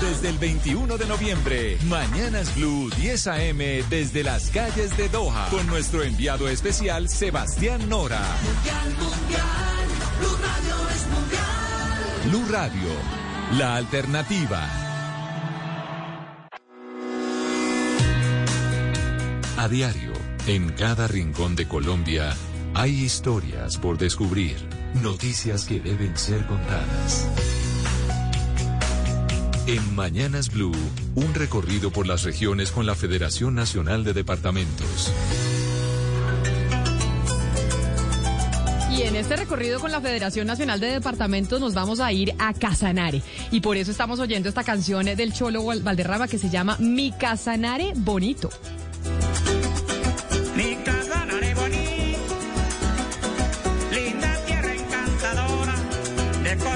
[0.00, 3.58] Desde el 21 de noviembre, Mañanas Blue 10 AM
[3.90, 8.22] desde las calles de Doha con nuestro enviado especial Sebastián Nora.
[12.28, 12.88] Blue Radio,
[13.58, 14.91] la alternativa.
[19.56, 20.12] A diario,
[20.46, 22.34] en cada rincón de Colombia,
[22.74, 24.56] hay historias por descubrir,
[25.02, 27.28] noticias que deben ser contadas.
[29.66, 30.72] En Mañanas Blue,
[31.14, 35.12] un recorrido por las regiones con la Federación Nacional de Departamentos.
[38.90, 42.52] Y en este recorrido con la Federación Nacional de Departamentos nos vamos a ir a
[42.52, 43.22] Casanare.
[43.50, 47.12] Y por eso estamos oyendo esta canción del Cholo Val- Valderrama que se llama Mi
[47.12, 48.50] Casanare Bonito.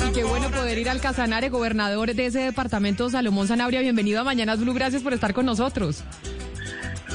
[0.08, 3.80] Y qué bueno poder ir al Casanare, gobernador de ese departamento, Salomón Zanabria.
[3.80, 6.02] Bienvenido a Mañanas Blue, gracias por estar con nosotros.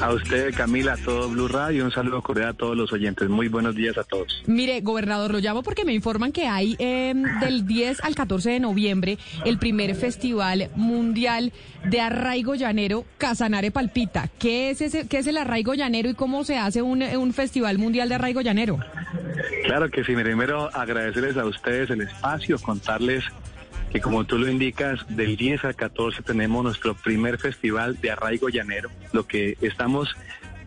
[0.02, 3.28] A usted, Camila, a todo Blue Radio, un saludo cordial a todos los oyentes.
[3.28, 4.42] Muy buenos días a todos.
[4.46, 8.58] Mire, gobernador, lo llamo porque me informan que hay eh, del 10 al 14 de
[8.58, 11.52] noviembre el primer festival mundial
[11.84, 14.28] de arraigo llanero Casanare Palpita.
[14.40, 17.78] ¿Qué es, ese, qué es el arraigo llanero y cómo se hace un, un festival
[17.78, 18.80] mundial de arraigo llanero?
[19.62, 23.22] Claro que sí, primero agradecerles a ustedes el espacio, contarles
[23.92, 28.48] que como tú lo indicas, del 10 al 14 tenemos nuestro primer festival de arraigo
[28.48, 28.90] llanero.
[29.12, 30.16] Lo que estamos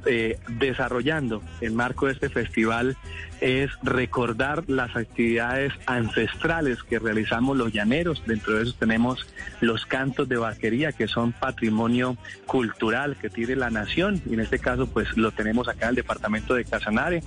[0.06, 2.96] eh, desarrollando en marco de este festival
[3.42, 8.22] es recordar las actividades ancestrales que realizamos los llaneros.
[8.28, 9.26] Dentro de eso tenemos
[9.60, 14.22] los cantos de vaquería, que son patrimonio cultural que tiene la nación.
[14.30, 17.24] Y en este caso, pues lo tenemos acá en el departamento de Casanare.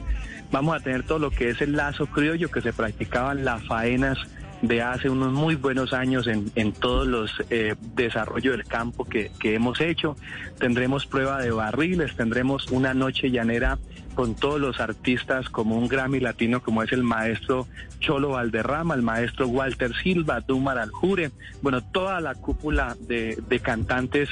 [0.53, 4.19] Vamos a tener todo lo que es el lazo criollo que se practicaban las faenas
[4.63, 9.31] de hace unos muy buenos años en, en todos los eh, desarrollos del campo que,
[9.39, 10.17] que hemos hecho.
[10.59, 13.79] Tendremos prueba de barriles, tendremos una noche llanera
[14.15, 17.69] con todos los artistas como un Grammy latino como es el maestro
[18.01, 21.31] Cholo Valderrama, el maestro Walter Silva, Dumar Aljure,
[21.63, 24.29] bueno, toda la cúpula de, de cantantes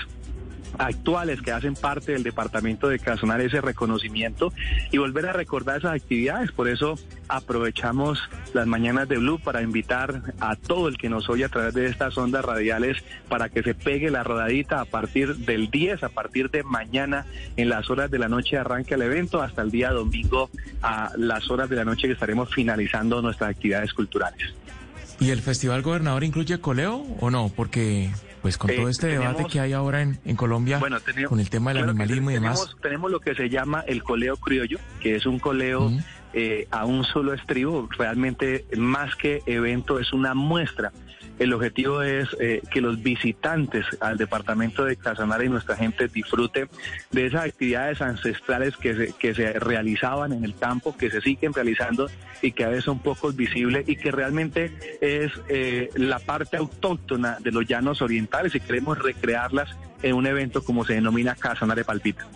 [0.78, 4.52] actuales que hacen parte del departamento de Casanare ese reconocimiento
[4.90, 6.52] y volver a recordar esas actividades.
[6.52, 6.98] Por eso
[7.28, 8.18] aprovechamos
[8.54, 11.86] las mañanas de Blue para invitar a todo el que nos oye a través de
[11.86, 12.98] estas ondas radiales
[13.28, 17.26] para que se pegue la rodadita a partir del 10, a partir de mañana
[17.56, 20.50] en las horas de la noche arranca el evento hasta el día domingo
[20.82, 24.54] a las horas de la noche que estaremos finalizando nuestras actividades culturales.
[25.18, 27.50] ¿Y el Festival Gobernador incluye coleo o no?
[27.54, 28.10] Porque,
[28.46, 31.40] pues con Eh, todo este debate que hay ahora en, en Colombia, Bueno, tenemos- con
[31.40, 32.54] el tema del claro animalismo y demás.
[32.60, 35.90] tenemos, tenemos lo que se llama el coleo criollo, que es un coleo
[36.32, 37.88] eh, a un solo estribo.
[37.98, 40.92] Realmente, más que evento, es una muestra.
[41.38, 46.68] El objetivo es eh, que los visitantes al departamento de Casanare y nuestra gente disfrute
[47.10, 51.52] de esas actividades ancestrales que se, que se realizaban en el campo, que se siguen
[51.52, 52.08] realizando
[52.40, 57.36] y que a veces son poco visibles y que realmente es eh, la parte autóctona
[57.40, 62.26] de los llanos orientales y queremos recrearlas en un evento como se denomina Casanare Palpita.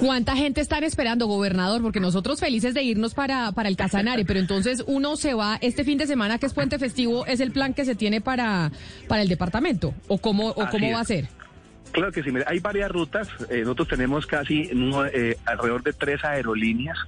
[0.00, 1.82] ¿Cuánta gente están esperando, gobernador?
[1.82, 5.84] Porque nosotros felices de irnos para, para el Casanare, pero entonces uno se va este
[5.84, 8.70] fin de semana, que es puente festivo, ¿es el plan que se tiene para,
[9.08, 9.94] para el departamento?
[10.08, 10.94] ¿O cómo, o Así cómo es.
[10.96, 11.28] va a ser?
[11.92, 13.28] Claro que sí, mira, hay varias rutas.
[13.50, 14.70] eh, nosotros tenemos casi
[15.14, 16.98] eh, alrededor de tres aerolíneas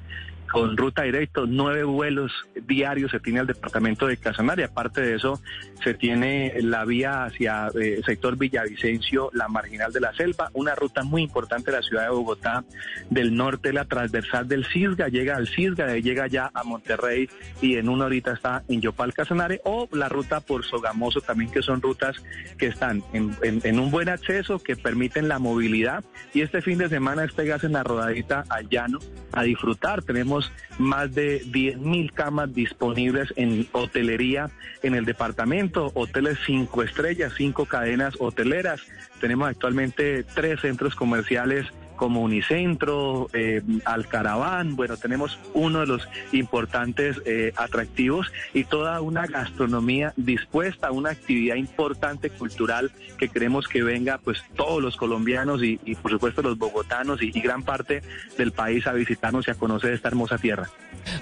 [0.51, 2.33] con ruta directa, nueve vuelos
[2.67, 4.65] diarios se tiene al departamento de Casanare.
[4.65, 5.41] Aparte de eso,
[5.83, 10.75] se tiene la vía hacia eh, el sector Villavicencio, la marginal de la selva, una
[10.75, 12.65] ruta muy importante de la ciudad de Bogotá,
[13.11, 17.29] del norte, la transversal del Cisga, llega al Cisga, llega ya a Monterrey
[17.61, 21.63] y en una horita está en Yopal Casanare, o la ruta por Sogamoso también, que
[21.63, 22.17] son rutas
[22.59, 26.05] que están en un buen acceso, que permiten la movilidad.
[26.35, 28.99] Y este fin de semana este gas en la rodadita al llano
[29.33, 30.03] a disfrutar.
[30.03, 30.40] Tenemos
[30.79, 34.51] más de 10 mil camas disponibles en hotelería
[34.83, 38.81] en el departamento, hoteles cinco estrellas, cinco cadenas hoteleras.
[39.21, 41.67] Tenemos actualmente tres centros comerciales
[42.01, 49.27] como Unicentro, eh, Alcaraván, bueno, tenemos uno de los importantes eh, atractivos y toda una
[49.27, 55.63] gastronomía dispuesta a una actividad importante cultural que queremos que venga pues todos los colombianos
[55.63, 58.01] y, por supuesto los bogotanos y, y gran parte
[58.39, 60.71] del país a visitarnos y a conocer esta hermosa tierra.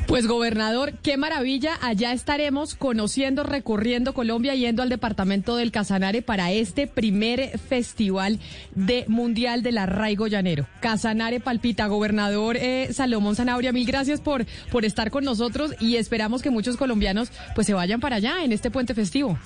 [0.07, 1.77] Pues gobernador, qué maravilla.
[1.83, 8.39] Allá estaremos conociendo, recorriendo Colombia, yendo al departamento del Casanare para este primer festival
[8.77, 10.68] de mundial del arraigo llanero.
[10.81, 16.41] Casanare palpita, gobernador eh, Salomón Zanabria, mil gracias por, por estar con nosotros y esperamos
[16.41, 19.39] que muchos colombianos pues se vayan para allá en este puente festivo.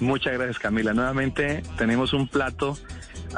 [0.00, 0.92] Muchas gracias Camila.
[0.92, 2.76] Nuevamente tenemos un plato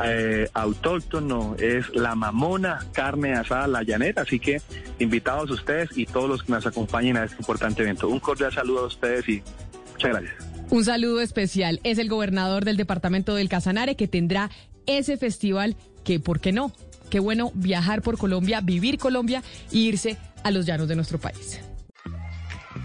[0.05, 4.60] eh, autóctono, es la mamona, carne asada la llanera, así que
[4.98, 8.09] invitados ustedes y todos los que nos acompañen a este importante evento.
[8.09, 9.43] Un cordial saludo a ustedes y
[9.93, 10.34] muchas gracias.
[10.70, 11.80] Un saludo especial.
[11.84, 14.51] Es el gobernador del departamento del Casanare que tendrá
[14.86, 16.72] ese festival que, ¿por qué no?
[17.10, 19.42] Qué bueno viajar por Colombia, vivir Colombia
[19.72, 21.60] e irse a los llanos de nuestro país.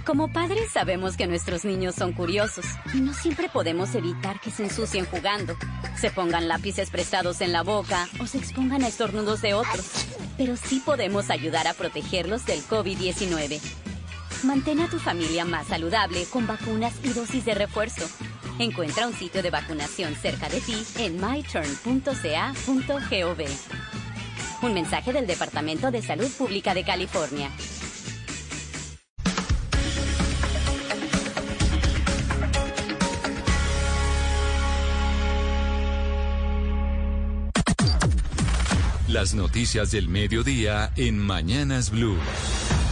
[0.06, 4.64] Como padres sabemos que nuestros niños son curiosos y no siempre podemos evitar que se
[4.64, 5.56] ensucien jugando,
[5.95, 9.85] se pongan lápices prestados en la boca o se expongan a estornudos de otros.
[10.38, 13.60] Pero sí podemos ayudar a protegerlos del COVID-19.
[14.43, 18.07] Mantén a tu familia más saludable con vacunas y dosis de refuerzo.
[18.57, 22.02] Encuentra un sitio de vacunación cerca de ti en myturn.ca.gov.
[24.62, 27.50] Un mensaje del Departamento de Salud Pública de California.
[39.08, 42.18] Las noticias del mediodía en Mañanas Blue.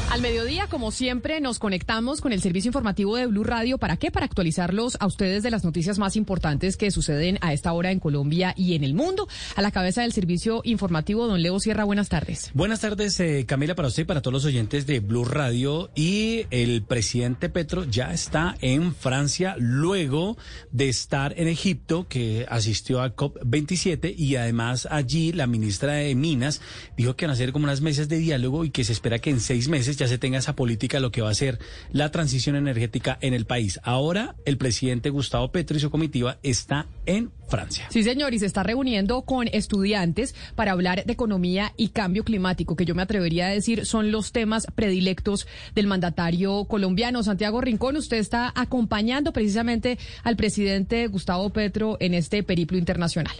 [0.09, 3.77] Al mediodía, como siempre, nos conectamos con el servicio informativo de Blue Radio.
[3.77, 4.09] ¿Para qué?
[4.09, 7.99] Para actualizarlos a ustedes de las noticias más importantes que suceden a esta hora en
[7.99, 9.27] Colombia y en el mundo.
[9.55, 12.49] A la cabeza del servicio informativo, don Leo Sierra, buenas tardes.
[12.55, 15.91] Buenas tardes, eh, Camila, para usted y para todos los oyentes de Blue Radio.
[15.93, 20.37] Y el presidente Petro ya está en Francia luego
[20.71, 24.15] de estar en Egipto, que asistió a COP27.
[24.17, 26.61] Y además allí la ministra de Minas
[26.97, 29.29] dijo que van a ser como unas mesas de diálogo y que se espera que
[29.29, 31.59] en seis meses ya se tenga esa política, lo que va a ser
[31.91, 33.79] la transición energética en el país.
[33.83, 37.87] Ahora el presidente Gustavo Petro y su comitiva está en Francia.
[37.89, 42.75] Sí, señor, y se está reuniendo con estudiantes para hablar de economía y cambio climático,
[42.75, 47.23] que yo me atrevería a decir son los temas predilectos del mandatario colombiano.
[47.23, 53.33] Santiago Rincón, usted está acompañando precisamente al presidente Gustavo Petro en este periplo internacional.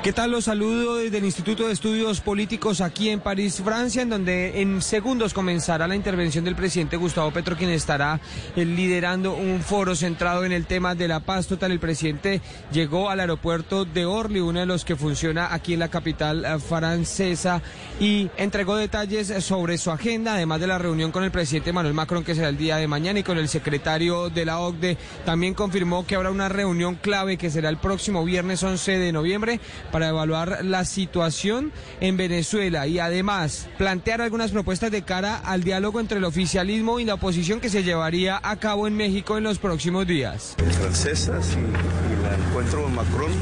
[0.00, 0.32] ¿Qué tal?
[0.32, 4.82] Los saludo desde el Instituto de Estudios Políticos aquí en París, Francia, en donde en
[4.82, 8.20] segundos comenzará la intervención del presidente Gustavo Petro, quien estará
[8.56, 11.70] eh, liderando un foro centrado en el tema de la paz total.
[11.70, 12.40] El presidente
[12.72, 16.58] llegó al aeropuerto de Orly, uno de los que funciona aquí en la capital eh,
[16.58, 17.62] francesa,
[18.00, 22.24] y entregó detalles sobre su agenda, además de la reunión con el presidente Manuel Macron,
[22.24, 24.98] que será el día de mañana, y con el secretario de la OCDE.
[25.24, 29.60] También confirmó que habrá una reunión clave que será el próximo viernes 11 de noviembre
[29.90, 36.00] para evaluar la situación en Venezuela y además plantear algunas propuestas de cara al diálogo
[36.00, 39.58] entre el oficialismo y la oposición que se llevaría a cabo en México en los
[39.58, 40.54] próximos días.
[40.80, 43.32] Francesas y, y la encuentro con Macron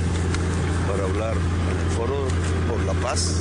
[0.90, 2.26] para hablar en el foro
[2.68, 3.36] por la paz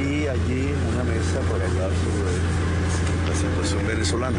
[0.00, 2.62] y allí una mesa para hablar sobre
[3.28, 4.38] la situación venezolana.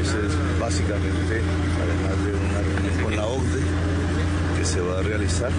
[0.00, 1.42] Esa es básicamente,
[1.82, 3.62] además de una reunión con la OCDE
[4.58, 5.50] que se va a realizar.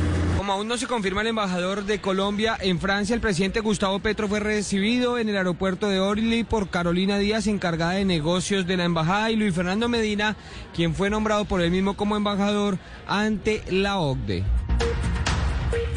[0.48, 4.30] Como aún no se confirma el embajador de Colombia en Francia, el presidente Gustavo Petro
[4.30, 8.86] fue recibido en el aeropuerto de Orly por Carolina Díaz, encargada de negocios de la
[8.86, 10.38] embajada, y Luis Fernando Medina,
[10.74, 14.46] quien fue nombrado por él mismo como embajador ante la OCDE.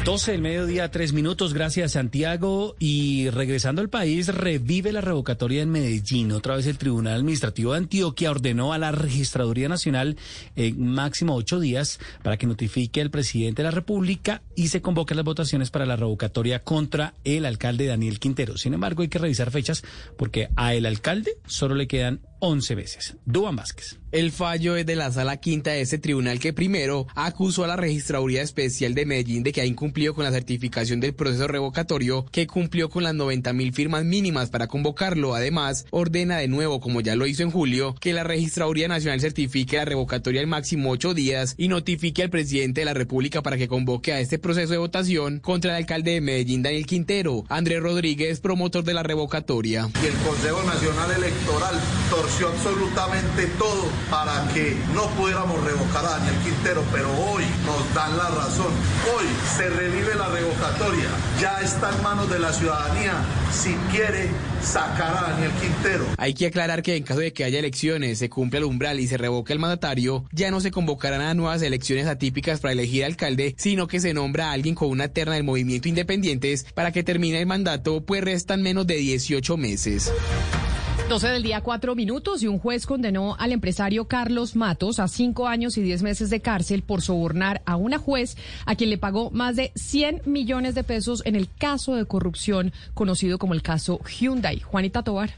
[0.03, 1.53] 12 del mediodía, tres minutos.
[1.53, 2.75] Gracias, Santiago.
[2.79, 6.31] Y regresando al país, revive la revocatoria en Medellín.
[6.31, 10.17] Otra vez el Tribunal Administrativo de Antioquia ordenó a la Registraduría Nacional
[10.55, 15.17] en máximo ocho días para que notifique al presidente de la República y se convoquen
[15.17, 18.57] las votaciones para la revocatoria contra el alcalde Daniel Quintero.
[18.57, 19.83] Sin embargo, hay que revisar fechas
[20.17, 23.15] porque a el alcalde solo le quedan 11 veces.
[23.25, 24.01] Duan Vázquez.
[24.11, 27.77] El fallo es de la sala quinta de este tribunal que primero acusó a la
[27.77, 32.45] Registraduría Especial de Medellín de que ha incumplido con la certificación del proceso revocatorio, que
[32.45, 35.33] cumplió con las 90 mil firmas mínimas para convocarlo.
[35.33, 39.77] Además, ordena de nuevo, como ya lo hizo en julio, que la Registraduría Nacional certifique
[39.77, 43.69] la revocatoria en máximo ocho días y notifique al presidente de la República para que
[43.69, 47.45] convoque a este proceso de votación contra el alcalde de Medellín, Daniel Quintero.
[47.47, 49.89] Andrés Rodríguez, promotor de la revocatoria.
[50.03, 51.79] Y el Consejo Nacional Electoral
[52.39, 58.29] absolutamente todo para que no pudiéramos revocar a Daniel Quintero, pero hoy nos dan la
[58.29, 58.71] razón.
[59.15, 59.25] Hoy
[59.55, 61.09] se revive la revocatoria.
[61.39, 63.13] Ya está en manos de la ciudadanía
[63.51, 64.29] si quiere
[64.63, 66.05] sacar a Daniel Quintero.
[66.17, 69.07] Hay que aclarar que en caso de que haya elecciones, se cumple el umbral y
[69.07, 73.55] se revoque el mandatario, ya no se convocarán a nuevas elecciones atípicas para elegir alcalde,
[73.57, 77.39] sino que se nombra a alguien con una terna del movimiento Independientes para que termine
[77.39, 80.11] el mandato, pues restan menos de 18 meses.
[81.11, 85.49] 12 del día, cuatro minutos, y un juez condenó al empresario Carlos Matos a cinco
[85.49, 89.29] años y diez meses de cárcel por sobornar a una juez a quien le pagó
[89.29, 93.99] más de 100 millones de pesos en el caso de corrupción conocido como el caso
[94.05, 94.61] Hyundai.
[94.61, 95.31] Juanita Tobar.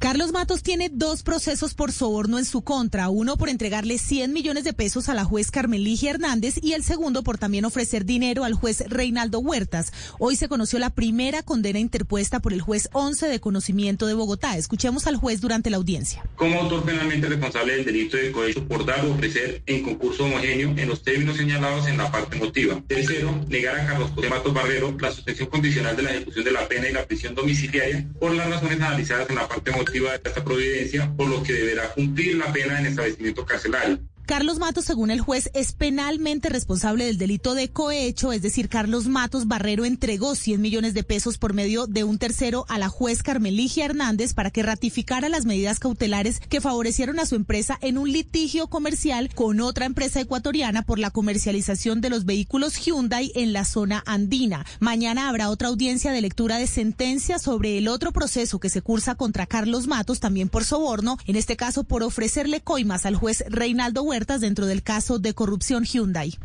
[0.00, 4.64] Carlos Matos tiene dos procesos por soborno en su contra, uno por entregarle 100 millones
[4.64, 8.54] de pesos a la juez Carmeligia Hernández y el segundo por también ofrecer dinero al
[8.54, 9.92] juez Reinaldo Huertas.
[10.18, 14.56] Hoy se conoció la primera condena interpuesta por el juez 11 de conocimiento de Bogotá.
[14.56, 16.24] Escuchemos al juez durante la audiencia.
[16.34, 20.70] Como autor penalmente responsable del delito de cohecho por dar o ofrecer en concurso homogéneo
[20.78, 22.82] en los términos señalados en la parte motiva.
[22.86, 26.66] Tercero, negar a Carlos José Matos Barrero la suspensión condicional de la ejecución de la
[26.66, 30.44] pena y la prisión domiciliaria por las razones analizadas en la parte motiva de esta
[30.44, 33.98] providencia, por lo que deberá cumplir la pena en establecimiento carcelario.
[34.30, 39.08] Carlos Matos, según el juez, es penalmente responsable del delito de cohecho, es decir, Carlos
[39.08, 43.24] Matos Barrero entregó 100 millones de pesos por medio de un tercero a la juez
[43.24, 48.12] Carmeligia Hernández para que ratificara las medidas cautelares que favorecieron a su empresa en un
[48.12, 53.64] litigio comercial con otra empresa ecuatoriana por la comercialización de los vehículos Hyundai en la
[53.64, 54.64] zona andina.
[54.78, 59.16] Mañana habrá otra audiencia de lectura de sentencia sobre el otro proceso que se cursa
[59.16, 64.04] contra Carlos Matos, también por soborno, en este caso por ofrecerle coimas al juez Reinaldo
[64.04, 66.38] Huerta dentro del caso de corrupción Hyundai.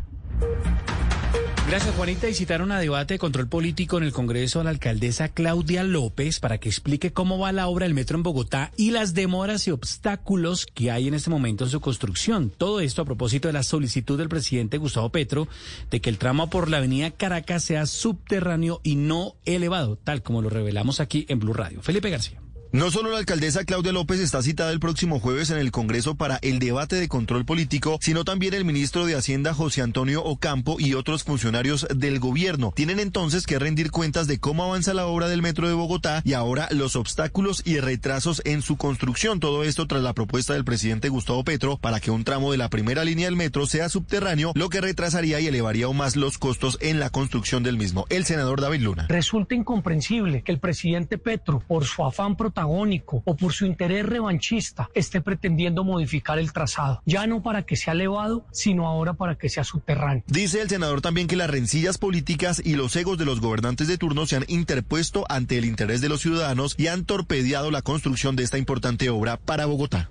[1.68, 2.28] Gracias, Juanita.
[2.30, 6.60] Y a debate de control político en el Congreso a la alcaldesa Claudia López para
[6.60, 10.68] que explique cómo va la obra del metro en Bogotá y las demoras y obstáculos
[10.68, 12.52] que hay en este momento en su construcción.
[12.56, 15.48] Todo esto a propósito de la solicitud del presidente Gustavo Petro
[15.90, 20.44] de que el tramo por la avenida Caracas sea subterráneo y no elevado, tal como
[20.44, 21.82] lo revelamos aquí en Blue Radio.
[21.82, 22.45] Felipe García.
[22.76, 26.40] No solo la alcaldesa Claudia López está citada el próximo jueves en el Congreso para
[26.42, 30.94] el debate de control político, sino también el ministro de Hacienda José Antonio Ocampo y
[30.94, 32.74] otros funcionarios del gobierno.
[32.76, 36.34] Tienen entonces que rendir cuentas de cómo avanza la obra del metro de Bogotá y
[36.34, 39.40] ahora los obstáculos y retrasos en su construcción.
[39.40, 42.70] Todo esto tras la propuesta del presidente Gustavo Petro para que un tramo de la
[42.70, 46.78] primera línea del metro sea subterráneo, lo que retrasaría y elevaría aún más los costos
[46.82, 48.06] en la construcción del mismo.
[48.10, 49.06] El senador David Luna.
[49.08, 52.36] Resulta incomprensible que el presidente Petro, por su afán
[52.66, 57.94] o por su interés revanchista esté pretendiendo modificar el trazado, ya no para que sea
[57.94, 60.24] elevado, sino ahora para que sea subterráneo.
[60.28, 63.98] Dice el senador también que las rencillas políticas y los egos de los gobernantes de
[63.98, 68.36] turno se han interpuesto ante el interés de los ciudadanos y han torpedeado la construcción
[68.36, 70.10] de esta importante obra para Bogotá.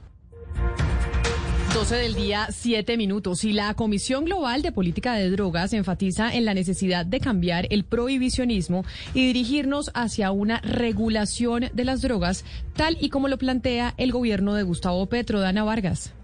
[1.74, 3.42] 12 del día, 7 minutos.
[3.42, 7.82] Y la Comisión Global de Política de Drogas enfatiza en la necesidad de cambiar el
[7.82, 12.44] prohibicionismo y dirigirnos hacia una regulación de las drogas,
[12.74, 15.40] tal y como lo plantea el gobierno de Gustavo Petro.
[15.40, 16.14] Dana Vargas.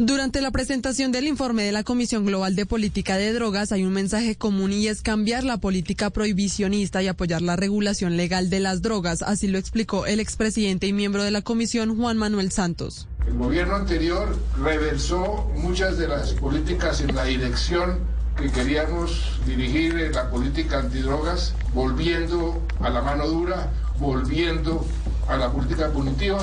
[0.00, 3.92] Durante la presentación del informe de la Comisión Global de Política de Drogas hay un
[3.92, 8.80] mensaje común y es cambiar la política prohibicionista y apoyar la regulación legal de las
[8.80, 13.08] drogas, así lo explicó el expresidente y miembro de la comisión Juan Manuel Santos.
[13.26, 17.98] El gobierno anterior reversó muchas de las políticas en la dirección
[18.36, 24.86] que queríamos dirigir en la política antidrogas, volviendo a la mano dura, volviendo
[25.26, 26.38] a la política punitiva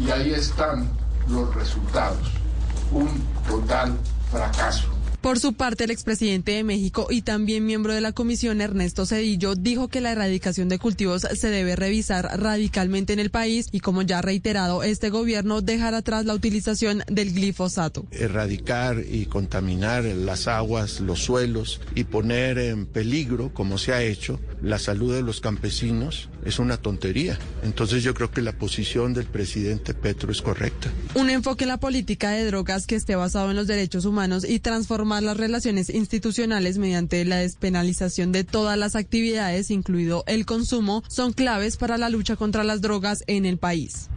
[0.00, 0.88] y ahí están
[1.28, 2.45] los resultados
[2.92, 3.08] un
[3.48, 3.96] total
[4.30, 4.95] fracaso.
[5.26, 9.56] Por su parte, el expresidente de México y también miembro de la comisión, Ernesto Cedillo,
[9.56, 14.02] dijo que la erradicación de cultivos se debe revisar radicalmente en el país y, como
[14.02, 18.06] ya ha reiterado este gobierno, dejar atrás la utilización del glifosato.
[18.12, 24.38] Erradicar y contaminar las aguas, los suelos y poner en peligro, como se ha hecho,
[24.62, 27.36] la salud de los campesinos es una tontería.
[27.64, 30.88] Entonces yo creo que la posición del presidente Petro es correcta.
[31.16, 34.60] Un enfoque en la política de drogas que esté basado en los derechos humanos y
[34.60, 41.32] transformar las relaciones institucionales mediante la despenalización de todas las actividades, incluido el consumo, son
[41.32, 44.08] claves para la lucha contra las drogas en el país.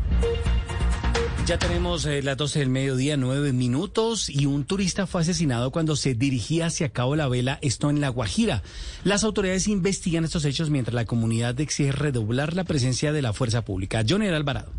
[1.49, 5.95] Ya tenemos eh, las 12 del mediodía, nueve minutos, y un turista fue asesinado cuando
[5.95, 8.61] se dirigía hacia Cabo La Vela, esto en La Guajira.
[9.03, 13.65] Las autoridades investigan estos hechos mientras la comunidad exige redoblar la presencia de la fuerza
[13.65, 14.03] pública.
[14.07, 14.71] John Alvarado.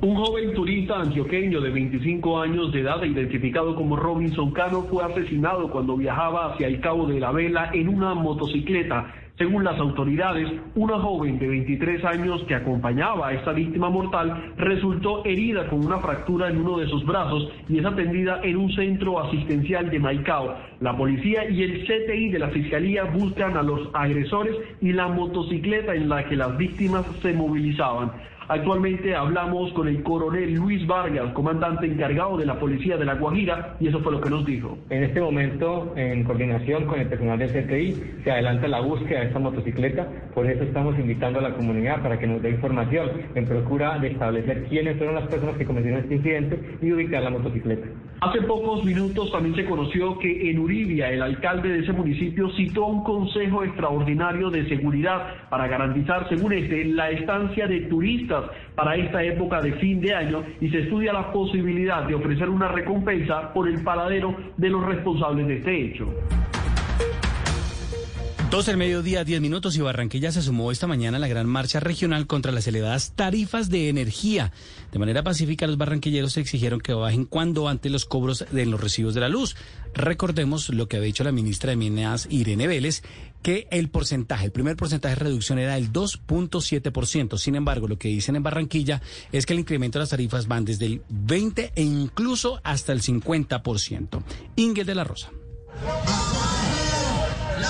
[0.00, 5.68] Un joven turista antioqueño de 25 años de edad, identificado como Robinson Cano, fue asesinado
[5.72, 9.12] cuando viajaba hacia el Cabo de la Vela en una motocicleta.
[9.38, 15.24] Según las autoridades, una joven de 23 años que acompañaba a esta víctima mortal resultó
[15.24, 19.18] herida con una fractura en uno de sus brazos y es atendida en un centro
[19.18, 20.54] asistencial de Maicao.
[20.78, 25.96] La policía y el CTI de la Fiscalía buscan a los agresores y la motocicleta
[25.96, 28.12] en la que las víctimas se movilizaban.
[28.50, 33.76] Actualmente hablamos con el coronel Luis Vargas, comandante encargado de la Policía de La Guajira,
[33.78, 34.78] y eso fue lo que nos dijo.
[34.88, 39.26] En este momento, en coordinación con el personal del CTI, se adelanta la búsqueda de
[39.26, 43.44] esta motocicleta, por eso estamos invitando a la comunidad para que nos dé información en
[43.44, 47.86] procura de establecer quiénes fueron las personas que cometieron este incidente y ubicar la motocicleta.
[48.20, 52.86] Hace pocos minutos también se conoció que en Uribia el alcalde de ese municipio citó
[52.86, 58.37] un consejo extraordinario de seguridad para garantizar, según este, la estancia de turistas
[58.74, 62.68] para esta época de fin de año y se estudia la posibilidad de ofrecer una
[62.68, 66.14] recompensa por el paradero de los responsables de este hecho.
[68.50, 71.80] Dos del mediodía, diez minutos y Barranquilla se sumó esta mañana a la gran marcha
[71.80, 74.52] regional contra las elevadas tarifas de energía.
[74.90, 79.12] De manera pacífica, los barranquilleros exigieron que bajen cuando antes los cobros de los recibos
[79.12, 79.54] de la luz.
[79.92, 83.02] Recordemos lo que había dicho la ministra de Minas, Irene Vélez,
[83.48, 87.38] que el porcentaje, el primer porcentaje de reducción era el 2.7%.
[87.38, 89.00] Sin embargo, lo que dicen en Barranquilla
[89.32, 93.00] es que el incremento de las tarifas van desde el 20 e incluso hasta el
[93.00, 94.22] 50%.
[94.56, 95.30] Ingel de la Rosa.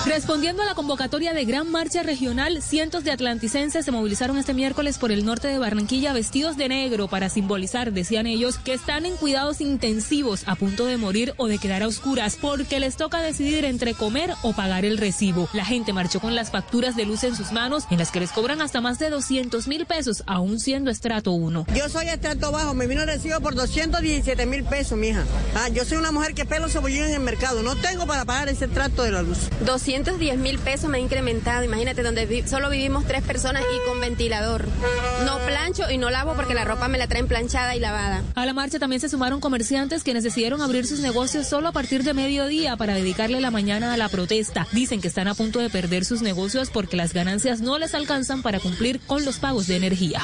[0.05, 4.97] Respondiendo a la convocatoria de gran marcha regional, cientos de atlanticenses se movilizaron este miércoles
[4.97, 9.15] por el norte de Barranquilla vestidos de negro para simbolizar, decían ellos, que están en
[9.17, 13.65] cuidados intensivos a punto de morir o de quedar a oscuras porque les toca decidir
[13.65, 15.47] entre comer o pagar el recibo.
[15.53, 18.31] La gente marchó con las facturas de luz en sus manos en las que les
[18.31, 21.65] cobran hasta más de 200 mil pesos, aún siendo estrato 1.
[21.75, 25.23] Yo soy estrato bajo, me vino el recibo por 217 mil pesos, mija.
[25.55, 28.49] Ah, yo soy una mujer que pelo cebollín en el mercado, no tengo para pagar
[28.49, 29.49] ese trato de la luz.
[29.79, 31.63] 210 mil pesos me ha incrementado.
[31.63, 34.67] Imagínate, donde solo vivimos tres personas y con ventilador.
[35.25, 38.23] No plancho y no lavo porque la ropa me la traen planchada y lavada.
[38.35, 42.03] A la marcha también se sumaron comerciantes quienes decidieron abrir sus negocios solo a partir
[42.03, 44.67] de mediodía para dedicarle la mañana a la protesta.
[44.73, 48.41] Dicen que están a punto de perder sus negocios porque las ganancias no les alcanzan
[48.41, 50.21] para cumplir con los pagos de energía.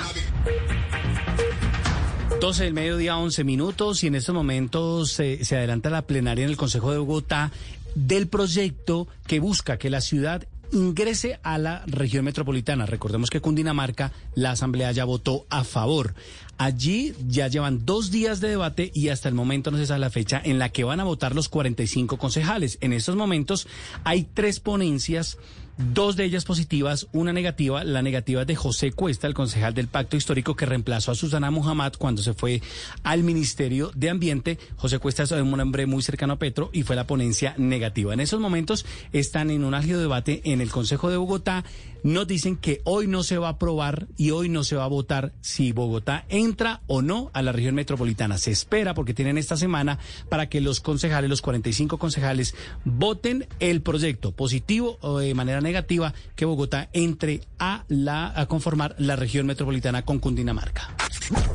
[2.42, 6.58] 12 del mediodía, 11 minutos, y en estos momentos se adelanta la plenaria en el
[6.58, 7.52] Consejo de Bogotá
[7.96, 12.86] del proyecto que busca que la ciudad ingrese a la región metropolitana.
[12.86, 16.14] Recordemos que Cundinamarca, la Asamblea ya votó a favor.
[16.58, 20.10] Allí ya llevan dos días de debate y hasta el momento no se sabe la
[20.10, 22.78] fecha en la que van a votar los 45 concejales.
[22.82, 23.68] En estos momentos
[24.04, 25.38] hay tres ponencias
[25.78, 27.84] dos de ellas positivas, una negativa.
[27.84, 31.94] La negativa de José Cuesta, el concejal del Pacto Histórico que reemplazó a Susana Muhammad
[31.98, 32.62] cuando se fue
[33.04, 34.60] al Ministerio de Ambiente.
[34.78, 38.14] José Cuesta es un hombre muy cercano a Petro y fue la ponencia negativa.
[38.14, 41.64] En esos momentos están en un álgido debate en el Consejo de Bogotá.
[42.06, 44.88] Nos dicen que hoy no se va a aprobar y hoy no se va a
[44.88, 48.38] votar si Bogotá entra o no a la región metropolitana.
[48.38, 49.98] Se espera porque tienen esta semana
[50.30, 52.54] para que los concejales, los 45 concejales,
[52.84, 58.96] voten el proyecto positivo o de manera negativa que Bogotá entre a la a conformar
[59.00, 60.96] la región metropolitana con Cundinamarca.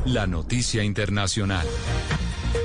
[0.05, 1.69] La noticia internacional.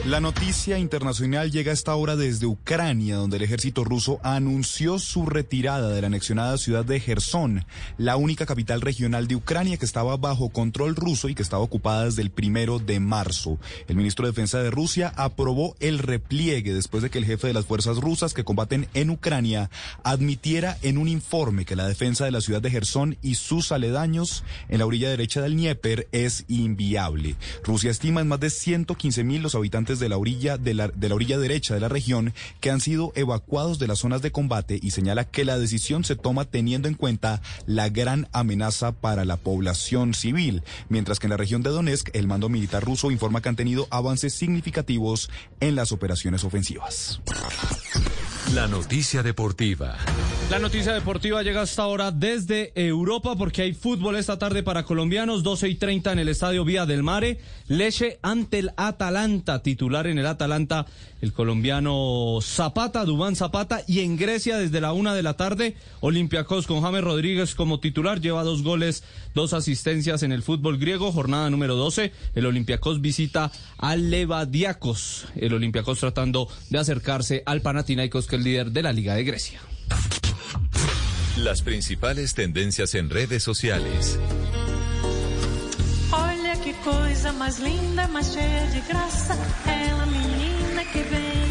[0.05, 5.25] La noticia internacional llega a esta hora desde Ucrania, donde el ejército ruso anunció su
[5.25, 7.65] retirada de la anexionada ciudad de Gerson,
[7.97, 12.05] la única capital regional de Ucrania que estaba bajo control ruso y que estaba ocupada
[12.05, 13.59] desde el primero de marzo.
[13.87, 17.53] El ministro de Defensa de Rusia aprobó el repliegue después de que el jefe de
[17.53, 19.69] las fuerzas rusas que combaten en Ucrania
[20.03, 24.43] admitiera en un informe que la defensa de la ciudad de Gerson y sus aledaños
[24.67, 27.35] en la orilla derecha del Dnieper es inviable.
[27.63, 30.87] Rusia estima en más de 115 mil los habitantes habitantes de la orilla de la,
[30.87, 34.31] de la orilla derecha de la región que han sido evacuados de las zonas de
[34.31, 39.25] combate y señala que la decisión se toma teniendo en cuenta la gran amenaza para
[39.25, 43.41] la población civil, mientras que en la región de Donetsk el mando militar ruso informa
[43.41, 45.29] que han tenido avances significativos
[45.59, 47.19] en las operaciones ofensivas.
[48.53, 49.97] La noticia deportiva.
[50.51, 55.41] La noticia deportiva llega hasta ahora desde Europa porque hay fútbol esta tarde para colombianos,
[55.41, 57.39] 12 y 30 en el estadio Vía del Mare.
[57.67, 60.85] Leche ante el Atalanta, titular en el Atalanta,
[61.21, 63.81] el colombiano Zapata, Dubán Zapata.
[63.87, 68.21] Y en Grecia desde la una de la tarde, Olympiacos con James Rodríguez como titular,
[68.21, 72.11] lleva dos goles, dos asistencias en el fútbol griego, jornada número 12.
[72.35, 78.45] El Olympiacos visita al Levadiakos, el Olympiacos tratando de acercarse al Panathinaikos, que es el
[78.45, 79.59] líder de la Liga de Grecia.
[81.37, 84.19] Las principales tendencias en redes sociales.
[87.37, 89.33] Mais linda, mais cheia de graça.
[89.67, 91.44] Ela, menina que vem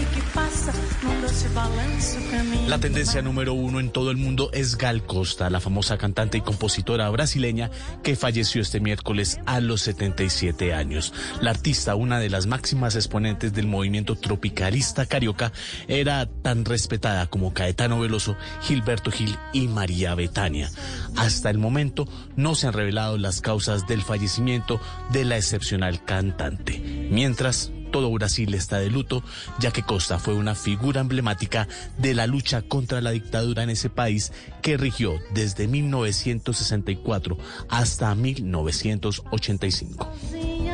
[2.68, 6.40] La tendencia número uno en todo el mundo es Gal Costa, la famosa cantante y
[6.40, 7.70] compositora brasileña
[8.02, 11.12] que falleció este miércoles a los 77 años.
[11.40, 15.52] La artista, una de las máximas exponentes del movimiento tropicalista carioca,
[15.86, 20.70] era tan respetada como Caetano Veloso, Gilberto Gil y María Betania.
[21.16, 24.80] Hasta el momento no se han revelado las causas del fallecimiento
[25.12, 26.80] de la excepcional cantante.
[27.10, 29.22] Mientras, todo Brasil está de luto,
[29.60, 33.88] ya que Costa fue una figura emblemática de la lucha contra la dictadura en ese
[33.88, 37.38] país que rigió desde 1964
[37.68, 40.12] hasta 1985.
[40.32, 40.66] Hum,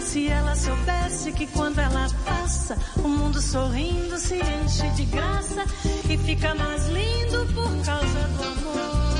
[0.00, 5.66] se ela soubesse que quando ela passa, o mundo sorrindo se enche de graça
[6.08, 9.11] e fica mais lindo por causa do amor.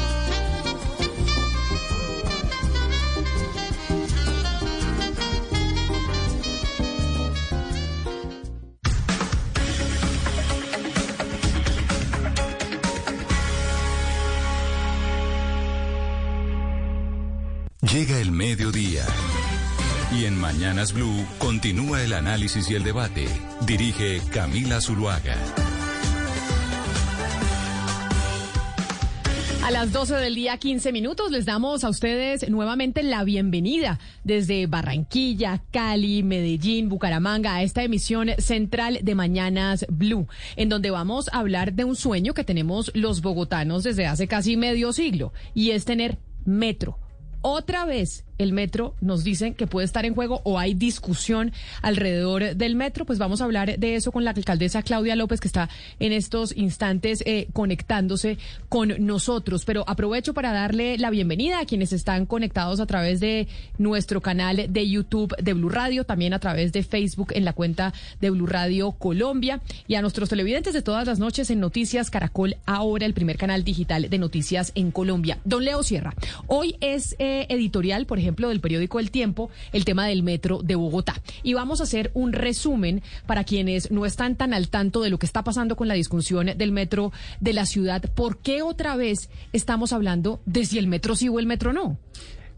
[17.90, 19.02] Llega el mediodía.
[20.16, 23.26] Y en Mañanas Blue continúa el análisis y el debate.
[23.66, 25.34] Dirige Camila Zuluaga.
[29.64, 34.68] A las 12 del día, 15 minutos, les damos a ustedes nuevamente la bienvenida desde
[34.68, 41.40] Barranquilla, Cali, Medellín, Bucaramanga, a esta emisión central de Mañanas Blue, en donde vamos a
[41.40, 45.84] hablar de un sueño que tenemos los bogotanos desde hace casi medio siglo, y es
[45.84, 47.01] tener metro.
[47.44, 51.52] Otra vez el metro nos dicen que puede estar en juego o hay discusión
[51.82, 55.48] alrededor del metro, pues vamos a hablar de eso con la alcaldesa Claudia López que
[55.48, 55.68] está
[56.00, 58.38] en estos instantes eh, conectándose
[58.68, 59.64] con nosotros.
[59.64, 63.48] Pero aprovecho para darle la bienvenida a quienes están conectados a través de
[63.78, 67.92] nuestro canal de YouTube de Blue Radio, también a través de Facebook en la cuenta
[68.20, 72.56] de Blue Radio Colombia y a nuestros televidentes de todas las noches en Noticias Caracol,
[72.66, 75.38] ahora el primer canal digital de noticias en Colombia.
[75.44, 76.14] Don Leo Sierra,
[76.46, 80.74] hoy es eh, editorial, por ejemplo, del periódico El Tiempo, el tema del metro de
[80.74, 81.20] Bogotá.
[81.42, 85.18] Y vamos a hacer un resumen para quienes no están tan al tanto de lo
[85.18, 88.02] que está pasando con la discusión del metro de la ciudad.
[88.14, 91.98] ¿Por qué otra vez estamos hablando de si el metro sí o el metro no?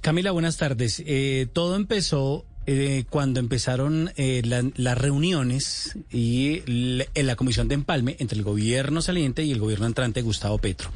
[0.01, 1.03] Camila, buenas tardes.
[1.07, 7.75] Eh, todo empezó eh, cuando empezaron eh, la- las reuniones y en la comisión de
[7.75, 10.91] empalme entre el gobierno saliente y el gobierno entrante Gustavo Petro.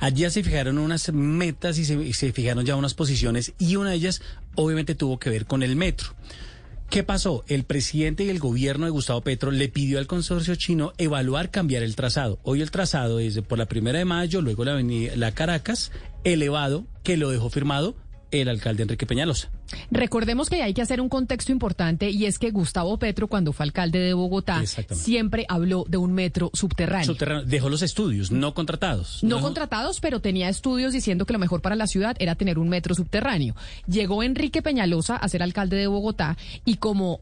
[0.00, 4.22] Allí se fijaron unas metas y se, fijaron ya unas posiciones y una de ellas
[4.54, 6.14] obviamente tuvo que ver con el metro.
[6.90, 7.44] ¿Qué pasó?
[7.48, 11.82] El presidente y el gobierno de Gustavo Petro le pidió al consorcio chino evaluar cambiar
[11.82, 12.38] el trazado.
[12.44, 15.92] Hoy el trazado es por la primera de mayo, luego la avenida La Caracas,
[16.24, 17.94] elevado, que lo dejó firmado
[18.30, 19.50] el alcalde Enrique Peñalosa.
[19.90, 23.64] Recordemos que hay que hacer un contexto importante y es que Gustavo Petro, cuando fue
[23.64, 27.06] alcalde de Bogotá, siempre habló de un metro subterráneo.
[27.06, 27.44] Subterráneo.
[27.44, 29.22] Dejó los estudios, no contratados.
[29.22, 32.68] No contratados, pero tenía estudios diciendo que lo mejor para la ciudad era tener un
[32.68, 33.54] metro subterráneo.
[33.86, 37.20] Llegó Enrique Peñalosa a ser alcalde de Bogotá y como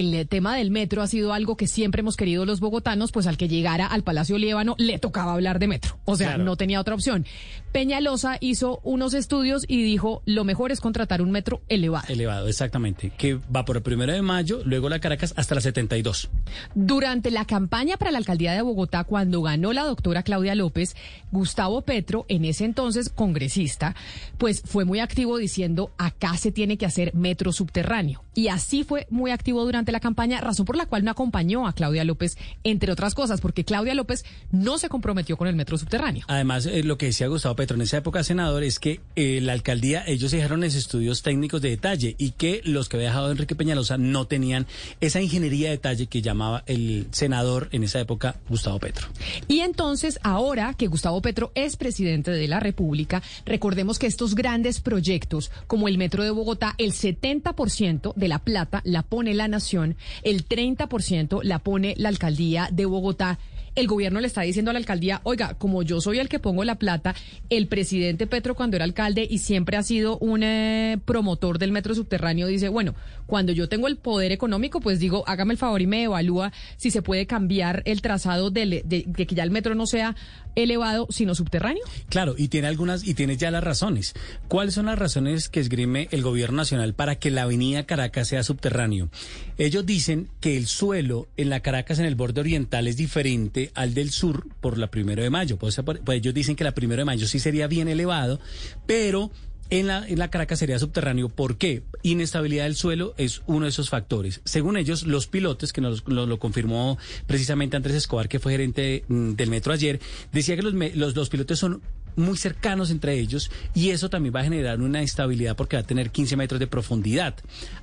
[0.00, 3.26] el eh, tema del metro ha sido algo que siempre hemos querido los bogotanos, pues
[3.26, 5.98] al que llegara al Palacio Líbano le tocaba hablar de metro.
[6.04, 6.44] O sea, Claro.
[6.44, 7.26] no tenía otra opción.
[7.72, 12.06] Peñalosa hizo unos estudios y dijo, lo mejor es contratar un metro elevado.
[12.08, 13.10] Elevado, exactamente.
[13.16, 16.30] Que va por el primero de mayo, luego la Caracas hasta la 72.
[16.74, 20.94] Durante la campaña para la alcaldía de Bogotá, cuando ganó la doctora Claudia López,
[21.32, 23.94] Gustavo Petro, en ese entonces congresista,
[24.38, 28.23] pues fue muy activo diciendo acá se tiene que hacer metro subterráneo.
[28.34, 31.72] Y así fue muy activo durante la campaña, razón por la cual no acompañó a
[31.72, 36.24] Claudia López, entre otras cosas, porque Claudia López no se comprometió con el metro subterráneo.
[36.28, 39.52] Además, eh, lo que decía Gustavo Petro en esa época, senador, es que eh, la
[39.52, 43.54] alcaldía, ellos dejaron esos estudios técnicos de detalle y que los que había dejado Enrique
[43.54, 44.66] Peñalosa no tenían
[45.00, 49.08] esa ingeniería de detalle que llamaba el senador en esa época, Gustavo Petro.
[49.48, 54.80] Y entonces, ahora que Gustavo Petro es presidente de la República, recordemos que estos grandes
[54.80, 59.96] proyectos, como el metro de Bogotá, el 70% de la plata la pone la nación,
[60.22, 63.38] el 30% la pone la alcaldía de Bogotá.
[63.74, 66.62] El gobierno le está diciendo a la alcaldía, oiga, como yo soy el que pongo
[66.62, 67.16] la plata,
[67.50, 71.92] el presidente Petro cuando era alcalde y siempre ha sido un eh, promotor del metro
[71.92, 72.94] subterráneo, dice, bueno,
[73.26, 76.92] cuando yo tengo el poder económico, pues digo, hágame el favor y me evalúa si
[76.92, 80.14] se puede cambiar el trazado de, de que ya el metro no sea
[80.54, 81.82] elevado, sino subterráneo.
[82.08, 84.14] Claro, y tiene algunas, y tiene ya las razones.
[84.48, 88.42] ¿Cuáles son las razones que esgrime el gobierno nacional para que la avenida Caracas sea
[88.42, 89.10] subterráneo?
[89.58, 93.94] Ellos dicen que el suelo en la Caracas, en el borde oriental, es diferente al
[93.94, 95.56] del sur por la primero de mayo.
[95.58, 98.40] Pues, pues ellos dicen que la primero de mayo sí sería bien elevado,
[98.86, 99.30] pero
[99.70, 101.28] en la, en la Caracas sería subterráneo.
[101.28, 101.82] ¿Por qué?
[102.02, 104.40] Inestabilidad del suelo es uno de esos factores.
[104.44, 109.32] Según ellos, los pilotos, que nos lo, confirmó precisamente Andrés Escobar, que fue gerente mm,
[109.32, 110.00] del metro ayer,
[110.32, 111.82] decía que los, los, los pilotos son
[112.16, 115.86] muy cercanos entre ellos y eso también va a generar una estabilidad porque va a
[115.86, 117.34] tener 15 metros de profundidad.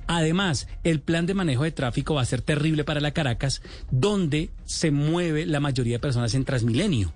[0.06, 4.50] Además, el plan de manejo de tráfico va a ser terrible para la Caracas, donde
[4.64, 7.12] se mueve la mayoría de personas en Transmilenio.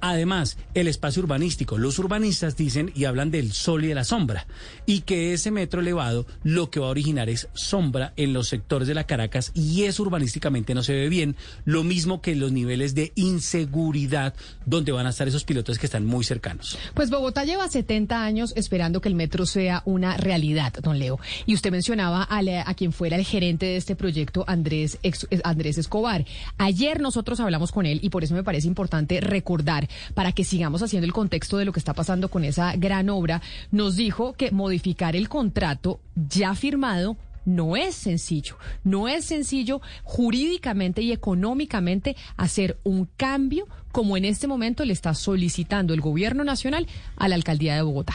[0.00, 1.78] Además, el espacio urbanístico.
[1.78, 4.46] Los urbanistas dicen y hablan del sol y de la sombra.
[4.84, 8.88] Y que ese metro elevado lo que va a originar es sombra en los sectores
[8.88, 11.36] de la Caracas y eso urbanísticamente no se ve bien.
[11.64, 16.06] Lo mismo que los niveles de inseguridad donde van a estar esos pilotos que están
[16.06, 16.78] muy cercanos.
[16.94, 21.18] Pues Bogotá lleva 70 años esperando que el metro sea una realidad, don Leo.
[21.46, 24.98] Y usted mencionaba a, quien fuera el gerente de este proyecto, Andrés,
[25.44, 26.24] Andrés Escobar.
[26.58, 30.82] Ayer nosotros hablamos con él y por eso me parece importante recordar para que sigamos
[30.82, 34.50] haciendo el contexto de lo que está pasando con esa gran obra, nos dijo que
[34.50, 37.16] modificar el contrato ya firmado
[37.46, 38.58] no es sencillo.
[38.84, 45.14] No es sencillo jurídicamente y económicamente hacer un cambio como en este momento le está
[45.14, 46.86] solicitando el gobierno nacional
[47.16, 48.14] a la alcaldía de Bogotá.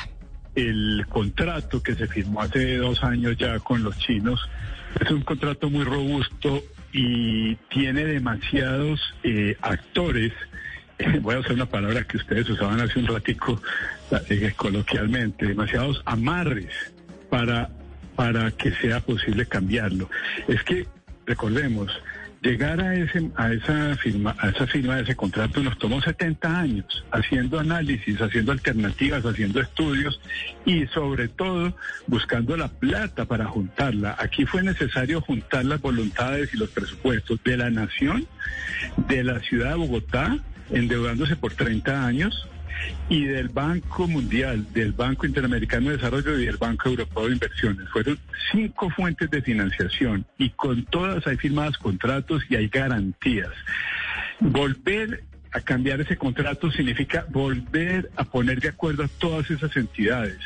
[0.54, 4.40] El contrato que se firmó hace dos años ya con los chinos
[5.00, 6.62] es un contrato muy robusto
[6.94, 10.34] y tiene demasiados eh, actores
[11.22, 13.62] voy a usar una palabra que ustedes usaban hace un ratico
[14.56, 16.70] coloquialmente, demasiados amarres
[17.30, 17.70] para,
[18.16, 20.10] para que sea posible cambiarlo.
[20.48, 20.86] Es que,
[21.26, 21.92] recordemos,
[22.42, 26.60] llegar a ese a esa firma a esa firma de ese contrato nos tomó 70
[26.60, 30.20] años haciendo análisis, haciendo alternativas, haciendo estudios
[30.66, 31.76] y sobre todo
[32.08, 34.16] buscando la plata para juntarla.
[34.18, 38.28] Aquí fue necesario juntar las voluntades y los presupuestos de la nación,
[39.08, 40.40] de la ciudad de Bogotá,
[40.72, 42.48] endeudándose por 30 años,
[43.10, 47.90] y del Banco Mundial, del Banco Interamericano de Desarrollo y del Banco Europeo de Inversiones.
[47.90, 48.18] Fueron
[48.52, 53.52] cinco fuentes de financiación y con todas hay firmadas contratos y hay garantías.
[54.40, 60.40] Volver a cambiar ese contrato significa volver a poner de acuerdo a todas esas entidades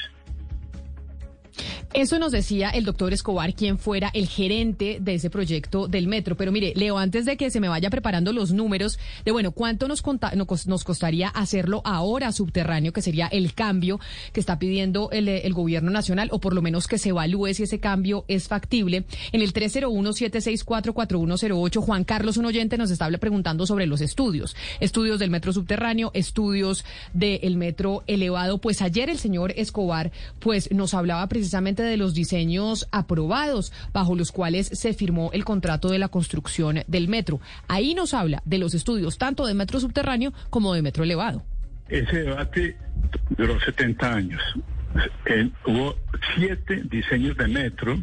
[1.96, 6.36] eso nos decía el doctor Escobar, quien fuera el gerente de ese proyecto del metro.
[6.36, 9.88] Pero mire, Leo, antes de que se me vaya preparando los números de, bueno, cuánto
[9.88, 10.04] nos,
[10.68, 14.02] nos costaría hacerlo ahora subterráneo, que sería el cambio
[14.34, 17.80] que está pidiendo el, gobierno nacional, o por lo menos que se evalúe si ese
[17.80, 19.06] cambio es factible.
[19.32, 24.58] En el 301-764-4108, Juan Carlos, un oyente, nos estaba preguntando sobre los estudios.
[24.82, 28.58] Estudios del metro subterráneo, estudios del metro elevado.
[28.58, 34.32] Pues ayer el señor Escobar, pues nos hablaba precisamente de los diseños aprobados bajo los
[34.32, 37.40] cuales se firmó el contrato de la construcción del metro.
[37.68, 41.44] Ahí nos habla de los estudios tanto de metro subterráneo como de metro elevado.
[41.88, 42.78] Ese debate
[43.38, 44.42] duró 70 años.
[45.26, 45.96] Eh, hubo
[46.36, 47.98] siete diseños de metro,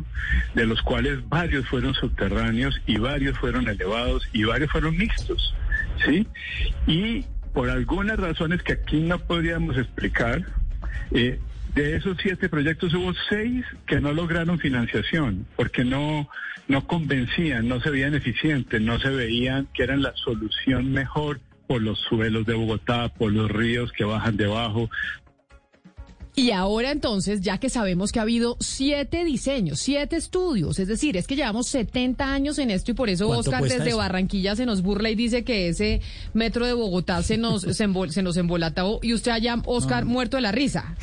[0.55, 5.55] de los cuales varios fueron subterráneos y varios fueron elevados y varios fueron mixtos,
[6.05, 6.27] ¿sí?
[6.87, 10.45] Y por algunas razones que aquí no podríamos explicar,
[11.13, 11.41] eh,
[11.75, 16.29] de esos siete proyectos hubo seis que no lograron financiación porque no,
[16.69, 21.81] no convencían, no se veían eficientes, no se veían que eran la solución mejor por
[21.81, 24.91] los suelos de Bogotá, por los ríos que bajan debajo,
[26.35, 31.19] y ahora entonces, ya que sabemos que ha habido siete diseños, siete estudios, es decir,
[31.19, 34.81] es que llevamos 70 años en esto y por eso Oscar desde Barranquilla se nos
[34.81, 36.01] burla y dice que ese
[36.33, 40.53] metro de Bogotá se nos, se, nos embolató y usted allá, Oscar, muerto de la
[40.53, 40.97] risa.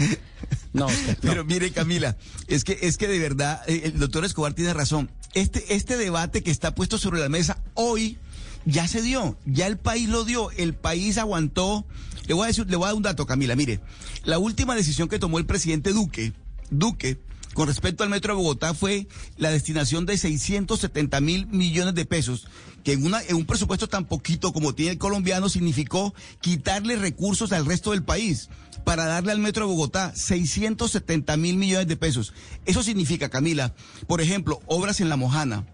[0.74, 1.30] No, Oscar, no.
[1.30, 5.12] Pero mire, Camila, es que, es que de verdad, eh, el doctor Escobar tiene razón.
[5.36, 8.18] Este, este debate que está puesto sobre la mesa hoy
[8.66, 11.86] ya se dio, ya el país lo dio, el país aguantó.
[12.30, 13.56] Le voy a decir, le voy a dar un dato, Camila.
[13.56, 13.80] Mire,
[14.24, 16.32] la última decisión que tomó el presidente Duque,
[16.70, 17.20] Duque,
[17.56, 19.08] con respecto al metro de Bogotá fue
[19.38, 22.46] la destinación de 670 mil millones de pesos,
[22.84, 27.66] que en, en un presupuesto tan poquito como tiene el colombiano significó quitarle recursos al
[27.66, 28.50] resto del país
[28.84, 32.34] para darle al metro de Bogotá 670 mil millones de pesos.
[32.68, 33.74] Eso significa, Camila,
[34.06, 35.66] por ejemplo, obras en La Mojana,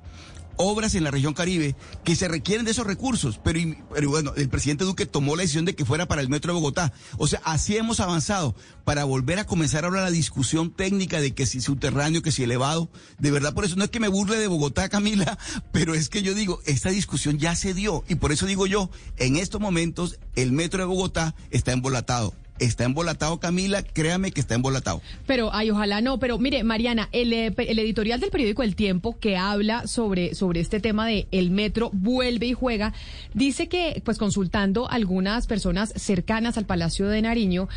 [0.57, 3.59] obras en la región Caribe que se requieren de esos recursos, pero,
[3.93, 6.59] pero bueno, el presidente Duque tomó la decisión de que fuera para el metro de
[6.59, 6.93] Bogotá.
[7.17, 11.45] O sea, así hemos avanzado para volver a comenzar ahora la discusión técnica de que
[11.45, 12.89] si subterráneo, que si elevado.
[13.19, 15.37] De verdad, por eso no es que me burle de Bogotá, Camila,
[15.71, 18.89] pero es que yo digo, esta discusión ya se dio y por eso digo yo,
[19.17, 22.33] en estos momentos el metro de Bogotá está embolatado.
[22.57, 25.01] Está embolatado, Camila, créame que está embolatado.
[25.27, 26.19] Pero, ay, ojalá no.
[26.19, 30.61] Pero mire, Mariana, el, eh, el editorial del periódico El Tiempo que habla sobre, sobre
[30.61, 32.93] este tema de el metro vuelve y juega,
[33.33, 37.67] dice que, pues consultando algunas personas cercanas al Palacio de Nariño,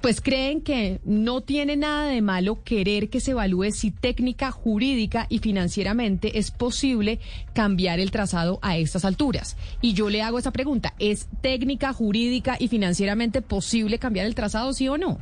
[0.00, 5.26] pues creen que no tiene nada de malo querer que se evalúe si técnica, jurídica
[5.28, 7.20] y financieramente es posible
[7.52, 9.56] cambiar el trazado a estas alturas.
[9.80, 14.72] Y yo le hago esa pregunta, ¿es técnica, jurídica y financieramente posible cambiar el trazado,
[14.72, 15.18] sí o no?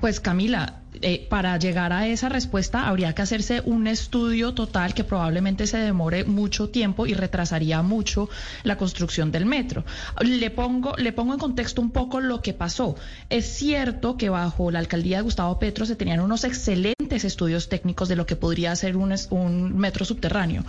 [0.00, 5.04] Pues Camila, eh, para llegar a esa respuesta habría que hacerse un estudio total que
[5.04, 8.28] probablemente se demore mucho tiempo y retrasaría mucho
[8.62, 9.84] la construcción del metro.
[10.20, 12.94] Le pongo, le pongo en contexto un poco lo que pasó.
[13.30, 18.08] Es cierto que bajo la alcaldía de Gustavo Petro se tenían unos excelentes estudios técnicos
[18.08, 20.64] de lo que podría ser un, un metro subterráneo.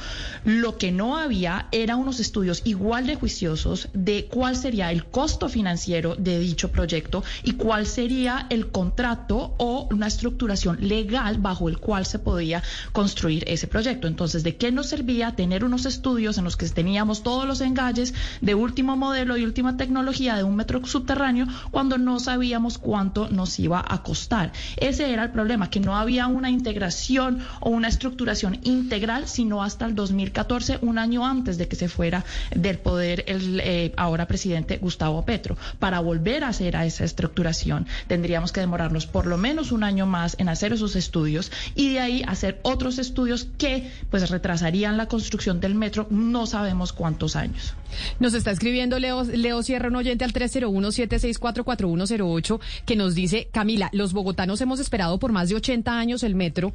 [0.46, 5.50] Lo que no había era unos estudios igual de juiciosos de cuál sería el costo
[5.50, 11.78] financiero de dicho proyecto y cuál sería el contrato o una estructuración legal bajo el
[11.78, 14.08] cual se podía construir ese proyecto.
[14.08, 18.14] Entonces, ¿de qué nos servía tener unos estudios en los que teníamos todos los engalles
[18.42, 23.60] de último modelo y última tecnología de un metro subterráneo cuando no sabíamos cuánto nos
[23.60, 24.52] iba a costar?
[24.78, 29.86] Ese era el problema, que no había una integración o una estructuración integral, sino hasta
[29.86, 32.24] el 2014, un año antes de que se fuera
[32.56, 35.58] del poder el eh, ahora presidente Gustavo Petro.
[35.80, 40.03] Para volver a hacer a esa estructuración, tendríamos que demorarnos por lo menos un año
[40.06, 45.08] más en hacer esos estudios y de ahí hacer otros estudios que pues retrasarían la
[45.08, 47.74] construcción del metro no sabemos cuántos años.
[48.20, 54.14] Nos está escribiendo Leo, Leo Sierra, un oyente al 301-764-4108, que nos dice, Camila, los
[54.14, 56.74] bogotanos hemos esperado por más de 80 años el metro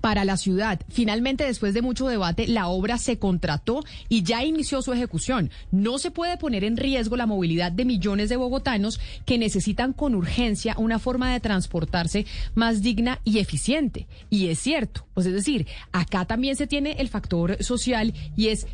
[0.00, 0.80] para la ciudad.
[0.88, 5.50] Finalmente, después de mucho debate, la obra se contrató y ya inició su ejecución.
[5.70, 10.14] No se puede poner en riesgo la movilidad de millones de bogotanos que necesitan con
[10.14, 14.06] urgencia una forma de transportarse más digna y eficiente.
[14.30, 18.66] Y es cierto, pues es decir, acá también se tiene el factor social y es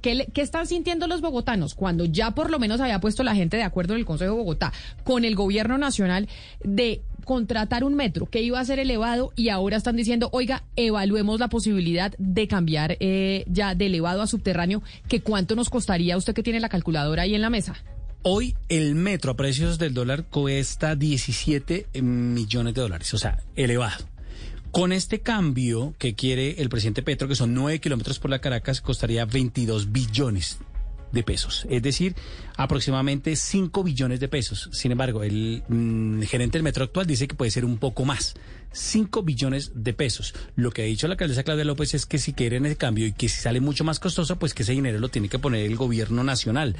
[0.00, 3.64] ¿Qué, están sintiendo los bogotanos cuando ya por lo menos había puesto la gente de
[3.64, 4.72] acuerdo en el Consejo de Bogotá
[5.02, 6.28] con el gobierno nacional
[6.62, 11.40] de contratar un metro que iba a ser elevado y ahora están diciendo, oiga, evaluemos
[11.40, 16.34] la posibilidad de cambiar eh, ya de elevado a subterráneo, que cuánto nos costaría usted
[16.34, 17.74] que tiene la calculadora ahí en la mesa?
[18.22, 24.13] Hoy el metro a precios del dólar cuesta 17 millones de dólares, o sea, elevado.
[24.74, 28.80] Con este cambio que quiere el presidente Petro, que son 9 kilómetros por la Caracas,
[28.80, 30.58] costaría 22 billones
[31.12, 32.16] de pesos, es decir,
[32.56, 34.70] aproximadamente 5 billones de pesos.
[34.72, 38.34] Sin embargo, el mm, gerente del metro actual dice que puede ser un poco más,
[38.72, 40.34] 5 billones de pesos.
[40.56, 43.12] Lo que ha dicho la alcaldesa Claudia López es que si quieren el cambio y
[43.12, 45.76] que si sale mucho más costoso, pues que ese dinero lo tiene que poner el
[45.76, 46.74] gobierno nacional.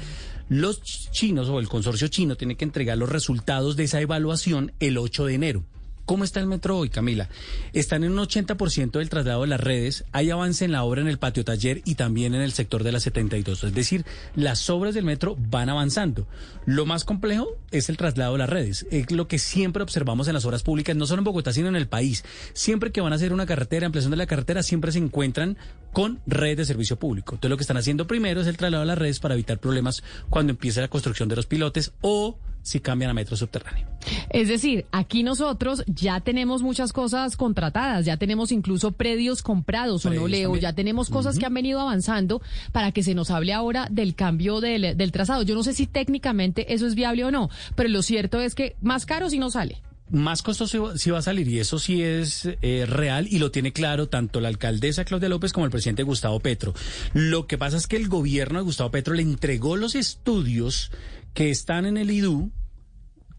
[0.49, 0.81] Los
[1.11, 5.27] chinos o el consorcio chino tiene que entregar los resultados de esa evaluación el 8
[5.27, 5.63] de enero.
[6.05, 7.29] ¿Cómo está el metro hoy, Camila?
[7.73, 11.07] Están en un 80% del traslado de las redes, hay avance en la obra en
[11.07, 13.63] el patio taller y también en el sector de la 72.
[13.63, 14.05] Es decir,
[14.35, 16.27] las obras del metro van avanzando.
[16.67, 18.85] Lo más complejo es el traslado de las redes.
[18.91, 21.75] Es lo que siempre observamos en las obras públicas, no solo en Bogotá, sino en
[21.75, 22.23] el país.
[22.53, 25.57] Siempre que van a hacer una carretera, ampliación de la carretera, siempre se encuentran
[25.91, 27.33] con redes de servicio público.
[27.33, 30.03] Entonces lo que están haciendo primero es el traslado de las redes para evitar problemas
[30.29, 33.85] cuando empiece la construcción de los pilotes o si cambian a metro subterráneo.
[34.29, 40.09] Es decir, aquí nosotros ya tenemos muchas cosas contratadas, ya tenemos incluso predios comprados, ¿o
[40.09, 40.49] no, Leo?
[40.49, 40.61] también.
[40.63, 44.61] Ya tenemos cosas que han venido avanzando para que se nos hable ahora del cambio
[44.61, 45.43] del, del trazado.
[45.43, 48.75] Yo no sé si técnicamente eso es viable o no, pero lo cierto es que
[48.81, 49.79] más caro si no sale.
[50.09, 53.73] Más costoso sí va a salir y eso sí es eh, real y lo tiene
[53.73, 56.73] claro tanto la alcaldesa Claudia López como el presidente Gustavo Petro.
[57.13, 60.91] Lo que pasa es que el gobierno de Gustavo Petro le entregó los estudios
[61.35, 62.49] que están en el IDU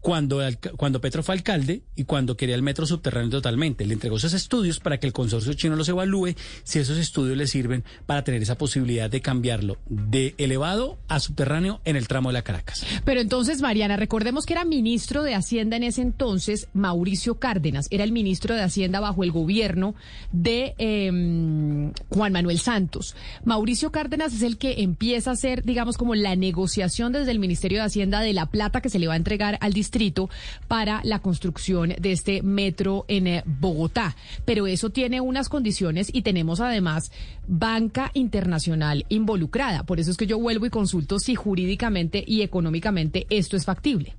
[0.07, 0.39] cuando,
[0.77, 3.85] cuando Petro fue alcalde y cuando quería el metro subterráneo totalmente.
[3.85, 7.45] Le entregó esos estudios para que el consorcio chino los evalúe si esos estudios le
[7.45, 12.33] sirven para tener esa posibilidad de cambiarlo de elevado a subterráneo en el tramo de
[12.35, 12.85] la Caracas.
[13.03, 18.05] Pero entonces, Mariana, recordemos que era ministro de Hacienda en ese entonces, Mauricio Cárdenas, era
[18.05, 19.93] el ministro de Hacienda bajo el gobierno
[20.31, 23.13] de em, Juan Manuel Santos.
[23.43, 27.79] Mauricio Cárdenas es el que empieza a hacer, digamos, como la negociación desde el Ministerio
[27.79, 29.96] de Hacienda de la plata que se le va a entregar al distrito
[30.67, 34.15] para la construcción de este metro en eh, Bogotá.
[34.45, 37.11] Pero eso tiene unas condiciones y tenemos además
[37.47, 39.83] banca internacional involucrada.
[39.83, 44.15] Por eso es que yo vuelvo y consulto si jurídicamente y económicamente esto es factible.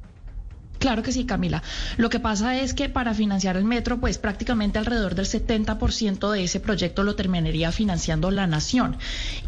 [0.78, 1.62] Claro que sí, Camila.
[1.96, 6.44] Lo que pasa es que para financiar el metro, pues prácticamente alrededor del 70% de
[6.44, 8.96] ese proyecto lo terminaría financiando la nación.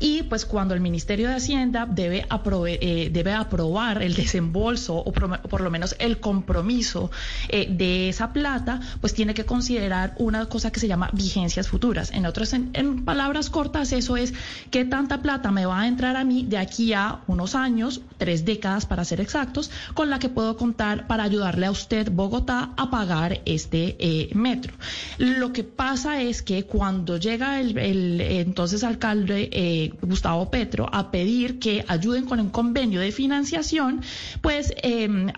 [0.00, 2.26] Y pues cuando el Ministerio de Hacienda debe,
[2.66, 7.12] eh, debe aprobar el desembolso o, por lo menos el compromiso
[7.48, 12.10] eh, de esa plata, pues tiene que considerar una cosa que se llama vigencias futuras.
[12.10, 14.34] En otras, en palabras cortas, eso es
[14.70, 18.44] qué tanta plata me va a entrar a mí de aquí a unos años, tres
[18.44, 22.90] décadas para ser exactos, con la que puedo contar para ayudarle a usted, Bogotá, a
[22.90, 24.72] pagar este eh, metro.
[25.18, 31.58] Lo que pasa es que cuando llega el, entonces alcalde eh, Gustavo Petro a pedir
[31.58, 34.02] que ayuden con un convenio de financiación,
[34.40, 35.28] pues em,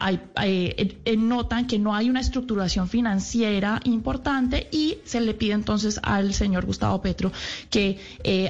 [0.42, 6.34] eh, notan que no hay una estructuración financiera importante y se le pide entonces al
[6.34, 7.32] señor Gustavo Petro
[7.70, 7.98] que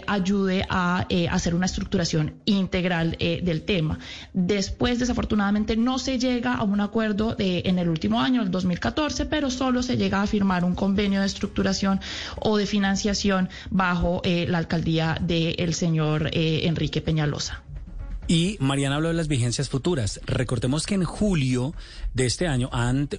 [0.06, 3.98] ayude a hacer una estructuración integral del tema.
[4.32, 9.50] Después, desafortunadamente, no se llega a un acuerdo en el último año, el 2014, pero
[9.50, 12.00] solo se llega a firmar un convenio de estructuración
[12.38, 17.62] o de financiación bajo eh, la alcaldía del señor eh, Enrique Peñalosa.
[18.28, 20.20] Y Mariana habló de las vigencias futuras.
[20.26, 21.74] Recordemos que en julio
[22.14, 22.70] de este año,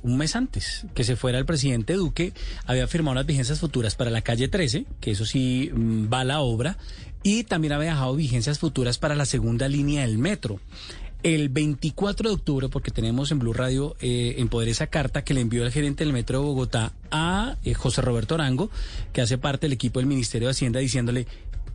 [0.01, 2.33] un mes antes que se fuera el presidente Duque,
[2.65, 6.23] había firmado unas vigencias futuras para la calle 13, que eso sí mm, va a
[6.23, 6.77] la obra,
[7.21, 10.59] y también había dejado vigencias futuras para la segunda línea del metro.
[11.23, 15.33] El 24 de octubre, porque tenemos en Blue Radio eh, en poder esa carta que
[15.33, 18.69] le envió el gerente del Metro de Bogotá a eh, José Roberto Arango,
[19.13, 21.25] que hace parte del equipo del Ministerio de Hacienda, diciéndole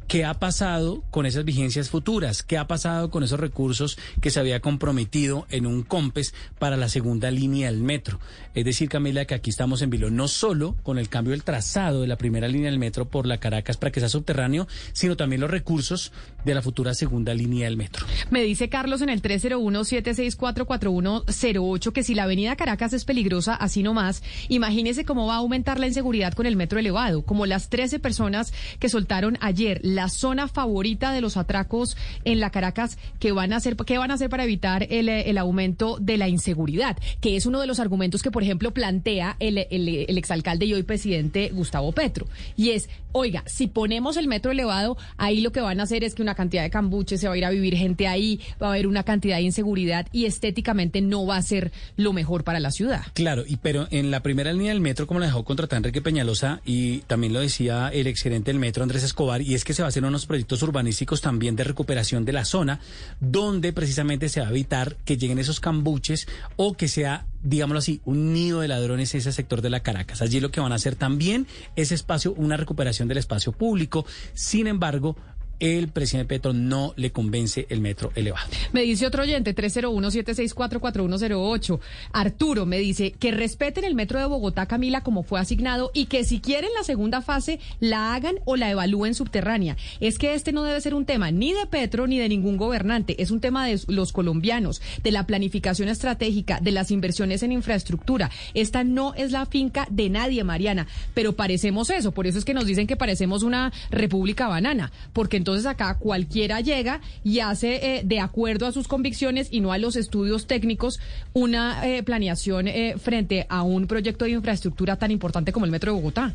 [0.08, 2.42] ¿Qué ha pasado con esas vigencias futuras?
[2.42, 6.88] ¿Qué ha pasado con esos recursos que se había comprometido en un COMPES para la
[6.88, 8.18] segunda línea del metro?
[8.54, 12.00] Es decir, Camila, que aquí estamos en vilo no solo con el cambio del trazado
[12.00, 15.42] de la primera línea del metro por la Caracas para que sea subterráneo, sino también
[15.42, 16.10] los recursos
[16.44, 18.06] de la futura segunda línea del metro.
[18.30, 24.22] Me dice Carlos en el 301-764-4108 que si la avenida Caracas es peligrosa, así nomás,
[24.48, 28.52] imagínese cómo va a aumentar la inseguridad con el metro elevado, como las 13 personas
[28.78, 33.56] que soltaron ayer la zona favorita de los atracos en la Caracas que van a
[33.56, 36.96] hacer, ¿qué van a hacer para evitar el, el aumento de la inseguridad?
[37.20, 40.82] Que es uno de los argumentos que, por ejemplo, plantea el, el, exalcalde y hoy
[40.82, 42.26] presidente Gustavo Petro.
[42.56, 46.14] Y es, oiga, si ponemos el metro elevado, ahí lo que van a hacer es
[46.14, 48.86] que cantidad de cambuches se va a ir a vivir gente ahí, va a haber
[48.86, 53.02] una cantidad de inseguridad y estéticamente no va a ser lo mejor para la ciudad.
[53.14, 56.60] Claro, y pero en la primera línea del metro, como la dejó contratar Enrique Peñalosa
[56.64, 59.88] y también lo decía el exgerente del metro Andrés Escobar, y es que se va
[59.88, 62.80] hacer unos proyectos urbanísticos también de recuperación de la zona,
[63.20, 68.00] donde precisamente se va a evitar que lleguen esos cambuches o que sea, digámoslo así,
[68.04, 70.22] un nido de ladrones en ese sector de la Caracas.
[70.22, 74.06] Allí lo que van a hacer también es espacio, una recuperación del espacio público.
[74.34, 75.16] Sin embargo,
[75.60, 78.48] el presidente Petro no le convence el metro elevado.
[78.72, 81.80] Me dice otro oyente, 301-764-4108.
[82.12, 86.24] Arturo me dice que respeten el metro de Bogotá, Camila, como fue asignado y que
[86.24, 89.76] si quieren la segunda fase la hagan o la evalúen subterránea.
[90.00, 93.22] Es que este no debe ser un tema ni de Petro ni de ningún gobernante,
[93.22, 98.30] es un tema de los colombianos, de la planificación estratégica, de las inversiones en infraestructura.
[98.54, 102.54] Esta no es la finca de nadie, Mariana, pero parecemos eso, por eso es que
[102.54, 107.96] nos dicen que parecemos una república banana, porque entonces entonces acá cualquiera llega y hace
[107.96, 111.00] eh, de acuerdo a sus convicciones y no a los estudios técnicos
[111.32, 115.92] una eh, planeación eh, frente a un proyecto de infraestructura tan importante como el Metro
[115.92, 116.34] de Bogotá.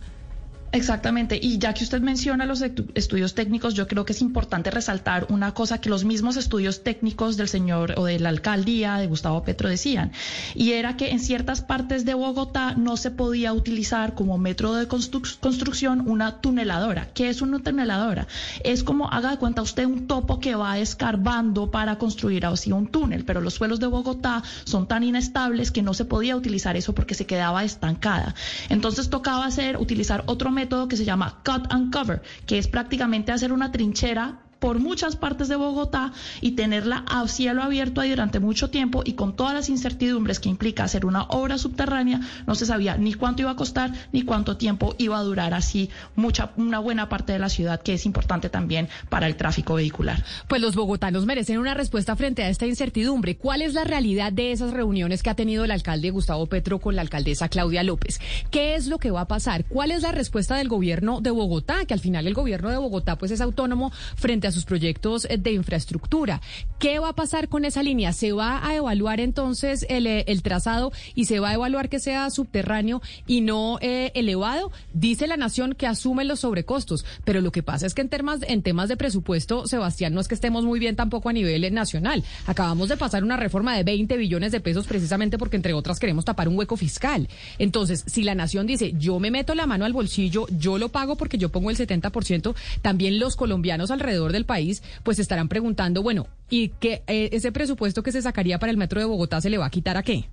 [0.74, 1.40] Exactamente.
[1.40, 5.54] Y ya que usted menciona los estudios técnicos, yo creo que es importante resaltar una
[5.54, 9.70] cosa que los mismos estudios técnicos del señor o de la alcaldía de Gustavo Petro
[9.70, 10.12] decían,
[10.56, 14.88] y era que en ciertas partes de Bogotá no se podía utilizar como método de
[14.88, 17.08] construcción una tuneladora.
[17.14, 18.28] ¿Qué es una tuneladora?
[18.64, 22.88] Es como, haga de cuenta usted, un topo que va escarbando para construir así un
[22.88, 26.95] túnel, pero los suelos de Bogotá son tan inestables que no se podía utilizar eso
[26.95, 28.34] porque se quedaba estancada.
[28.70, 32.68] Entonces tocaba hacer, utilizar otro método método que se llama cut and cover, que es
[32.68, 38.11] prácticamente hacer una trinchera por muchas partes de Bogotá y tenerla a cielo abierto ahí
[38.11, 42.56] durante mucho tiempo y con todas las incertidumbres que implica hacer una obra subterránea, no
[42.56, 46.52] se sabía ni cuánto iba a costar ni cuánto tiempo iba a durar así mucha
[46.56, 50.23] una buena parte de la ciudad que es importante también para el tráfico vehicular.
[50.48, 53.35] Pues los bogotanos merecen una respuesta frente a esta incertidumbre.
[53.35, 56.95] ¿Cuál es la realidad de esas reuniones que ha tenido el alcalde Gustavo Petro con
[56.95, 58.22] la alcaldesa Claudia López?
[58.49, 59.65] ¿Qué es lo que va a pasar?
[59.65, 61.84] ¿Cuál es la respuesta del gobierno de Bogotá?
[61.84, 65.52] Que al final el gobierno de Bogotá pues es autónomo frente a sus proyectos de
[65.52, 66.42] infraestructura.
[66.80, 68.14] ¿Qué va a pasar con esa línea?
[68.14, 72.00] ¿Se va a evaluar entonces el, eh, el trazado y se va a evaluar que
[72.00, 74.72] sea subterráneo y no eh, elevado?
[74.94, 78.42] Dice la nación que asume los sobrecostos, pero lo que pasa es que en temas,
[78.44, 82.24] en temas de presupuesto, Sebastián, no es que estemos muy bien tampoco a nivel nacional.
[82.46, 86.26] Acabamos de pasar una reforma de 20 billones de pesos precisamente porque entre otras queremos
[86.26, 87.28] tapar un hueco fiscal.
[87.58, 91.16] Entonces, si la nación dice, yo me meto la mano al bolsillo, yo lo pago
[91.16, 96.28] porque yo pongo el 70%, también los colombianos alrededor del país pues estarán preguntando, bueno,
[96.49, 99.57] ¿y que eh, ese presupuesto que se sacaría para el metro de Bogotá se le
[99.57, 100.26] va a quitar a qué?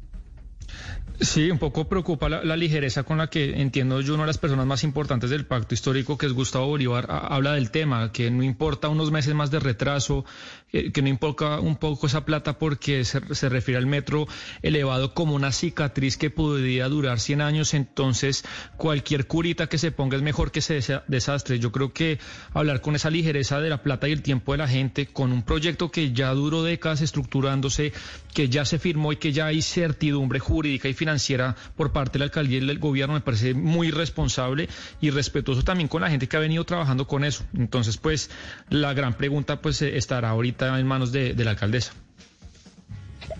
[1.20, 4.66] Sí, un poco preocupa la, ligereza con la que entiendo yo una de las personas
[4.66, 8.88] más importantes del pacto histórico, que es Gustavo Bolívar, habla del tema, que no importa
[8.88, 10.24] unos meses más de retraso,
[10.72, 14.28] eh, que no importa un poco esa plata porque se, refiere al metro
[14.62, 18.44] elevado como una cicatriz que podría durar 100 años, entonces
[18.76, 21.58] cualquier curita que se ponga es mejor que ese desastre.
[21.58, 22.18] Yo creo que
[22.54, 25.42] hablar con esa ligereza de la plata y el tiempo de la gente, con un
[25.42, 27.92] proyecto que ya duró décadas estructurándose,
[28.32, 32.18] que ya se firmó y que ya hay certidumbre jurídica y financiera, por parte de
[32.20, 34.68] la alcaldía y del gobierno me parece muy responsable
[35.00, 37.44] y respetuoso también con la gente que ha venido trabajando con eso.
[37.56, 38.30] Entonces, pues
[38.68, 41.92] la gran pregunta pues estará ahorita en manos de, de la alcaldesa.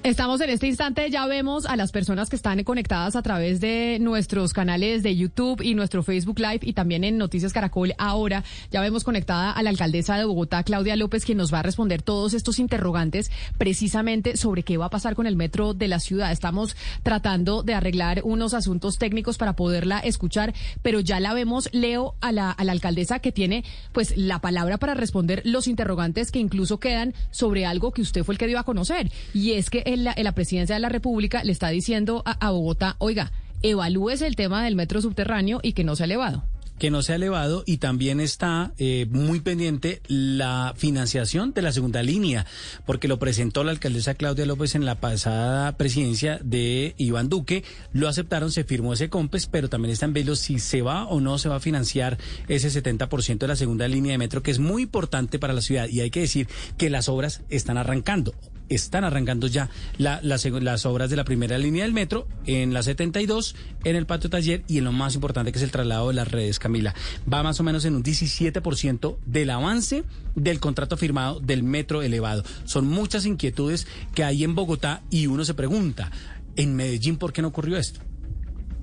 [0.02, 3.98] Estamos en este instante, ya vemos a las personas que están conectadas a través de
[4.00, 8.42] nuestros canales de YouTube y nuestro Facebook Live y también en Noticias Caracol ahora.
[8.70, 12.00] Ya vemos conectada a la alcaldesa de Bogotá, Claudia López, quien nos va a responder
[12.00, 16.32] todos estos interrogantes precisamente sobre qué va a pasar con el metro de la ciudad.
[16.32, 22.14] Estamos tratando de arreglar unos asuntos técnicos para poderla escuchar, pero ya la vemos, Leo,
[22.22, 26.38] a la, a la alcaldesa que tiene pues la palabra para responder los interrogantes que
[26.38, 29.12] incluso quedan sobre algo que usted fue el que dio a conocer.
[29.34, 33.32] Y es que en la, presidencia de la República le está diciendo a, Bogotá, oiga,
[33.62, 36.44] evalúes el tema del metro subterráneo y que no se ha elevado
[36.78, 41.72] que no se ha elevado y también está eh, muy pendiente la financiación de la
[41.72, 42.46] segunda línea,
[42.86, 48.08] porque lo presentó la alcaldesa Claudia López en la pasada presidencia de Iván Duque, lo
[48.08, 51.36] aceptaron, se firmó ese COMPES, pero también está en velo si se va o no
[51.36, 52.16] se va a financiar
[52.48, 55.86] ese 70% de la segunda línea de metro, que es muy importante para la ciudad.
[55.86, 56.48] Y hay que decir
[56.78, 58.32] que las obras están arrancando
[58.70, 59.68] están arrancando ya
[59.98, 64.62] las obras de la primera línea del metro en la 72, en el patio taller
[64.68, 66.94] y en lo más importante que es el traslado de las redes, Camila.
[67.30, 72.44] Va más o menos en un 17% del avance del contrato firmado del metro elevado.
[72.64, 76.10] Son muchas inquietudes que hay en Bogotá y uno se pregunta,
[76.56, 78.00] en Medellín, ¿por qué no ocurrió esto?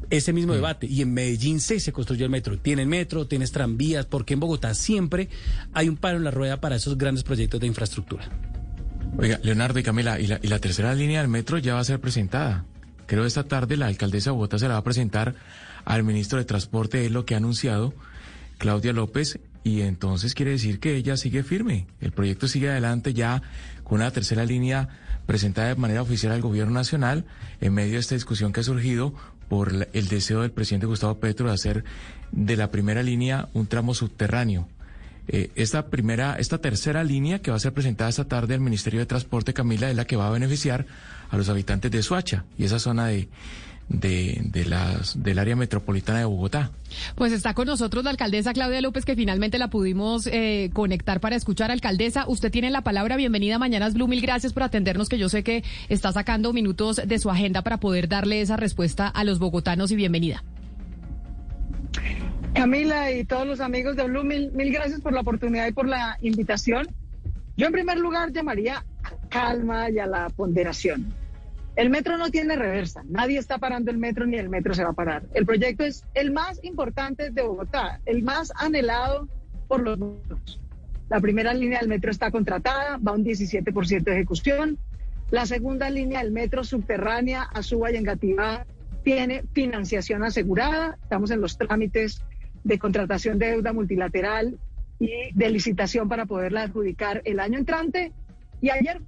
[0.09, 0.55] ese mismo mm.
[0.55, 0.87] debate.
[0.87, 2.57] Y en Medellín sí se construyó el metro.
[2.57, 5.29] Tienen metro, tienes tranvías, porque en Bogotá siempre
[5.73, 8.56] hay un paro en la rueda para esos grandes proyectos de infraestructura.
[9.15, 12.65] Oiga, Leonardo y Camila, y la, tercera línea del metro ya va a ser presentada.
[13.05, 15.35] Creo esta tarde la alcaldesa de Bogotá se la va a presentar
[15.85, 17.93] al ministro de Transporte, es lo que ha anunciado
[18.57, 21.87] Claudia López, y entonces quiere decir que ella sigue firme.
[21.99, 23.41] El proyecto sigue adelante ya
[23.83, 24.89] con una tercera línea
[25.25, 27.25] presentada de manera oficial al gobierno nacional
[27.59, 29.13] en medio de esta discusión que ha surgido
[29.49, 31.83] por el deseo del presidente Gustavo Petro de hacer
[32.31, 34.67] de la primera línea un tramo subterráneo
[35.27, 38.99] eh, esta primera, esta tercera línea que va a ser presentada esta tarde al Ministerio
[38.99, 40.85] de Transporte, Camila, es la que va a beneficiar
[41.29, 43.27] a los habitantes de Suacha y esa zona de,
[43.89, 46.71] de, las, del área metropolitana de Bogotá.
[47.15, 51.35] Pues está con nosotros la alcaldesa Claudia López, que finalmente la pudimos eh, conectar para
[51.35, 51.71] escuchar.
[51.71, 53.17] Alcaldesa, usted tiene la palabra.
[53.17, 54.07] Bienvenida a Mañanas Blue.
[54.07, 57.79] Mil gracias por atendernos, que yo sé que está sacando minutos de su agenda para
[57.79, 60.43] poder darle esa respuesta a los bogotanos y bienvenida.
[62.57, 66.17] Camila y todos los amigos de Blue, mil, gracias por la oportunidad y por la
[66.21, 66.87] invitación.
[67.55, 71.13] Yo en primer lugar llamaría a calma y a la ponderación.
[71.75, 74.89] El metro no tiene reversa, nadie está parando el metro ni el metro se va
[74.89, 75.21] a parar.
[75.35, 79.29] El proyecto es el más importante de Bogotá, el más anhelado
[79.67, 80.59] por los votos.
[81.09, 84.79] La primera línea del metro está contratada, va un 17% de ejecución.
[85.29, 88.65] La segunda línea del metro subterránea a Suba y Engativá
[89.03, 90.97] tiene financiación asegurada.
[91.03, 92.23] Estamos en los trámites
[92.63, 94.57] de contratación de deuda multilateral
[94.99, 98.11] y de licitación para poderla adjudicar el año entrante.
[98.61, 99.01] Y ayer,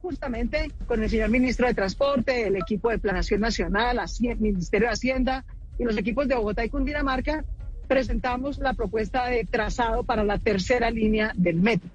[0.00, 4.94] justamente, con el señor ministro de Transporte, el equipo de Planación Nacional, el Ministerio de
[4.94, 5.44] Hacienda
[5.78, 7.44] y los equipos de Bogotá y Cundinamarca,
[7.86, 11.88] presentamos la propuesta de trazado para la tercera línea del metro.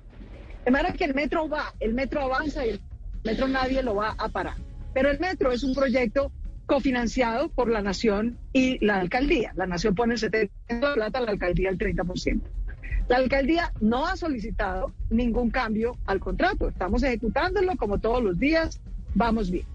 [0.65, 2.81] De manera que el metro va, el metro avanza y el
[3.23, 4.55] metro nadie lo va a parar.
[4.93, 6.31] Pero el metro es un proyecto
[6.65, 9.53] cofinanciado por la nación y la alcaldía.
[9.55, 12.41] La nación pone el 70% de plata, la alcaldía el 30%.
[13.09, 16.69] La alcaldía no ha solicitado ningún cambio al contrato.
[16.69, 18.79] Estamos ejecutándolo como todos los días.
[19.13, 19.65] Vamos bien.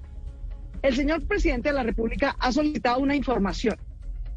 [0.80, 3.76] El señor presidente de la República ha solicitado una información.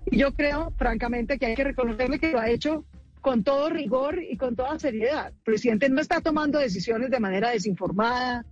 [0.05, 2.83] Y yo creo, francamente, que hay que reconocerle que lo ha hecho
[3.21, 5.27] con todo rigor y con toda seriedad.
[5.27, 8.43] El presidente no está tomando decisiones de manera desinformada,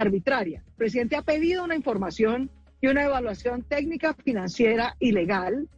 [0.00, 0.62] arbitraria.
[0.66, 2.50] El presidente ha pedido una información
[2.80, 5.68] y una evaluación técnica, financiera y legal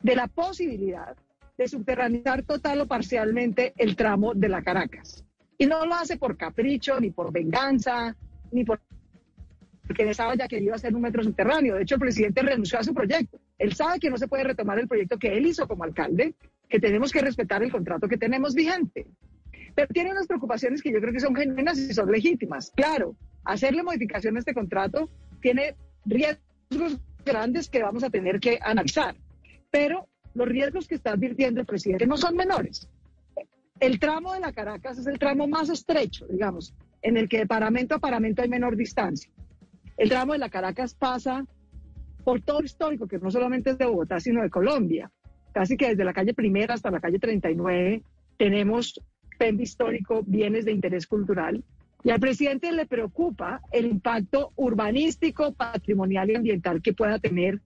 [0.00, 1.16] de la posibilidad
[1.56, 5.24] de subterranizar total o parcialmente el tramo de la Caracas.
[5.56, 8.16] Y no lo hace por capricho, ni por venganza,
[8.52, 8.80] ni por
[9.88, 11.76] porque él sabe ya que iba a ser un metro subterráneo.
[11.76, 13.40] De hecho, el presidente renunció a su proyecto.
[13.56, 16.34] Él sabe que no se puede retomar el proyecto que él hizo como alcalde,
[16.68, 19.06] que tenemos que respetar el contrato que tenemos vigente.
[19.74, 22.70] Pero tiene unas preocupaciones que yo creo que son genuinas y son legítimas.
[22.76, 25.08] Claro, hacerle modificación a este contrato
[25.40, 25.74] tiene
[26.70, 29.16] riesgos grandes que vamos a tener que analizar.
[29.70, 32.88] Pero los riesgos que está advirtiendo el presidente no son menores.
[33.80, 37.46] El tramo de la Caracas es el tramo más estrecho, digamos, en el que de
[37.46, 39.30] paramento a paramento hay menor distancia.
[39.96, 41.44] El tramo de la Caracas pasa
[42.24, 45.10] por todo el histórico, que no solamente es de Bogotá, sino de Colombia.
[45.52, 48.02] Casi que desde la calle Primera hasta la calle 39
[48.36, 49.00] tenemos
[49.38, 51.64] PEMB histórico, bienes de interés cultural.
[52.04, 57.60] Y al presidente le preocupa el impacto urbanístico, patrimonial y ambiental que pueda tener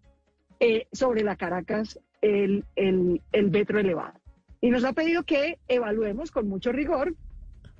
[0.60, 4.14] eh, sobre la Caracas el, el, el metro elevado.
[4.60, 7.14] Y nos ha pedido que evaluemos con mucho rigor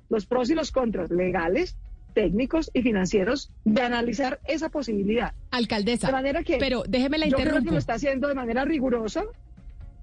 [0.09, 1.77] los pros y los contras legales
[2.13, 5.33] técnicos y financieros de analizar esa posibilidad.
[5.49, 7.71] Alcaldesa, de manera que pero déjeme la yo creo que interrumpo.
[7.71, 9.23] lo está haciendo de manera rigurosa,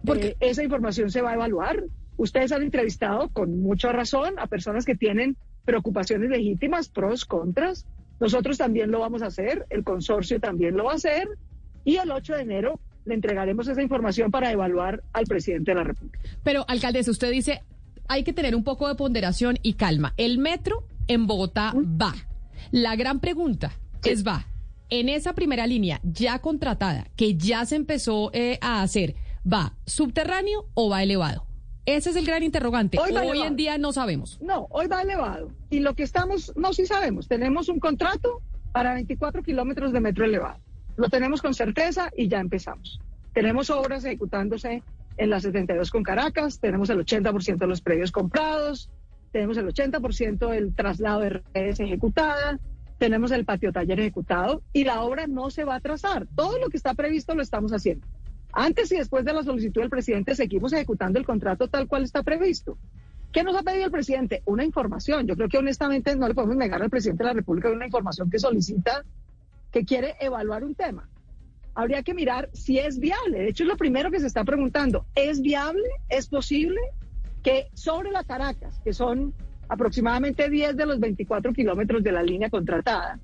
[0.05, 1.85] Porque- porque esa información se va a evaluar.
[2.17, 7.87] Ustedes han entrevistado con mucha razón a personas que tienen preocupaciones legítimas, pros, contras.
[8.19, 11.29] Nosotros también lo vamos a hacer, el consorcio también lo va a hacer
[11.85, 15.85] y el 8 de enero le entregaremos esa información para evaluar al presidente de la
[15.85, 16.21] República.
[16.43, 17.63] Pero, alcaldesa, usted dice,
[18.09, 20.15] hay que tener un poco de ponderación y calma.
[20.17, 22.15] El metro en Bogotá va.
[22.71, 23.73] La gran pregunta
[24.05, 24.47] es, va,
[24.91, 29.15] en esa primera línea ya contratada, que ya se empezó eh, a hacer,
[29.51, 31.47] ¿va subterráneo o va elevado?
[31.87, 32.99] Ese es el gran interrogante.
[32.99, 33.47] Hoy va Hoy elevado.
[33.47, 34.39] en día no sabemos.
[34.41, 35.51] No, hoy va elevado.
[35.71, 38.43] Y lo que estamos, no, sí sabemos, tenemos un contrato
[38.73, 40.61] para 24 kilómetros de metro elevado.
[40.97, 43.01] Lo tenemos con certeza y ya empezamos.
[43.33, 44.83] Tenemos obras ejecutándose
[45.17, 48.91] en la 72 con Caracas, tenemos el 80% de los predios comprados,
[49.33, 52.59] tenemos el 80% del traslado de redes ejecutada,
[52.99, 56.27] tenemos el patio taller ejecutado y la obra no se va a atrasar.
[56.35, 58.07] Todo lo que está previsto lo estamos haciendo.
[58.53, 62.23] Antes y después de la solicitud del presidente seguimos ejecutando el contrato tal cual está
[62.23, 62.77] previsto.
[63.33, 64.43] ¿Qué nos ha pedido el presidente?
[64.45, 65.27] Una información.
[65.27, 68.29] Yo creo que honestamente no le podemos negar al presidente de la República una información
[68.29, 69.05] que solicita,
[69.71, 71.09] que quiere evaluar un tema.
[71.77, 73.39] Habría que mirar si es viable.
[73.39, 75.07] De hecho, es lo primero que se está preguntando.
[75.15, 75.89] ¿Es viable?
[76.09, 76.81] ¿Es posible
[77.45, 79.33] que sobre la Caracas, que son
[79.69, 83.21] aproximadamente 10 de los 24 kilómetros de la línea contratada,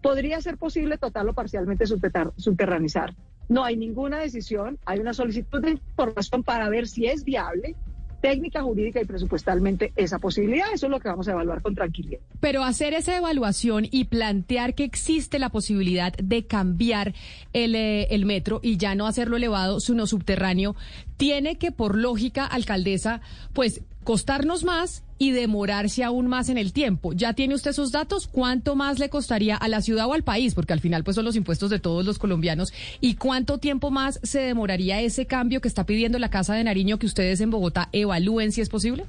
[0.00, 3.16] podría ser posible total o parcialmente subterra- subterranizar?
[3.48, 7.74] No hay ninguna decisión, hay una solicitud de información para ver si es viable,
[8.20, 10.66] técnica, jurídica y presupuestalmente esa posibilidad.
[10.72, 12.20] Eso es lo que vamos a evaluar con tranquilidad.
[12.40, 17.14] Pero hacer esa evaluación y plantear que existe la posibilidad de cambiar
[17.52, 20.74] el, eh, el metro y ya no hacerlo elevado, sino subterráneo,
[21.16, 23.20] tiene que, por lógica, alcaldesa,
[23.52, 27.12] pues costarnos más y demorarse aún más en el tiempo.
[27.12, 28.28] ¿Ya tiene usted esos datos?
[28.28, 30.54] ¿Cuánto más le costaría a la ciudad o al país?
[30.54, 32.72] Porque al final pues son los impuestos de todos los colombianos.
[33.00, 36.98] ¿Y cuánto tiempo más se demoraría ese cambio que está pidiendo la Casa de Nariño
[36.98, 39.04] que ustedes en Bogotá evalúen si es posible?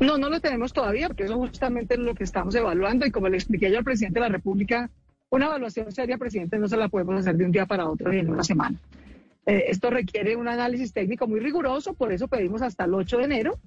[0.00, 3.36] No, no lo tenemos todavía, porque eso justamente lo que estamos evaluando y como le
[3.36, 4.90] expliqué yo al presidente de la República,
[5.30, 8.18] una evaluación seria, presidente, no se la podemos hacer de un día para otro ni
[8.18, 8.78] en una semana.
[9.46, 13.24] Eh, esto requiere un análisis técnico muy riguroso, por eso pedimos hasta el 8 de
[13.24, 13.58] enero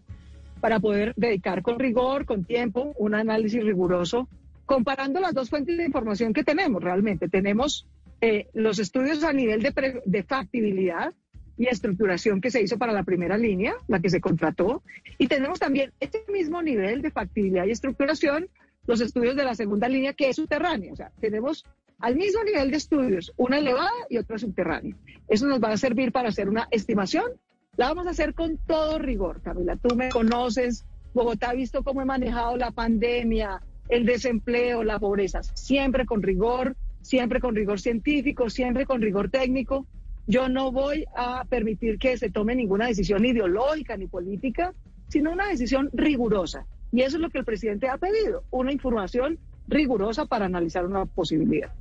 [0.62, 4.30] para poder dedicar con rigor, con tiempo, un análisis riguroso,
[4.66, 7.28] comparando las dos fuentes de información que tenemos realmente.
[7.28, 7.88] Tenemos
[8.22, 11.14] eh, los estudios a nivel de, de factibilidad
[11.58, 14.84] y estructuración que se hizo para la primera línea, la que se contrató,
[15.18, 18.48] y tenemos también este mismo nivel de factibilidad y estructuración,
[18.88, 20.94] los estudios de la segunda línea que es subterránea.
[20.94, 21.66] O sea, tenemos
[22.00, 24.96] al mismo nivel de estudios, una elevada y otra subterránea.
[25.28, 27.26] Eso nos va a servir para hacer una estimación.
[27.78, 29.78] La vamos a hacer con todo rigor, Camila.
[29.78, 35.42] Tú me conoces, Bogotá ha visto cómo he manejado la pandemia, el desempleo, la pobreza,
[35.42, 39.86] siempre con rigor, siempre con rigor científico, siempre con rigor técnico.
[40.28, 44.74] Yo no voy a permitir que se tome ninguna decisión ideológica ni política,
[45.08, 46.68] sino una decisión rigurosa.
[46.92, 49.40] Y eso es lo que el presidente ha pedido, una información
[49.72, 51.72] rigurosa para analizar una posibilidad.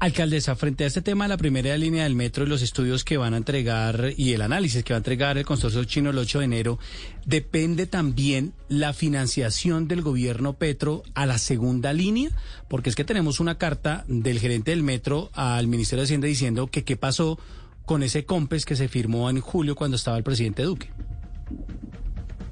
[0.00, 3.16] Alcaldesa, frente a este tema de la primera línea del metro y los estudios que
[3.16, 6.38] van a entregar y el análisis que va a entregar el consorcio chino el 8
[6.38, 6.78] de enero,
[7.26, 12.30] ¿depende también la financiación del gobierno Petro a la segunda línea?
[12.68, 16.68] Porque es que tenemos una carta del gerente del metro al Ministerio de Hacienda diciendo
[16.68, 17.36] que qué pasó
[17.84, 20.92] con ese COMPES que se firmó en julio cuando estaba el presidente Duque.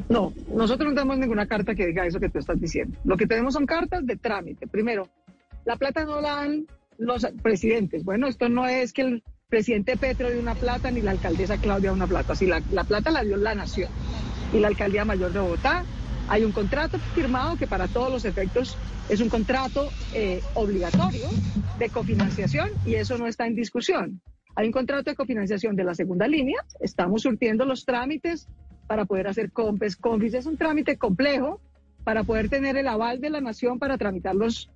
[0.09, 2.97] No, nosotros no tenemos ninguna carta que diga eso que tú estás diciendo.
[3.05, 4.67] Lo que tenemos son cartas de trámite.
[4.67, 5.09] Primero,
[5.65, 6.67] la plata no la dan
[6.99, 8.05] los presidentes.
[8.05, 11.93] Bueno, esto no es que el presidente Petro dio una plata ni la alcaldesa Claudia
[11.93, 12.35] una plata.
[12.35, 13.91] Si la, la plata la dio la nación
[14.53, 15.85] y la alcaldía mayor de Bogotá.
[16.29, 18.77] Hay un contrato firmado que para todos los efectos
[19.09, 21.29] es un contrato eh, obligatorio
[21.79, 24.21] de cofinanciación y eso no está en discusión.
[24.57, 28.49] Hay un contrato de cofinanciación de la segunda línea, estamos surtiendo los trámites
[28.87, 29.97] para poder hacer COMPES.
[29.97, 31.61] COMPES es un trámite complejo
[32.05, 34.71] para poder tener el aval de la nación para tramitar los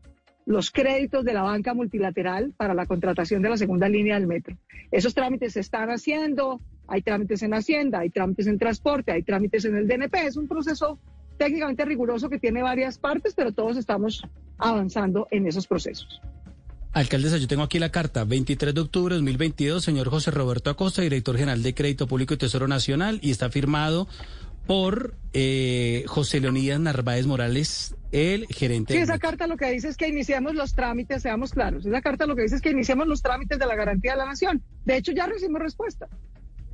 [0.47, 4.57] los créditos de la banca multilateral para la contratación de la segunda línea del metro.
[4.91, 9.65] Esos trámites se están haciendo, hay trámites en Hacienda, hay trámites en transporte, hay trámites
[9.65, 10.27] en el DNP.
[10.27, 10.99] Es un proceso
[11.39, 14.27] técnicamente riguroso que tiene varias partes, pero todos estamos
[14.59, 16.21] avanzando en esos procesos.
[16.93, 21.03] Alcaldesa, yo tengo aquí la carta, 23 de octubre de 2022, señor José Roberto Acosta,
[21.03, 24.09] director general de Crédito Público y Tesoro Nacional, y está firmado
[24.67, 28.95] por eh, José Leonidas Narváez Morales, el gerente.
[28.95, 31.87] Sí, esa carta lo que dice es que iniciemos los trámites, seamos claros.
[31.87, 34.27] Esa carta lo que dice es que iniciemos los trámites de la garantía de la
[34.27, 34.63] nación.
[34.85, 36.09] De hecho, ya recibimos respuesta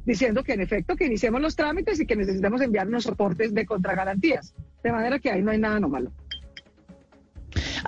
[0.07, 3.67] diciendo que en efecto que iniciemos los trámites y que necesitamos enviar unos soportes de
[3.67, 4.55] contragarantías.
[4.83, 6.13] De manera que ahí no hay nada no malo.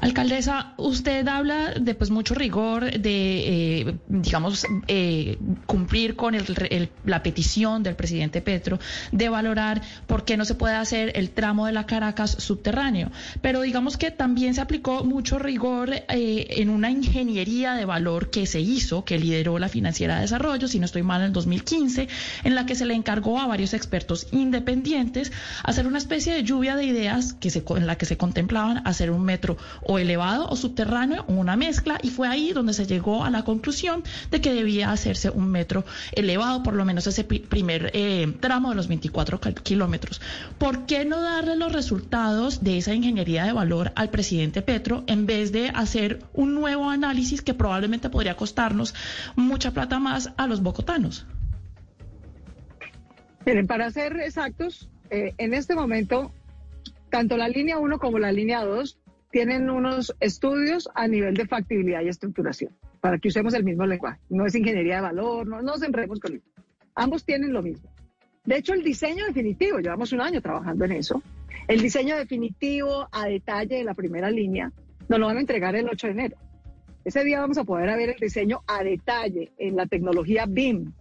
[0.01, 6.37] Alcaldesa, usted habla de pues mucho rigor de, eh, digamos, eh, cumplir con
[7.05, 8.79] la petición del presidente Petro
[9.13, 13.11] de valorar por qué no se puede hacer el tramo de la Caracas subterráneo.
[13.41, 18.47] Pero digamos que también se aplicó mucho rigor eh, en una ingeniería de valor que
[18.47, 22.09] se hizo, que lideró la Financiera de Desarrollo, si no estoy mal, en 2015,
[22.45, 25.33] en la que se le encargó a varios expertos independientes
[25.65, 29.11] hacer una especie de lluvia de ideas que se, en la que se contemplaban hacer
[29.11, 29.57] un metro
[29.89, 34.05] o elevado o subterráneo, una mezcla, y fue ahí donde se llegó a la conclusión
[34.31, 38.77] de que debía hacerse un metro elevado, por lo menos ese primer eh, tramo de
[38.77, 40.21] los 24 kilómetros.
[40.59, 45.25] ¿Por qué no darle los resultados de esa ingeniería de valor al presidente Petro en
[45.25, 48.95] vez de hacer un nuevo análisis que probablemente podría costarnos
[49.37, 51.27] mucha plata más a los bogotanos?
[53.47, 56.31] Miren, para ser exactos, eh, en este momento,
[57.09, 58.99] tanto la línea 1 como la línea 2
[59.31, 64.21] tienen unos estudios a nivel de factibilidad y estructuración, para que usemos el mismo lenguaje.
[64.29, 66.47] No es ingeniería de valor, no, nos enredemos con eso.
[66.95, 67.91] Ambos tienen lo mismo.
[68.45, 71.23] De hecho, el diseño definitivo, llevamos un año trabajando en eso,
[71.67, 74.73] el diseño definitivo a detalle de la primera línea
[75.09, 76.37] nos lo van a entregar el 8 de enero.
[77.05, 80.93] Ese día vamos a poder ver el diseño a detalle en la tecnología BIM,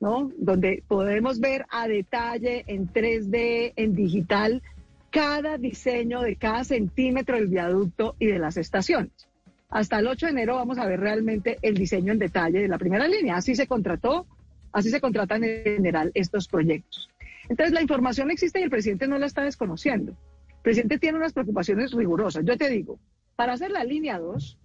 [0.00, 0.30] ¿no?
[0.38, 4.62] Donde podemos ver a detalle en 3D, en digital,
[5.10, 9.28] cada diseño de cada centímetro del viaducto y de las estaciones.
[9.70, 12.78] Hasta el 8 de enero vamos a ver realmente el diseño en detalle de la
[12.78, 13.36] primera línea.
[13.36, 14.26] Así se contrató,
[14.72, 17.10] así se contratan en general estos proyectos.
[17.48, 20.12] Entonces la información existe y el presidente no la está desconociendo.
[20.48, 22.44] El presidente tiene unas preocupaciones rigurosas.
[22.44, 22.98] Yo te digo,
[23.36, 24.58] para hacer la línea 2,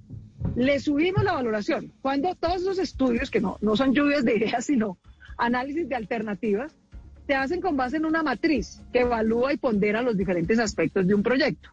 [0.55, 1.91] le subimos la valoración.
[2.01, 4.97] Cuando todos esos estudios, que no, no son lluvias de ideas, sino
[5.37, 6.75] análisis de alternativas,
[7.25, 11.15] se hacen con base en una matriz que evalúa y pondera los diferentes aspectos de
[11.15, 11.69] un proyecto.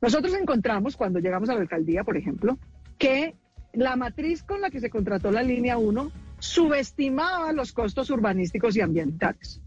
[0.00, 2.58] Nosotros encontramos, cuando llegamos a la alcaldía, por ejemplo,
[2.98, 3.36] que
[3.72, 8.80] la matriz con la que se contrató la línea 1 subestimaba los costos urbanísticos y
[8.80, 9.60] ambientales.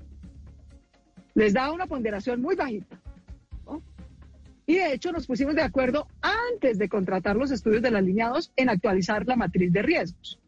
[1.34, 2.99] Les daba una ponderación muy bajita.
[4.68, 8.30] Y de hecho nos pusimos de acuerdo antes de contratar los estudios de la línea
[8.30, 10.40] 2 en actualizar la matriz de riesgos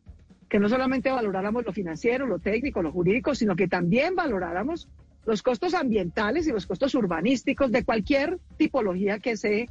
[0.49, 4.88] que no solamente valoráramos lo financiero, lo técnico, lo jurídico, sino que también valoráramos
[5.26, 9.69] los costos ambientales y los costos urbanísticos de cualquier tipología que se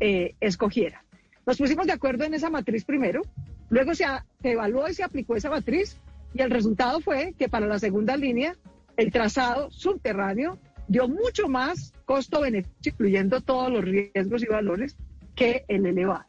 [0.00, 1.04] eh, escogiera.
[1.46, 3.22] Nos pusimos de acuerdo en esa matriz primero,
[3.70, 4.04] luego se,
[4.42, 5.98] se evaluó y se aplicó esa matriz
[6.34, 8.54] y el resultado fue que para la segunda línea
[8.98, 14.96] el trazado subterráneo dio mucho más costo-beneficio, incluyendo todos los riesgos y valores,
[15.34, 16.24] que el elevado.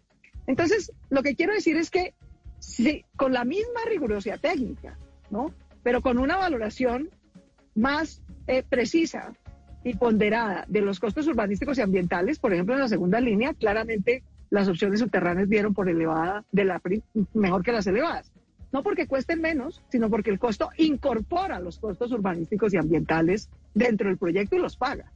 [0.48, 2.14] Entonces, lo que quiero decir es que
[2.60, 4.98] sí, con la misma rigurosidad técnica,
[5.30, 5.54] ¿no?
[5.84, 7.10] Pero con una valoración
[7.76, 9.34] más eh, precisa
[9.84, 14.24] y ponderada de los costos urbanísticos y ambientales, por ejemplo, en la segunda línea, claramente
[14.50, 16.82] las opciones subterráneas dieron por elevada, de la,
[17.34, 18.32] mejor que las elevadas.
[18.72, 24.10] No porque cuesten menos, sino porque el costo incorpora los costos urbanísticos y ambientales dentro
[24.10, 25.12] del proyecto y los paga.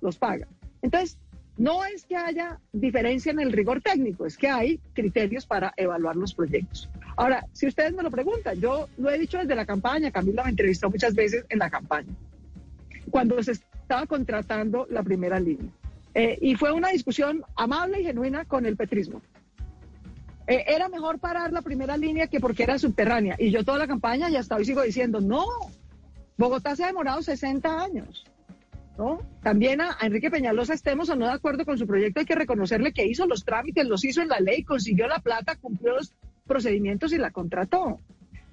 [0.00, 0.48] Los paga.
[0.82, 1.18] Entonces,
[1.58, 6.14] No es que haya diferencia en el rigor técnico, es que hay criterios para evaluar
[6.14, 6.88] los proyectos.
[7.16, 10.50] Ahora, si ustedes me lo preguntan, yo lo he dicho desde la campaña, Camila me
[10.50, 12.14] entrevistó muchas veces en la campaña,
[13.10, 15.72] cuando se estaba contratando la primera línea.
[16.14, 19.20] Eh, y fue una discusión amable y genuina con el petrismo.
[20.46, 23.34] Eh, era mejor parar la primera línea que porque era subterránea.
[23.36, 25.44] Y yo toda la campaña y hasta hoy sigo diciendo, no,
[26.36, 28.24] Bogotá se ha demorado 60 años.
[28.98, 29.20] ¿No?
[29.42, 32.92] También a, Enrique Peñalosa estemos o no de acuerdo con su proyecto, hay que reconocerle
[32.92, 36.12] que hizo los trámites, los hizo en la ley, consiguió la plata, cumplió los
[36.46, 38.00] procedimientos y la contrató.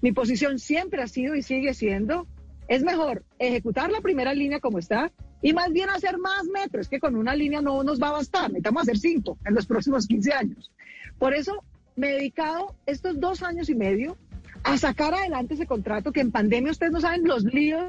[0.01, 2.27] Mi posición siempre ha sido y sigue siendo,
[2.67, 5.11] es mejor ejecutar la primera línea como está
[5.41, 8.49] y más bien hacer más metros, que con una línea no nos va a bastar,
[8.49, 10.71] necesitamos hacer cinco en los próximos 15 años.
[11.17, 11.63] Por eso
[11.95, 14.17] me he dedicado estos dos años y medio
[14.65, 17.85] a sacar adelante ese contrato que en pandemia ustedes no saben los líos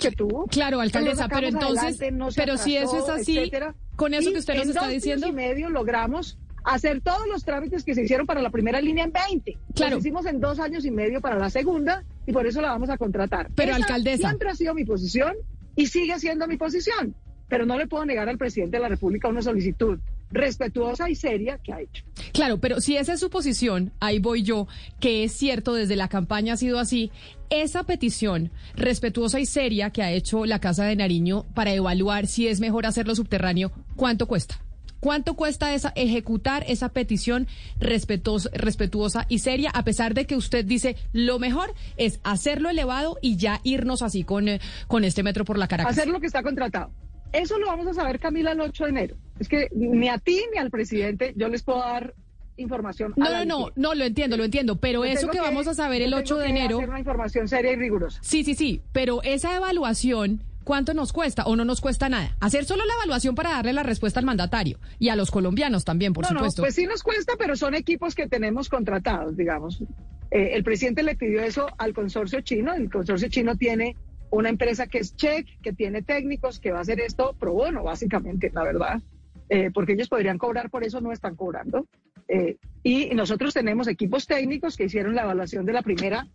[0.00, 0.46] que tuvo.
[0.46, 1.98] Claro, alcaldesa, pero entonces,
[2.34, 3.50] pero si eso es así,
[3.94, 5.28] con eso que usted nos está diciendo.
[5.28, 9.12] y medio logramos hacer todos los trámites que se hicieron para la primera línea en
[9.12, 9.56] 20.
[9.74, 9.96] Claro.
[9.96, 12.90] Los hicimos en dos años y medio para la segunda y por eso la vamos
[12.90, 13.48] a contratar.
[13.54, 14.28] Pero alcaldesa.
[14.28, 15.32] Siempre ha sido mi posición
[15.76, 17.14] y sigue siendo mi posición.
[17.48, 21.58] Pero no le puedo negar al presidente de la República una solicitud respetuosa y seria
[21.58, 22.04] que ha hecho.
[22.32, 24.66] Claro, pero si esa es su posición, ahí voy yo,
[25.00, 27.10] que es cierto, desde la campaña ha sido así,
[27.50, 32.48] esa petición respetuosa y seria que ha hecho la Casa de Nariño para evaluar si
[32.48, 34.60] es mejor hacerlo subterráneo, ¿cuánto cuesta?
[34.98, 37.46] ¿Cuánto cuesta esa, ejecutar esa petición
[37.78, 43.36] respetuosa y seria, a pesar de que usted dice lo mejor es hacerlo elevado y
[43.36, 45.96] ya irnos así con, eh, con este metro por la Caracas?
[45.96, 46.90] Hacer lo que está contratado.
[47.32, 49.16] Eso lo vamos a saber, Camila, el 8 de enero.
[49.38, 52.14] Es que ni a ti ni al presidente yo les puedo dar
[52.56, 53.12] información.
[53.16, 56.14] No, no, no, no, lo entiendo, lo entiendo, pero eso que, vamos a saber el
[56.14, 56.78] 8 de enero.
[56.78, 58.18] Hacer una información seria y rigurosa.
[58.22, 62.36] Sí, sí, sí, pero esa evaluación, ¿cuánto nos cuesta o no nos cuesta nada?
[62.40, 66.12] Hacer solo la evaluación para darle la respuesta al mandatario y a los colombianos también,
[66.12, 66.62] por supuesto.
[66.62, 69.82] No, pues sí nos cuesta, pero son equipos que tenemos contratados, digamos.
[70.30, 73.96] Eh, el presidente le pidió eso al consorcio chino, el consorcio chino tiene
[74.30, 77.84] una empresa que es Check, que tiene técnicos, que va a hacer esto pro bono,
[77.84, 79.00] básicamente, la verdad,
[79.48, 81.86] eh, porque ellos podrían cobrar, por eso no están cobrando.
[82.28, 86.26] Eh, y nosotros tenemos equipos técnicos que hicieron la evaluación de la primera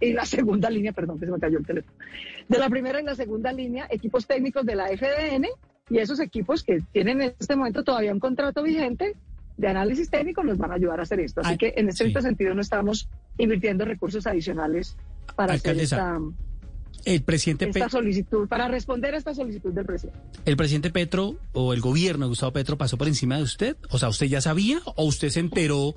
[0.00, 1.96] y la segunda línea, perdón, que se me cayó el teléfono,
[2.48, 5.46] de la primera y la segunda línea, equipos técnicos de la FDN,
[5.90, 9.14] y esos equipos que tienen en este momento todavía un contrato vigente
[9.56, 11.40] de análisis técnico nos van a ayudar a hacer esto.
[11.42, 13.08] Así que en este sentido no estamos
[13.38, 14.96] invirtiendo recursos adicionales
[15.34, 16.20] para hacer esta
[17.06, 20.18] el presidente esta solicitud, para responder a esta solicitud del presidente.
[20.44, 23.76] ¿El presidente Petro o el gobierno de Gustavo Petro pasó por encima de usted?
[23.90, 25.94] O sea, ¿usted ya sabía o usted se enteró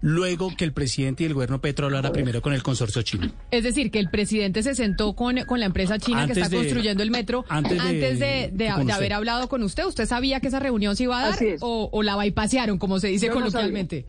[0.00, 3.28] luego que el presidente y el gobierno Petro hablara primero con el consorcio chino?
[3.50, 7.02] Es decir, que el presidente se sentó con, con la empresa china que está construyendo
[7.02, 7.78] el metro antes,
[8.20, 9.84] de, haber hablado con usted.
[9.84, 13.08] ¿Usted sabía que esa reunión se iba a dar o, o, la bypasearon, como se
[13.08, 14.06] dice coloquialmente?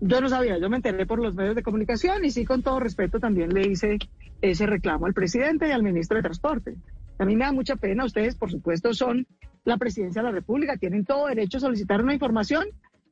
[0.00, 2.80] yo no sabía, yo me enteré por los medios de comunicación y sí, con todo
[2.80, 3.98] respeto, también le hice
[4.40, 6.76] ese reclamo al presidente y al ministro de Transporte.
[7.18, 9.26] A mí me da mucha pena, ustedes por supuesto son
[9.64, 12.66] la presidencia de la República, tienen todo derecho a solicitar una información,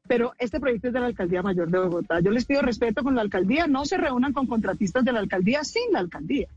[0.07, 2.21] pero este proyecto es de la Alcaldía Mayor de Bogotá.
[2.21, 5.65] Yo les pido respeto con la alcaldía, no se reúnan con contratistas de la alcaldía
[5.65, 6.49] sin la alcaldía.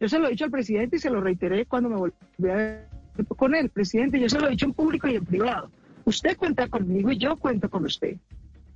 [0.00, 2.14] Yo se lo he dicho al presidente y se lo reiteré cuando me volví
[2.50, 2.88] a ver
[3.36, 5.70] con él, presidente, yo se lo he dicho en público y en privado.
[6.04, 8.16] Usted cuenta conmigo y yo cuento con usted.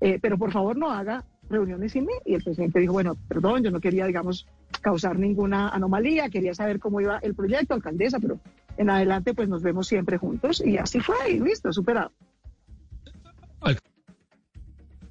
[0.01, 2.13] Eh, pero por favor no haga reuniones sin mí.
[2.25, 4.47] Y el presidente dijo, bueno, perdón, yo no quería, digamos,
[4.81, 8.39] causar ninguna anomalía, quería saber cómo iba el proyecto, alcaldesa, pero
[8.77, 12.13] en adelante pues nos vemos siempre juntos y así fue y listo, superado.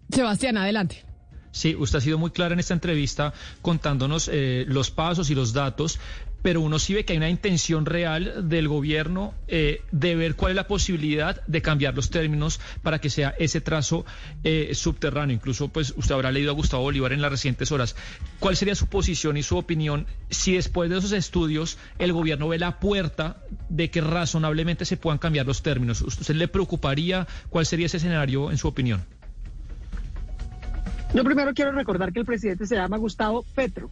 [0.10, 1.04] Sebastián, adelante.
[1.52, 5.54] Sí, usted ha sido muy clara en esta entrevista contándonos eh, los pasos y los
[5.54, 6.00] datos,
[6.46, 10.52] pero uno sí ve que hay una intención real del gobierno eh, de ver cuál
[10.52, 14.06] es la posibilidad de cambiar los términos para que sea ese trazo
[14.44, 15.34] eh, subterráneo.
[15.34, 17.96] Incluso, pues, usted habrá leído a Gustavo Bolívar en las recientes horas.
[18.38, 22.60] ¿Cuál sería su posición y su opinión si después de esos estudios el gobierno ve
[22.60, 23.38] la puerta
[23.70, 26.04] de que razonablemente se puedan cambiar los términos?
[26.04, 27.26] ¿Usted le preocuparía?
[27.50, 29.04] ¿Cuál sería ese escenario en su opinión?
[31.12, 33.90] Yo primero quiero recordar que el presidente se llama Gustavo Petro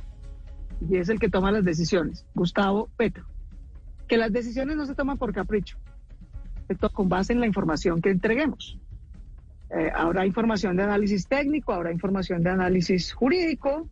[0.81, 3.25] y es el que toma las decisiones, Gustavo Petro.
[4.07, 5.77] Que las decisiones no se toman por capricho,
[6.93, 8.77] con base en la información que entreguemos.
[9.69, 13.89] Eh, habrá información de análisis técnico, habrá información de análisis jurídico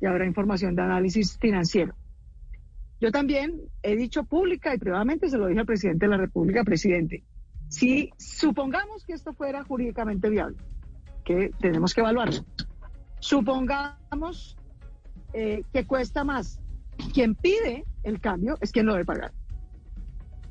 [0.00, 1.94] y habrá información de análisis financiero.
[3.00, 6.64] Yo también he dicho pública y privadamente, se lo dije al presidente de la República,
[6.64, 7.24] presidente,
[7.68, 10.56] si supongamos que esto fuera jurídicamente viable,
[11.24, 12.44] que tenemos que evaluarlo.
[13.20, 14.57] Supongamos
[15.32, 16.60] eh, que cuesta más.
[17.12, 19.32] Quien pide el cambio es quien lo debe pagar.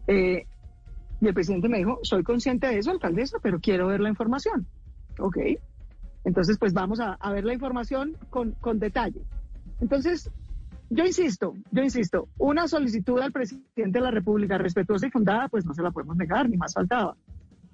[0.07, 0.45] Eh,
[1.19, 4.67] Y el presidente me dijo, soy consciente de eso, alcaldesa, pero quiero ver la información.
[5.19, 5.37] Ok.
[6.25, 9.23] Entonces, pues vamos a, a ver la información con, con detalle.
[9.81, 10.29] Entonces,
[10.89, 15.65] yo insisto, yo insisto, una solicitud al presidente de la República respetuosa y fundada, pues
[15.65, 17.15] no se la podemos negar, ni más faltaba.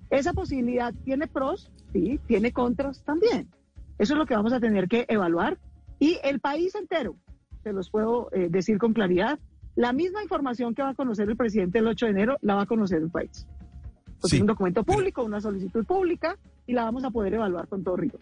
[0.10, 3.50] Esa posibilidad tiene pros, sí, tiene contras también.
[3.98, 5.58] Eso es lo que vamos a tener que evaluar.
[6.04, 7.16] Y el país entero,
[7.64, 9.40] se los puedo eh, decir con claridad,
[9.74, 12.64] la misma información que va a conocer el presidente el 8 de enero, la va
[12.64, 13.48] a conocer el país.
[14.22, 17.96] Es un documento público, una solicitud pública, y la vamos a poder evaluar con todo
[17.96, 18.20] rigor.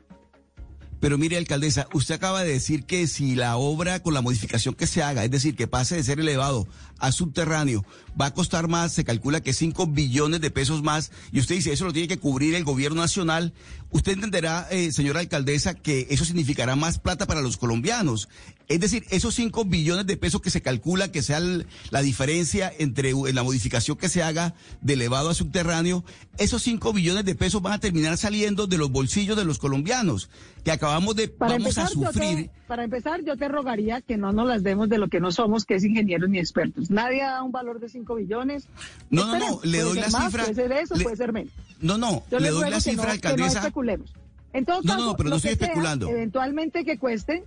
[1.00, 4.86] Pero mire, alcaldesa, usted acaba de decir que si la obra con la modificación que
[4.86, 6.68] se haga, es decir, que pase de ser elevado
[7.00, 7.84] a subterráneo,
[8.20, 11.74] va a costar más, se calcula que 5 billones de pesos más, y usted dice,
[11.74, 13.54] eso lo tiene que cubrir el gobierno nacional.
[13.92, 18.30] Usted entenderá, eh, señora alcaldesa, que eso significará más plata para los colombianos.
[18.70, 22.72] Es decir, esos 5 billones de pesos que se calcula que sea el- la diferencia
[22.80, 26.06] entre la modificación que se haga de elevado a subterráneo,
[26.38, 30.30] esos 5 billones de pesos van a terminar saliendo de los bolsillos de los colombianos,
[30.64, 32.46] que acabamos de, Para vamos a empezar, sufrir.
[32.48, 35.34] te, para empezar, yo te rogaría que no nos las demos de lo que no
[35.34, 36.90] somos, que es ingenieros ni expertos.
[36.90, 38.68] Nadie da un valor de 5 billones.
[39.10, 40.44] No, no, no, le doy la más, cifra.
[40.44, 41.54] Puede ser eso, le- puede ser menos.
[41.80, 43.60] No, no, Yo le doy la cifra, no, que no alcaldesa.
[43.60, 44.14] especulemos.
[44.54, 46.10] En todo No, no, caso, no, pero no estoy que sea, especulando.
[46.10, 47.44] eventualmente que cueste,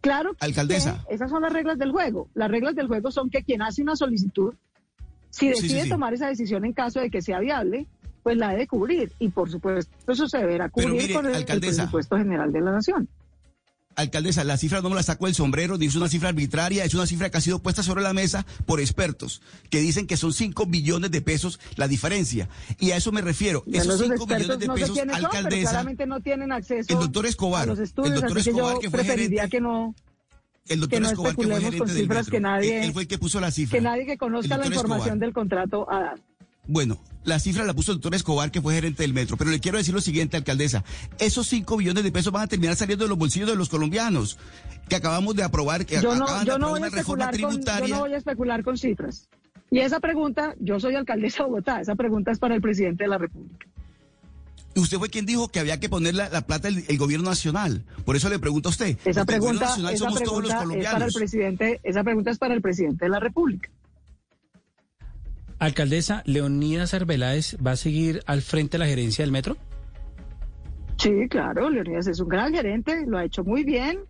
[0.00, 1.04] claro que Alcaldesa.
[1.08, 2.28] esas son las reglas del juego.
[2.34, 4.54] Las reglas del juego son que quien hace una solicitud,
[5.30, 5.88] si Sí, sí, decide sí.
[5.88, 7.86] tomar esa decisión en caso de que sea viable,
[8.22, 9.12] pues la debe cubrir.
[9.18, 11.76] Y por supuesto, eso se deberá cubrir mire, con el- el alcaldesa.
[11.82, 13.08] presupuesto general de la nación.
[13.96, 16.94] Alcaldesa, la cifra no me la saco del sombrero, ni es una cifra arbitraria, es
[16.94, 19.40] una cifra que ha sido puesta sobre la mesa por expertos,
[19.70, 22.48] que dicen que son 5 billones de pesos la diferencia.
[22.80, 23.62] Y a eso me refiero.
[23.66, 26.20] Bueno, Esos esos 5 expertos billones de no sé pesos, quiénes son, alcaldesa, claramente no
[26.20, 29.60] tienen acceso el doctor Escobar, los estudios, el doctor Escobar, que que fue gerente- que
[29.60, 29.94] no
[30.66, 32.24] el doctor que no Escobar, que fue gerente del metro.
[32.30, 33.78] que nadie- Él, él fue el que puso la cifra.
[33.78, 35.18] que nadie que conozca El la información Escobar.
[35.20, 36.20] del contrato a dar.
[36.66, 39.36] Bueno, la cifra la puso el doctor Escobar, que fue gerente del metro.
[39.36, 40.84] Pero le quiero decir lo siguiente, alcaldesa.
[41.18, 44.38] Esos 5 billones de pesos van a terminar saliendo de los bolsillos de los colombianos,
[44.88, 46.96] que acabamos de aprobar, que Yo no, acaban de yo no aprobar voy a una
[46.96, 49.28] reforma especular con, yo no voy a especular con cifras.
[49.70, 53.08] Y esa pregunta, yo soy alcaldesa de Bogotá, esa pregunta es para el presidente de
[53.08, 53.66] la República.
[54.76, 57.84] Usted fue quien dijo que había que poner la, la plata el, el gobierno nacional.
[58.04, 58.98] Por eso le pregunto a usted.
[59.04, 62.30] Esa el pregunta, nacional esa somos todos los pregunta es para el presidente, esa pregunta
[62.30, 63.70] es para el presidente de la República.
[65.58, 69.56] Alcaldesa, Leonidas Arbeláez va a seguir al frente de la gerencia del metro.
[70.96, 74.00] Sí, claro, Leonidas es un gran gerente, lo ha hecho muy bien.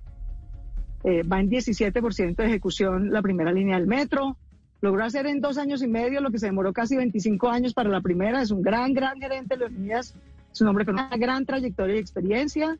[1.04, 4.36] Eh, va en 17% de ejecución la primera línea del metro.
[4.80, 7.90] Logró hacer en dos años y medio lo que se demoró casi 25 años para
[7.90, 8.42] la primera.
[8.42, 10.14] Es un gran, gran gerente, Leonidas.
[10.52, 12.78] Es un hombre con una gran trayectoria y experiencia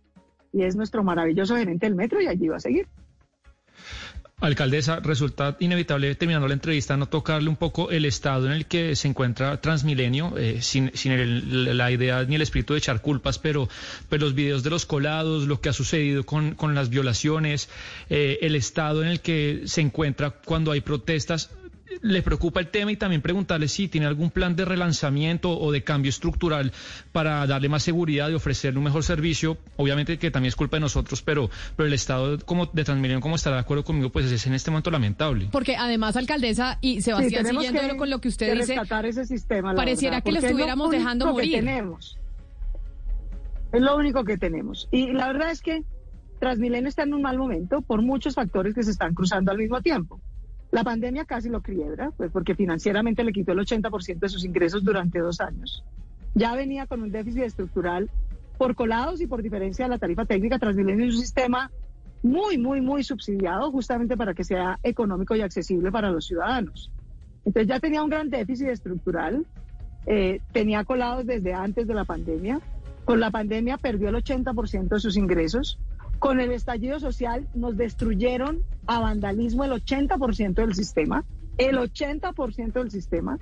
[0.53, 2.87] y es nuestro maravilloso gerente del metro y allí va a seguir.
[4.41, 8.95] Alcaldesa, resulta inevitable terminando la entrevista no tocarle un poco el estado en el que
[8.97, 10.91] se encuentra Transmilenio, eh, sin,
[11.77, 13.69] la idea ni el espíritu de echar culpas, pero,
[14.09, 17.69] pero los videos de los colados, lo que ha sucedido con, con las violaciones,
[18.11, 21.51] eh, el estado en el que se encuentra cuando hay protestas.
[22.03, 25.83] Le preocupa el tema y también preguntarle si tiene algún plan de relanzamiento o de
[25.83, 26.73] cambio estructural
[27.13, 29.59] para darle más seguridad y ofrecerle un mejor servicio.
[29.77, 33.37] Obviamente que también es culpa de nosotros, pero, pero el estado como de Transmilenio, como
[33.37, 35.49] estará de acuerdo conmigo, pues es en este momento lamentable.
[35.51, 39.27] Porque además, alcaldesa, y Sí, Sebastián, tenemos siguiendo con lo que usted que dice, ese
[39.27, 39.75] sistema.
[39.75, 41.55] pareciera verdad, que lo estuviéramos único dejando que morir.
[41.57, 42.19] tenemos.
[43.73, 44.89] Es lo único que tenemos.
[44.93, 45.83] Y la verdad es que
[46.39, 49.83] Transmilenio está en un mal momento por muchos factores que se están cruzando al mismo
[49.83, 50.21] tiempo.
[50.75, 54.83] La pandemia casi lo quiebra, pues porque financieramente le quitó el 80% de sus ingresos
[54.83, 55.85] durante dos años.
[56.35, 58.11] Ya venía con un déficit estructural
[58.59, 60.59] por colados y por diferencia de la tarifa técnica.
[60.59, 61.71] Transmilenio es un sistema
[62.25, 66.91] muy, muy, muy subsidiado justamente para que sea económico y accesible para los ciudadanos.
[67.45, 69.47] Entonces ya tenía un gran déficit estructural,
[70.07, 72.61] eh, tenía colados desde antes de la pandemia.
[73.05, 75.79] Con la pandemia perdió el 80% de sus ingresos.
[76.19, 81.25] Con el estallido social nos destruyeron a vandalismo el 80% del sistema.
[81.59, 83.39] El 80% del sistema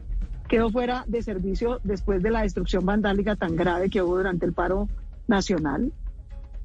[0.49, 4.53] quedó fuera de servicio después de la destrucción vandálica tan grave que hubo durante el
[4.53, 4.89] paro
[5.29, 5.93] nacional.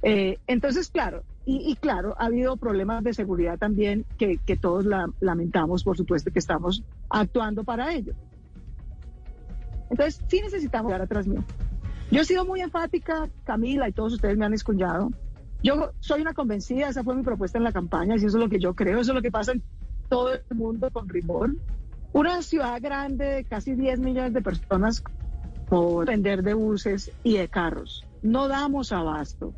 [0.04, 4.86] Eh, entonces, claro, y, y claro, ha habido problemas de seguridad también que, que todos
[4.86, 8.14] la- lamentamos, por supuesto, que estamos actuando para ello.
[9.90, 11.44] Entonces, sí necesitamos dar atrás mío.
[12.12, 15.12] Yo he sido muy enfática, Camila, y todos ustedes me han escuchado.
[15.64, 18.50] Yo soy una convencida, esa fue mi propuesta en la campaña, y eso es lo
[18.50, 19.64] que yo creo, eso es lo que pasa en
[20.10, 21.56] todo el mundo con rigor.
[22.14, 25.04] Una ciudad grande de casi 10 millones de personas
[25.68, 28.06] por vender de buses y de carros.
[28.22, 29.54] No damos abasto.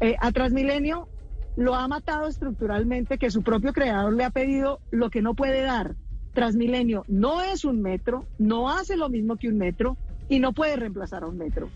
[0.00, 1.08] Eh, a Transmilenio
[1.56, 5.62] lo ha matado estructuralmente que su propio creador le ha pedido lo que no puede
[5.62, 5.96] dar.
[6.34, 9.96] Transmilenio no es un metro, no hace lo mismo que un metro
[10.28, 11.68] y no puede reemplazar a un metro.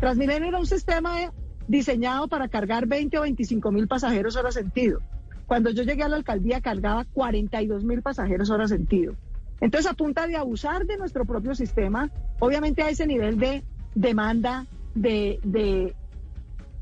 [0.00, 1.20] Transmilenio era un sistema
[1.68, 5.00] diseñado para cargar 20 o 25 mil pasajeros hora sentido.
[5.46, 9.14] Cuando yo llegué a la alcaldía cargaba 42 mil pasajeros hora sentido.
[9.60, 13.64] Entonces, a punta de abusar de nuestro propio sistema, obviamente a ese nivel de
[13.94, 15.94] demanda, de, de,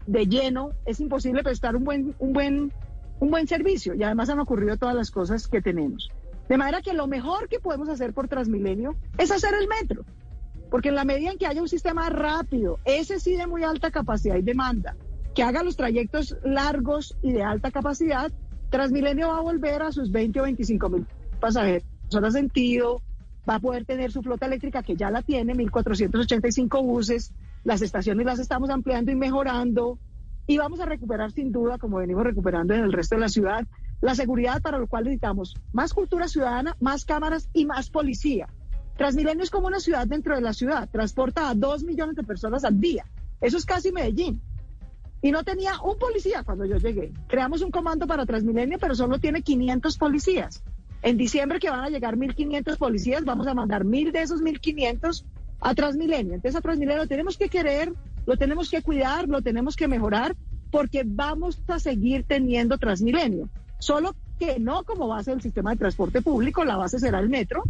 [0.07, 2.73] de lleno, es imposible prestar un buen, un, buen,
[3.21, 3.95] un buen servicio.
[3.95, 6.11] Y además han ocurrido todas las cosas que tenemos.
[6.49, 10.05] De manera que lo mejor que podemos hacer por Transmilenio es hacer el metro.
[10.71, 13.91] Porque en la medida en que haya un sistema rápido, ese sí de muy alta
[13.91, 14.97] capacidad y demanda,
[15.35, 18.33] que haga los trayectos largos y de alta capacidad,
[18.71, 21.07] Transmilenio va a volver a sus 20 o 25 mil
[21.41, 21.85] pasajeros.
[22.13, 23.03] Hora sentido,
[23.49, 28.27] va a poder tener su flota eléctrica que ya la tiene, 1.485 buses, las estaciones
[28.27, 29.99] las estamos ampliando y mejorando.
[30.47, 33.67] Y vamos a recuperar sin duda, como venimos recuperando en el resto de la ciudad,
[34.01, 38.49] la seguridad para lo cual necesitamos más cultura ciudadana, más cámaras y más policía.
[38.97, 42.65] Transmilenio es como una ciudad dentro de la ciudad, transporta a dos millones de personas
[42.65, 43.05] al día.
[43.41, 44.41] Eso es casi Medellín.
[45.21, 47.13] Y no tenía un policía cuando yo llegué.
[47.27, 50.63] Creamos un comando para Transmilenio, pero solo tiene 500 policías.
[51.03, 55.25] En diciembre que van a llegar 1.500 policías, vamos a mandar mil de esos 1.500
[55.61, 56.35] a Transmilenio.
[56.35, 57.93] Entonces a Transmilenio lo tenemos que querer,
[58.27, 60.37] lo tenemos que cuidar, lo tenemos que mejorar,
[60.71, 63.49] porque vamos a seguir teniendo Transmilenio.
[63.79, 67.65] Solo que no como base del sistema de transporte público, la base será el metro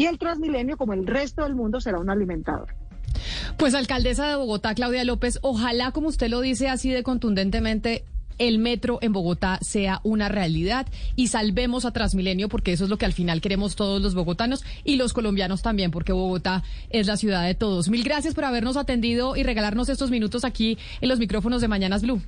[0.00, 2.68] y el Transmilenio, como el resto del mundo, será un alimentador.
[3.58, 8.06] Pues alcaldesa de Bogotá, Claudia López, ojalá, como usted lo dice así de contundentemente,
[8.38, 12.96] el metro en Bogotá sea una realidad y salvemos a Transmilenio porque eso es lo
[12.96, 17.18] que al final queremos todos los bogotanos y los colombianos también porque Bogotá es la
[17.18, 17.90] ciudad de todos.
[17.90, 22.00] Mil gracias por habernos atendido y regalarnos estos minutos aquí en los micrófonos de Mañanas
[22.00, 22.22] Blue.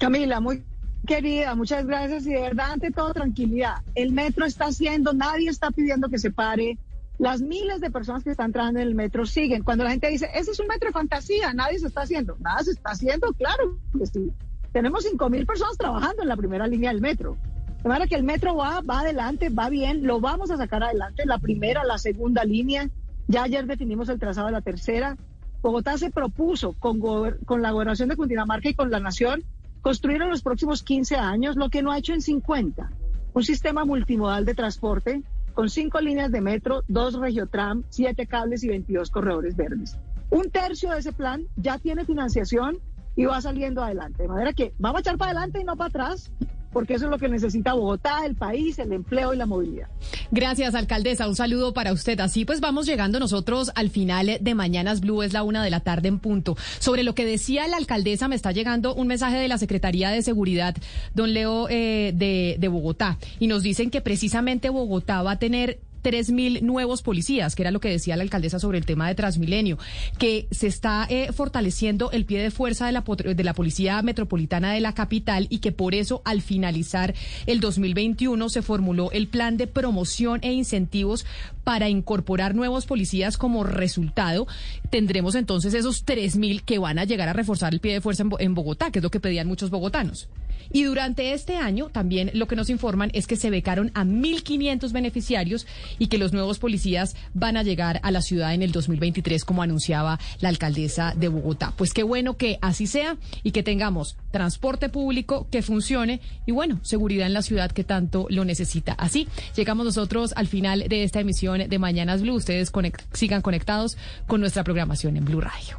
[0.00, 0.64] Camila, muy
[1.04, 3.76] querida, muchas gracias y de verdad ante todo tranquilidad.
[3.94, 6.78] El metro está haciendo, nadie está pidiendo que se pare.
[7.18, 9.62] Las miles de personas que están entrando en el metro siguen.
[9.62, 12.36] Cuando la gente dice, ese es un metro de fantasía, nadie se está haciendo.
[12.40, 14.32] Nada se está haciendo, claro que sí
[14.74, 17.36] tenemos 5.000 personas trabajando en la primera línea del metro.
[17.84, 21.24] De manera que el metro va, va adelante, va bien, lo vamos a sacar adelante,
[21.26, 22.90] la primera, la segunda línea.
[23.28, 25.16] Ya ayer definimos el trazado de la tercera.
[25.62, 29.44] Bogotá se propuso con, con la gobernación de Cundinamarca y con la Nación
[29.84, 32.90] construir en los próximos 15 años lo que no ha hecho en 50.
[33.34, 35.22] Un sistema multimodal de transporte
[35.52, 39.98] con cinco líneas de metro, dos regiotram, siete cables y 22 corredores verdes.
[40.30, 42.78] Un tercio de ese plan ya tiene financiación
[43.14, 44.22] y va saliendo adelante.
[44.22, 46.32] De manera que vamos a echar para adelante y no para atrás,
[46.74, 49.88] porque eso es lo que necesita Bogotá, el país, el empleo y la movilidad.
[50.30, 51.26] Gracias, alcaldesa.
[51.28, 52.20] Un saludo para usted.
[52.20, 55.80] Así pues vamos llegando nosotros al final de Mañanas Blue, es la una de la
[55.80, 56.56] tarde en punto.
[56.80, 60.20] Sobre lo que decía la alcaldesa, me está llegando un mensaje de la Secretaría de
[60.22, 60.76] Seguridad,
[61.14, 65.78] don Leo, eh, de, de Bogotá, y nos dicen que precisamente Bogotá va a tener
[66.04, 69.14] tres mil nuevos policías, que era lo que decía la alcaldesa sobre el tema de
[69.14, 69.78] Transmilenio,
[70.18, 74.74] que se está eh, fortaleciendo el pie de fuerza de la, de la Policía Metropolitana
[74.74, 77.14] de la capital y que por eso al finalizar
[77.46, 81.24] el 2021 se formuló el plan de promoción e incentivos
[81.64, 84.46] para incorporar nuevos policías como resultado.
[84.90, 88.24] Tendremos entonces esos tres mil que van a llegar a reforzar el pie de fuerza
[88.38, 90.28] en Bogotá, que es lo que pedían muchos bogotanos.
[90.72, 94.92] Y durante este año también lo que nos informan es que se becaron a 1.500
[94.92, 95.66] beneficiarios
[95.98, 99.62] y que los nuevos policías van a llegar a la ciudad en el 2023, como
[99.62, 101.72] anunciaba la alcaldesa de Bogotá.
[101.76, 106.80] Pues qué bueno que así sea y que tengamos transporte público que funcione y bueno,
[106.82, 108.92] seguridad en la ciudad que tanto lo necesita.
[108.94, 112.34] Así llegamos nosotros al final de esta emisión de Mañanas Blue.
[112.34, 112.72] Ustedes
[113.12, 115.78] sigan conectados con nuestra programación en Blue Radio.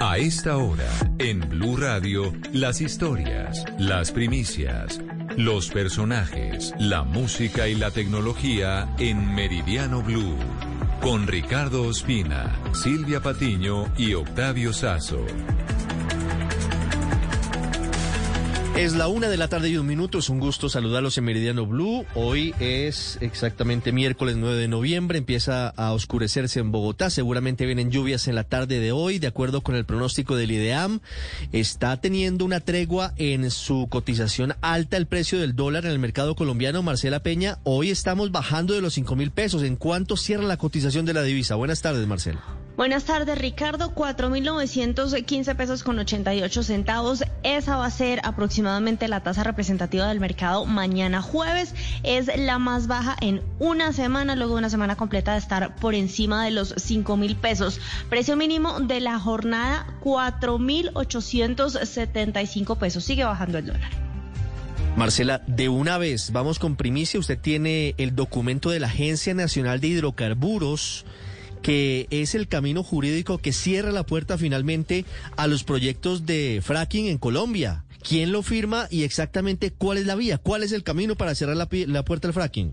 [0.00, 5.00] A esta hora, en Blue Radio, las historias, las primicias,
[5.36, 10.36] los personajes, la música y la tecnología en Meridiano Blue.
[11.00, 15.24] Con Ricardo Ospina, Silvia Patiño y Octavio Sazo.
[18.80, 20.16] Es la una de la tarde y un minuto.
[20.16, 22.06] Es un gusto saludarlos en Meridiano Blue.
[22.14, 25.18] Hoy es exactamente miércoles 9 de noviembre.
[25.18, 27.10] Empieza a oscurecerse en Bogotá.
[27.10, 29.18] Seguramente vienen lluvias en la tarde de hoy.
[29.18, 31.00] De acuerdo con el pronóstico del IDEAM,
[31.52, 36.34] está teniendo una tregua en su cotización alta el precio del dólar en el mercado
[36.34, 36.82] colombiano.
[36.82, 39.62] Marcela Peña, hoy estamos bajando de los cinco mil pesos.
[39.62, 41.54] ¿En cuánto cierra la cotización de la divisa?
[41.54, 42.42] Buenas tardes, Marcela.
[42.78, 43.94] Buenas tardes, Ricardo.
[43.94, 47.22] 4.915 pesos con 88 centavos.
[47.42, 48.69] Esa va a ser aproximadamente
[49.08, 51.74] la tasa representativa del mercado mañana jueves.
[52.02, 55.94] Es la más baja en una semana, luego de una semana completa de estar por
[55.94, 57.80] encima de los 5.000 pesos.
[58.08, 63.04] Precio mínimo de la jornada, 4.875 pesos.
[63.04, 63.90] Sigue bajando el dólar.
[64.96, 67.20] Marcela, de una vez, vamos con primicia.
[67.20, 71.04] Usted tiene el documento de la Agencia Nacional de Hidrocarburos
[71.62, 75.04] que es el camino jurídico que cierra la puerta finalmente
[75.36, 77.84] a los proyectos de fracking en Colombia.
[78.02, 80.38] ¿Quién lo firma y exactamente cuál es la vía?
[80.38, 82.72] ¿Cuál es el camino para cerrar la, la puerta al fracking?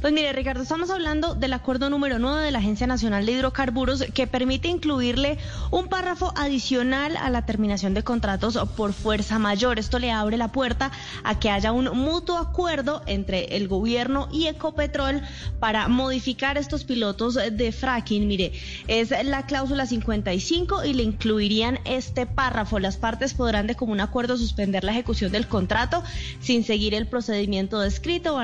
[0.00, 4.04] Pues mire, Ricardo, estamos hablando del acuerdo número 9 de la Agencia Nacional de Hidrocarburos
[4.12, 5.38] que permite incluirle
[5.70, 9.78] un párrafo adicional a la terminación de contratos por fuerza mayor.
[9.78, 14.46] Esto le abre la puerta a que haya un mutuo acuerdo entre el gobierno y
[14.46, 15.22] Ecopetrol
[15.58, 18.28] para modificar estos pilotos de fracking.
[18.28, 18.52] Mire,
[18.88, 22.78] es la cláusula 55 y le incluirían este párrafo.
[22.78, 26.02] Las partes podrán de común acuerdo suspender la ejecución del contrato
[26.40, 28.38] sin seguir el procedimiento descrito.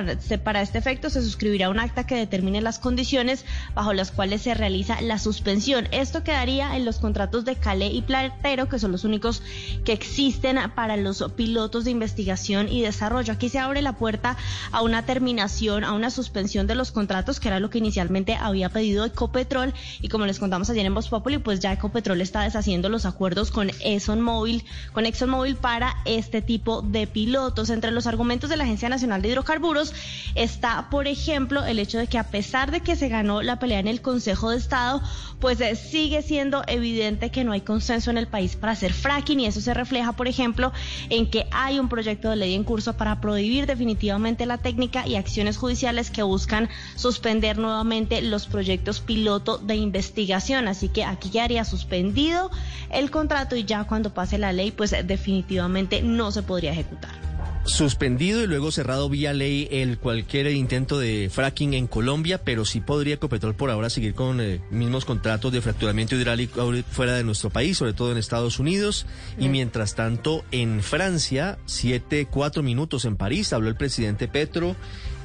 [0.45, 4.55] Para este efecto se suscribirá un acta que determine las condiciones bajo las cuales se
[4.55, 5.89] realiza la suspensión.
[5.93, 9.43] Esto quedaría en los contratos de Calé y Platero, que son los únicos
[9.85, 13.33] que existen para los pilotos de investigación y desarrollo.
[13.33, 14.37] Aquí se abre la puerta
[14.73, 18.69] a una terminación, a una suspensión de los contratos, que era lo que inicialmente había
[18.69, 19.75] pedido Ecopetrol.
[20.01, 23.51] Y como les contamos ayer en Voz Populi, pues ya Ecopetrol está deshaciendo los acuerdos
[23.51, 27.71] con ExxonMobil, con ExxonMobil para este tipo de pilotos.
[27.71, 29.93] Entre los argumentos de la Agencia Nacional de Hidrocarburos
[30.35, 33.79] está, por ejemplo, el hecho de que a pesar de que se ganó la pelea
[33.79, 35.03] en el Consejo de Estado,
[35.41, 39.41] pues eh, sigue siendo evidente que no hay consenso en el país para hacer fracking
[39.41, 40.73] y eso se refleja, por ejemplo,
[41.09, 45.17] en que hay un proyecto de ley en curso para prohibir definitivamente la técnica y
[45.17, 50.69] acciones judiciales que buscan suspender nuevamente los proyectos piloto de investigación.
[50.69, 52.51] Así que aquí quedaría suspendido
[52.91, 57.30] el contrato y ya cuando pase la ley, pues definitivamente no se podría ejecutar.
[57.65, 62.81] Suspendido y luego cerrado vía ley el cualquier intento de fracking en Colombia, pero sí
[62.81, 67.51] podría Ecopetrol por ahora seguir con eh, mismos contratos de fracturamiento hidráulico fuera de nuestro
[67.51, 69.07] país, sobre todo en Estados Unidos.
[69.39, 74.75] Y mientras tanto, en Francia, siete, cuatro minutos en París, habló el presidente Petro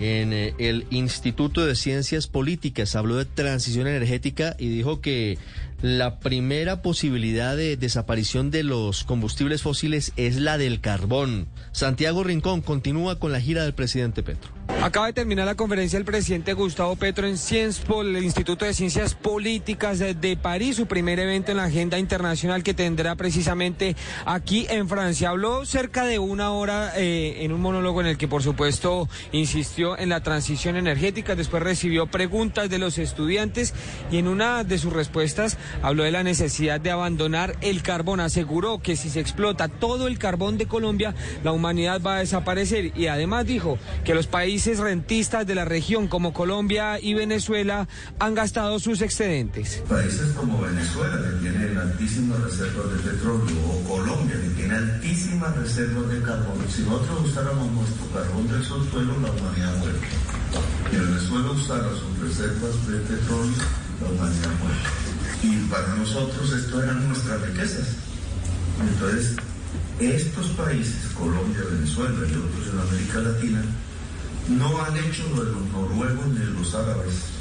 [0.01, 5.37] en eh, el Instituto de Ciencias Políticas, habló de transición energética y dijo que
[5.81, 11.47] la primera posibilidad de desaparición de los combustibles fósiles es la del carbón.
[11.71, 14.51] Santiago Rincón continúa con la gira del presidente Petro.
[14.81, 19.15] Acaba de terminar la conferencia el presidente Gustavo Petro en Cienspol, el Instituto de Ciencias
[19.15, 23.95] Políticas de, de París, su primer evento en la agenda internacional que tendrá precisamente
[24.25, 25.29] aquí en Francia.
[25.29, 29.97] Habló cerca de una hora eh, en un monólogo en el que por supuesto insistió
[29.97, 33.73] en la transición energética, después recibió preguntas de los estudiantes
[34.11, 38.19] y en una de sus respuestas habló de la necesidad de abandonar el carbón.
[38.19, 42.91] Aseguró que si se explota todo el carbón de Colombia, la humanidad va a desaparecer
[42.97, 47.87] y además dijo que los países rentistas de la región como Colombia y Venezuela
[48.19, 49.83] han gastado sus excedentes.
[49.87, 56.09] Países como Venezuela, que tienen altísimas reservas de petróleo, o Colombia, que tiene altísimas reservas
[56.09, 59.99] de carbón, si nosotros usáramos nuestro carbón del subsuelo, la humanidad muere.
[60.89, 63.53] Si Venezuela usara sus reservas de petróleo,
[64.01, 65.04] la humanidad muere.
[65.45, 67.87] Y para nosotros esto eran nuestras riquezas.
[68.81, 69.35] Entonces,
[69.99, 73.61] estos países, Colombia, Venezuela y otros en América Latina,
[74.49, 77.34] no han hecho lo de los noruegos ni de los árabes.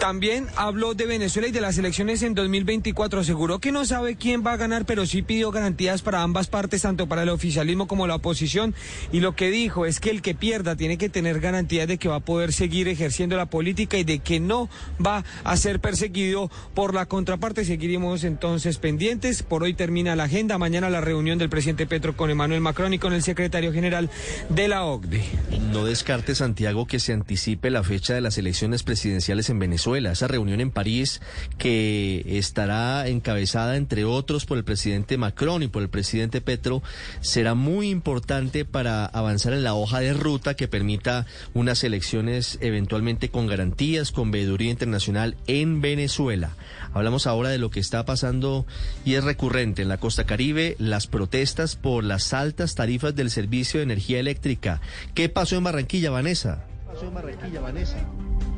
[0.00, 3.20] También habló de Venezuela y de las elecciones en 2024.
[3.20, 6.82] Aseguró que no sabe quién va a ganar, pero sí pidió garantías para ambas partes,
[6.82, 8.74] tanto para el oficialismo como la oposición.
[9.12, 12.08] Y lo que dijo es que el que pierda tiene que tener garantías de que
[12.08, 14.68] va a poder seguir ejerciendo la política y de que no
[15.04, 17.64] va a ser perseguido por la contraparte.
[17.64, 19.42] Seguiremos entonces pendientes.
[19.42, 20.58] Por hoy termina la agenda.
[20.58, 24.10] Mañana la reunión del presidente Petro con Emmanuel Macron y con el secretario general
[24.48, 25.24] de la OCDE.
[25.72, 30.12] No descarte, Santiago, que se anticipe la fecha de las elecciones presidenciales en Venezuela.
[30.12, 31.20] Esa reunión en París
[31.58, 36.82] que estará encabezada, entre otros, por el presidente Macron y por el presidente Petro,
[37.20, 43.28] será muy importante para avanzar en la hoja de ruta que permita unas elecciones eventualmente
[43.28, 46.56] con garantías, con veeduría internacional en Venezuela.
[46.92, 48.66] Hablamos ahora de lo que está pasando
[49.04, 53.80] y es recurrente en la costa caribe, las protestas por las altas tarifas del servicio
[53.80, 54.80] de energía eléctrica.
[55.14, 56.64] ¿Qué pasó en Barranquilla, Vanessa?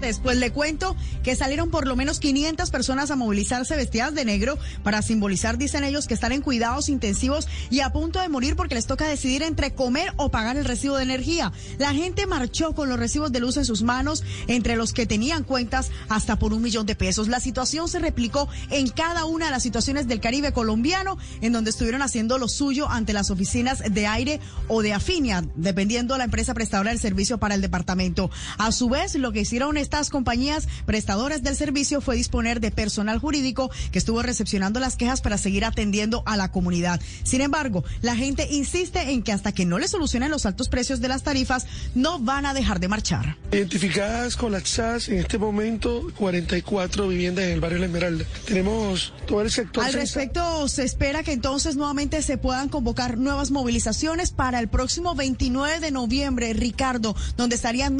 [0.00, 4.58] Después le cuento que salieron por lo menos 500 personas a movilizarse vestidas de negro
[4.82, 8.74] para simbolizar, dicen ellos, que están en cuidados intensivos y a punto de morir porque
[8.74, 11.52] les toca decidir entre comer o pagar el recibo de energía.
[11.78, 15.44] La gente marchó con los recibos de luz en sus manos, entre los que tenían
[15.44, 17.28] cuentas hasta por un millón de pesos.
[17.28, 21.70] La situación se replicó en cada una de las situaciones del Caribe colombiano, en donde
[21.70, 26.24] estuvieron haciendo lo suyo ante las oficinas de aire o de Afinia, dependiendo de la
[26.24, 28.25] empresa prestadora del servicio para el departamento.
[28.58, 32.72] A su vez, lo que hicieron es estas compañías prestadoras del servicio fue disponer de
[32.72, 37.00] personal jurídico que estuvo recepcionando las quejas para seguir atendiendo a la comunidad.
[37.22, 41.00] Sin embargo, la gente insiste en que hasta que no le solucionen los altos precios
[41.00, 43.36] de las tarifas, no van a dejar de marchar.
[43.52, 48.24] Identificadas, colapsadas en este momento 44 viviendas en el barrio La Esmeralda.
[48.44, 49.84] Tenemos todo el sector.
[49.84, 55.14] Al respecto, se espera que entonces nuevamente se puedan convocar nuevas movilizaciones para el próximo
[55.14, 57.96] 29 de noviembre, Ricardo, donde estarían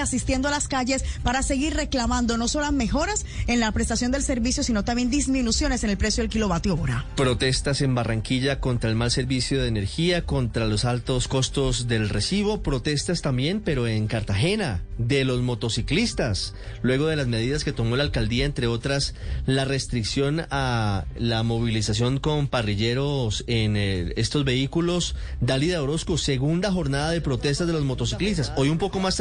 [0.00, 4.62] asistiendo a las calles para seguir reclamando no solo mejoras en la prestación del servicio,
[4.62, 7.06] sino también disminuciones en el precio del kilovatio hora.
[7.16, 12.62] Protestas en Barranquilla contra el mal servicio de energía, contra los altos costos del recibo,
[12.62, 18.04] protestas también, pero en Cartagena, de los motociclistas, luego de las medidas que tomó la
[18.04, 19.14] alcaldía, entre otras,
[19.46, 25.14] la restricción a la movilización con parrilleros en eh, estos vehículos.
[25.40, 28.52] Dalida Orozco, segunda jornada de protestas de los motociclistas.
[28.56, 29.20] Hoy un poco más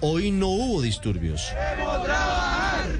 [0.00, 1.52] hoy no hubo disturbios.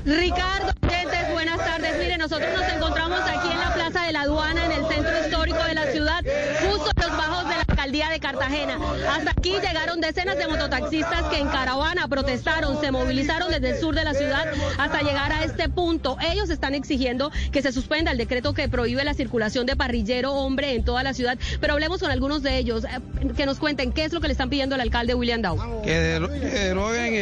[0.05, 1.98] Ricardo, oyentes, buenas tardes.
[1.98, 5.62] Mire, nosotros nos encontramos aquí en la Plaza de la Aduana, en el centro histórico
[5.65, 6.23] de la ciudad,
[6.68, 8.78] justo en los bajos de la alcaldía de Cartagena.
[9.10, 13.94] Hasta aquí llegaron decenas de mototaxistas que en caravana protestaron, se movilizaron desde el sur
[13.94, 16.17] de la ciudad hasta llegar a este punto.
[16.20, 20.75] Ellos están exigiendo que se suspenda el decreto que prohíbe la circulación de parrillero hombre
[20.75, 21.39] en toda la ciudad.
[21.60, 22.89] Pero hablemos con algunos de ellos, eh,
[23.36, 25.83] que nos cuenten qué es lo que le están pidiendo al alcalde William Dow.
[25.83, 27.15] Que, dero- que deroguen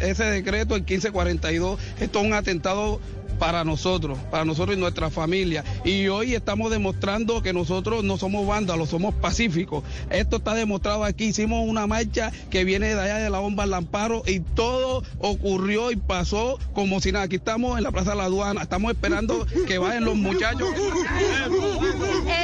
[0.00, 1.78] ese decreto, el 1542.
[2.00, 3.00] Esto es un atentado
[3.40, 5.64] para nosotros, para nosotros y nuestra familia.
[5.84, 9.82] Y hoy estamos demostrando que nosotros no somos vándalos, somos pacíficos.
[10.10, 11.24] Esto está demostrado aquí.
[11.24, 15.90] Hicimos una marcha que viene de allá de la bomba al Amparo y todo ocurrió
[15.90, 17.24] y pasó como si nada.
[17.24, 20.68] Aquí estamos en la Plaza de la Aduana, estamos esperando que vayan los muchachos.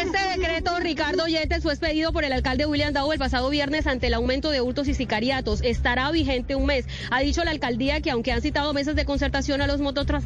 [0.02, 4.06] Este decreto, Ricardo Oyentes, fue expedido por el alcalde William Dow el pasado viernes ante
[4.06, 5.60] el aumento de hurtos y sicariatos.
[5.62, 6.86] Estará vigente un mes.
[7.10, 10.22] Ha dicho la alcaldía que aunque han citado mesas de concertación a los mototra-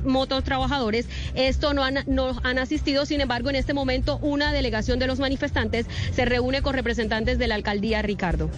[0.60, 3.06] mototrabajadores, esto no han, no han asistido.
[3.06, 7.46] Sin embargo, en este momento una delegación de los manifestantes se reúne con representantes de
[7.46, 8.50] la alcaldía, Ricardo.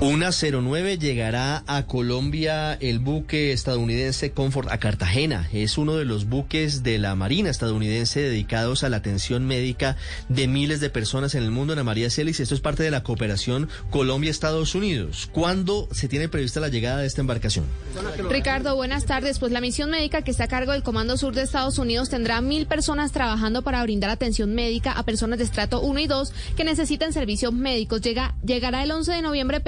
[0.00, 5.48] Una 09 llegará a Colombia el buque estadounidense Comfort a Cartagena.
[5.52, 9.96] Es uno de los buques de la Marina estadounidense dedicados a la atención médica
[10.28, 11.72] de miles de personas en el mundo.
[11.72, 15.28] Ana María Celis, esto es parte de la cooperación Colombia-Estados Unidos.
[15.32, 17.64] ¿Cuándo se tiene prevista la llegada de esta embarcación?
[18.30, 19.40] Ricardo, buenas tardes.
[19.40, 22.40] Pues la misión médica que está a cargo del Comando Sur de Estados Unidos tendrá
[22.40, 26.62] mil personas trabajando para brindar atención médica a personas de estrato 1 y 2 que
[26.62, 28.00] necesitan servicios médicos.
[28.00, 29.58] Llega, llegará el 11 de noviembre.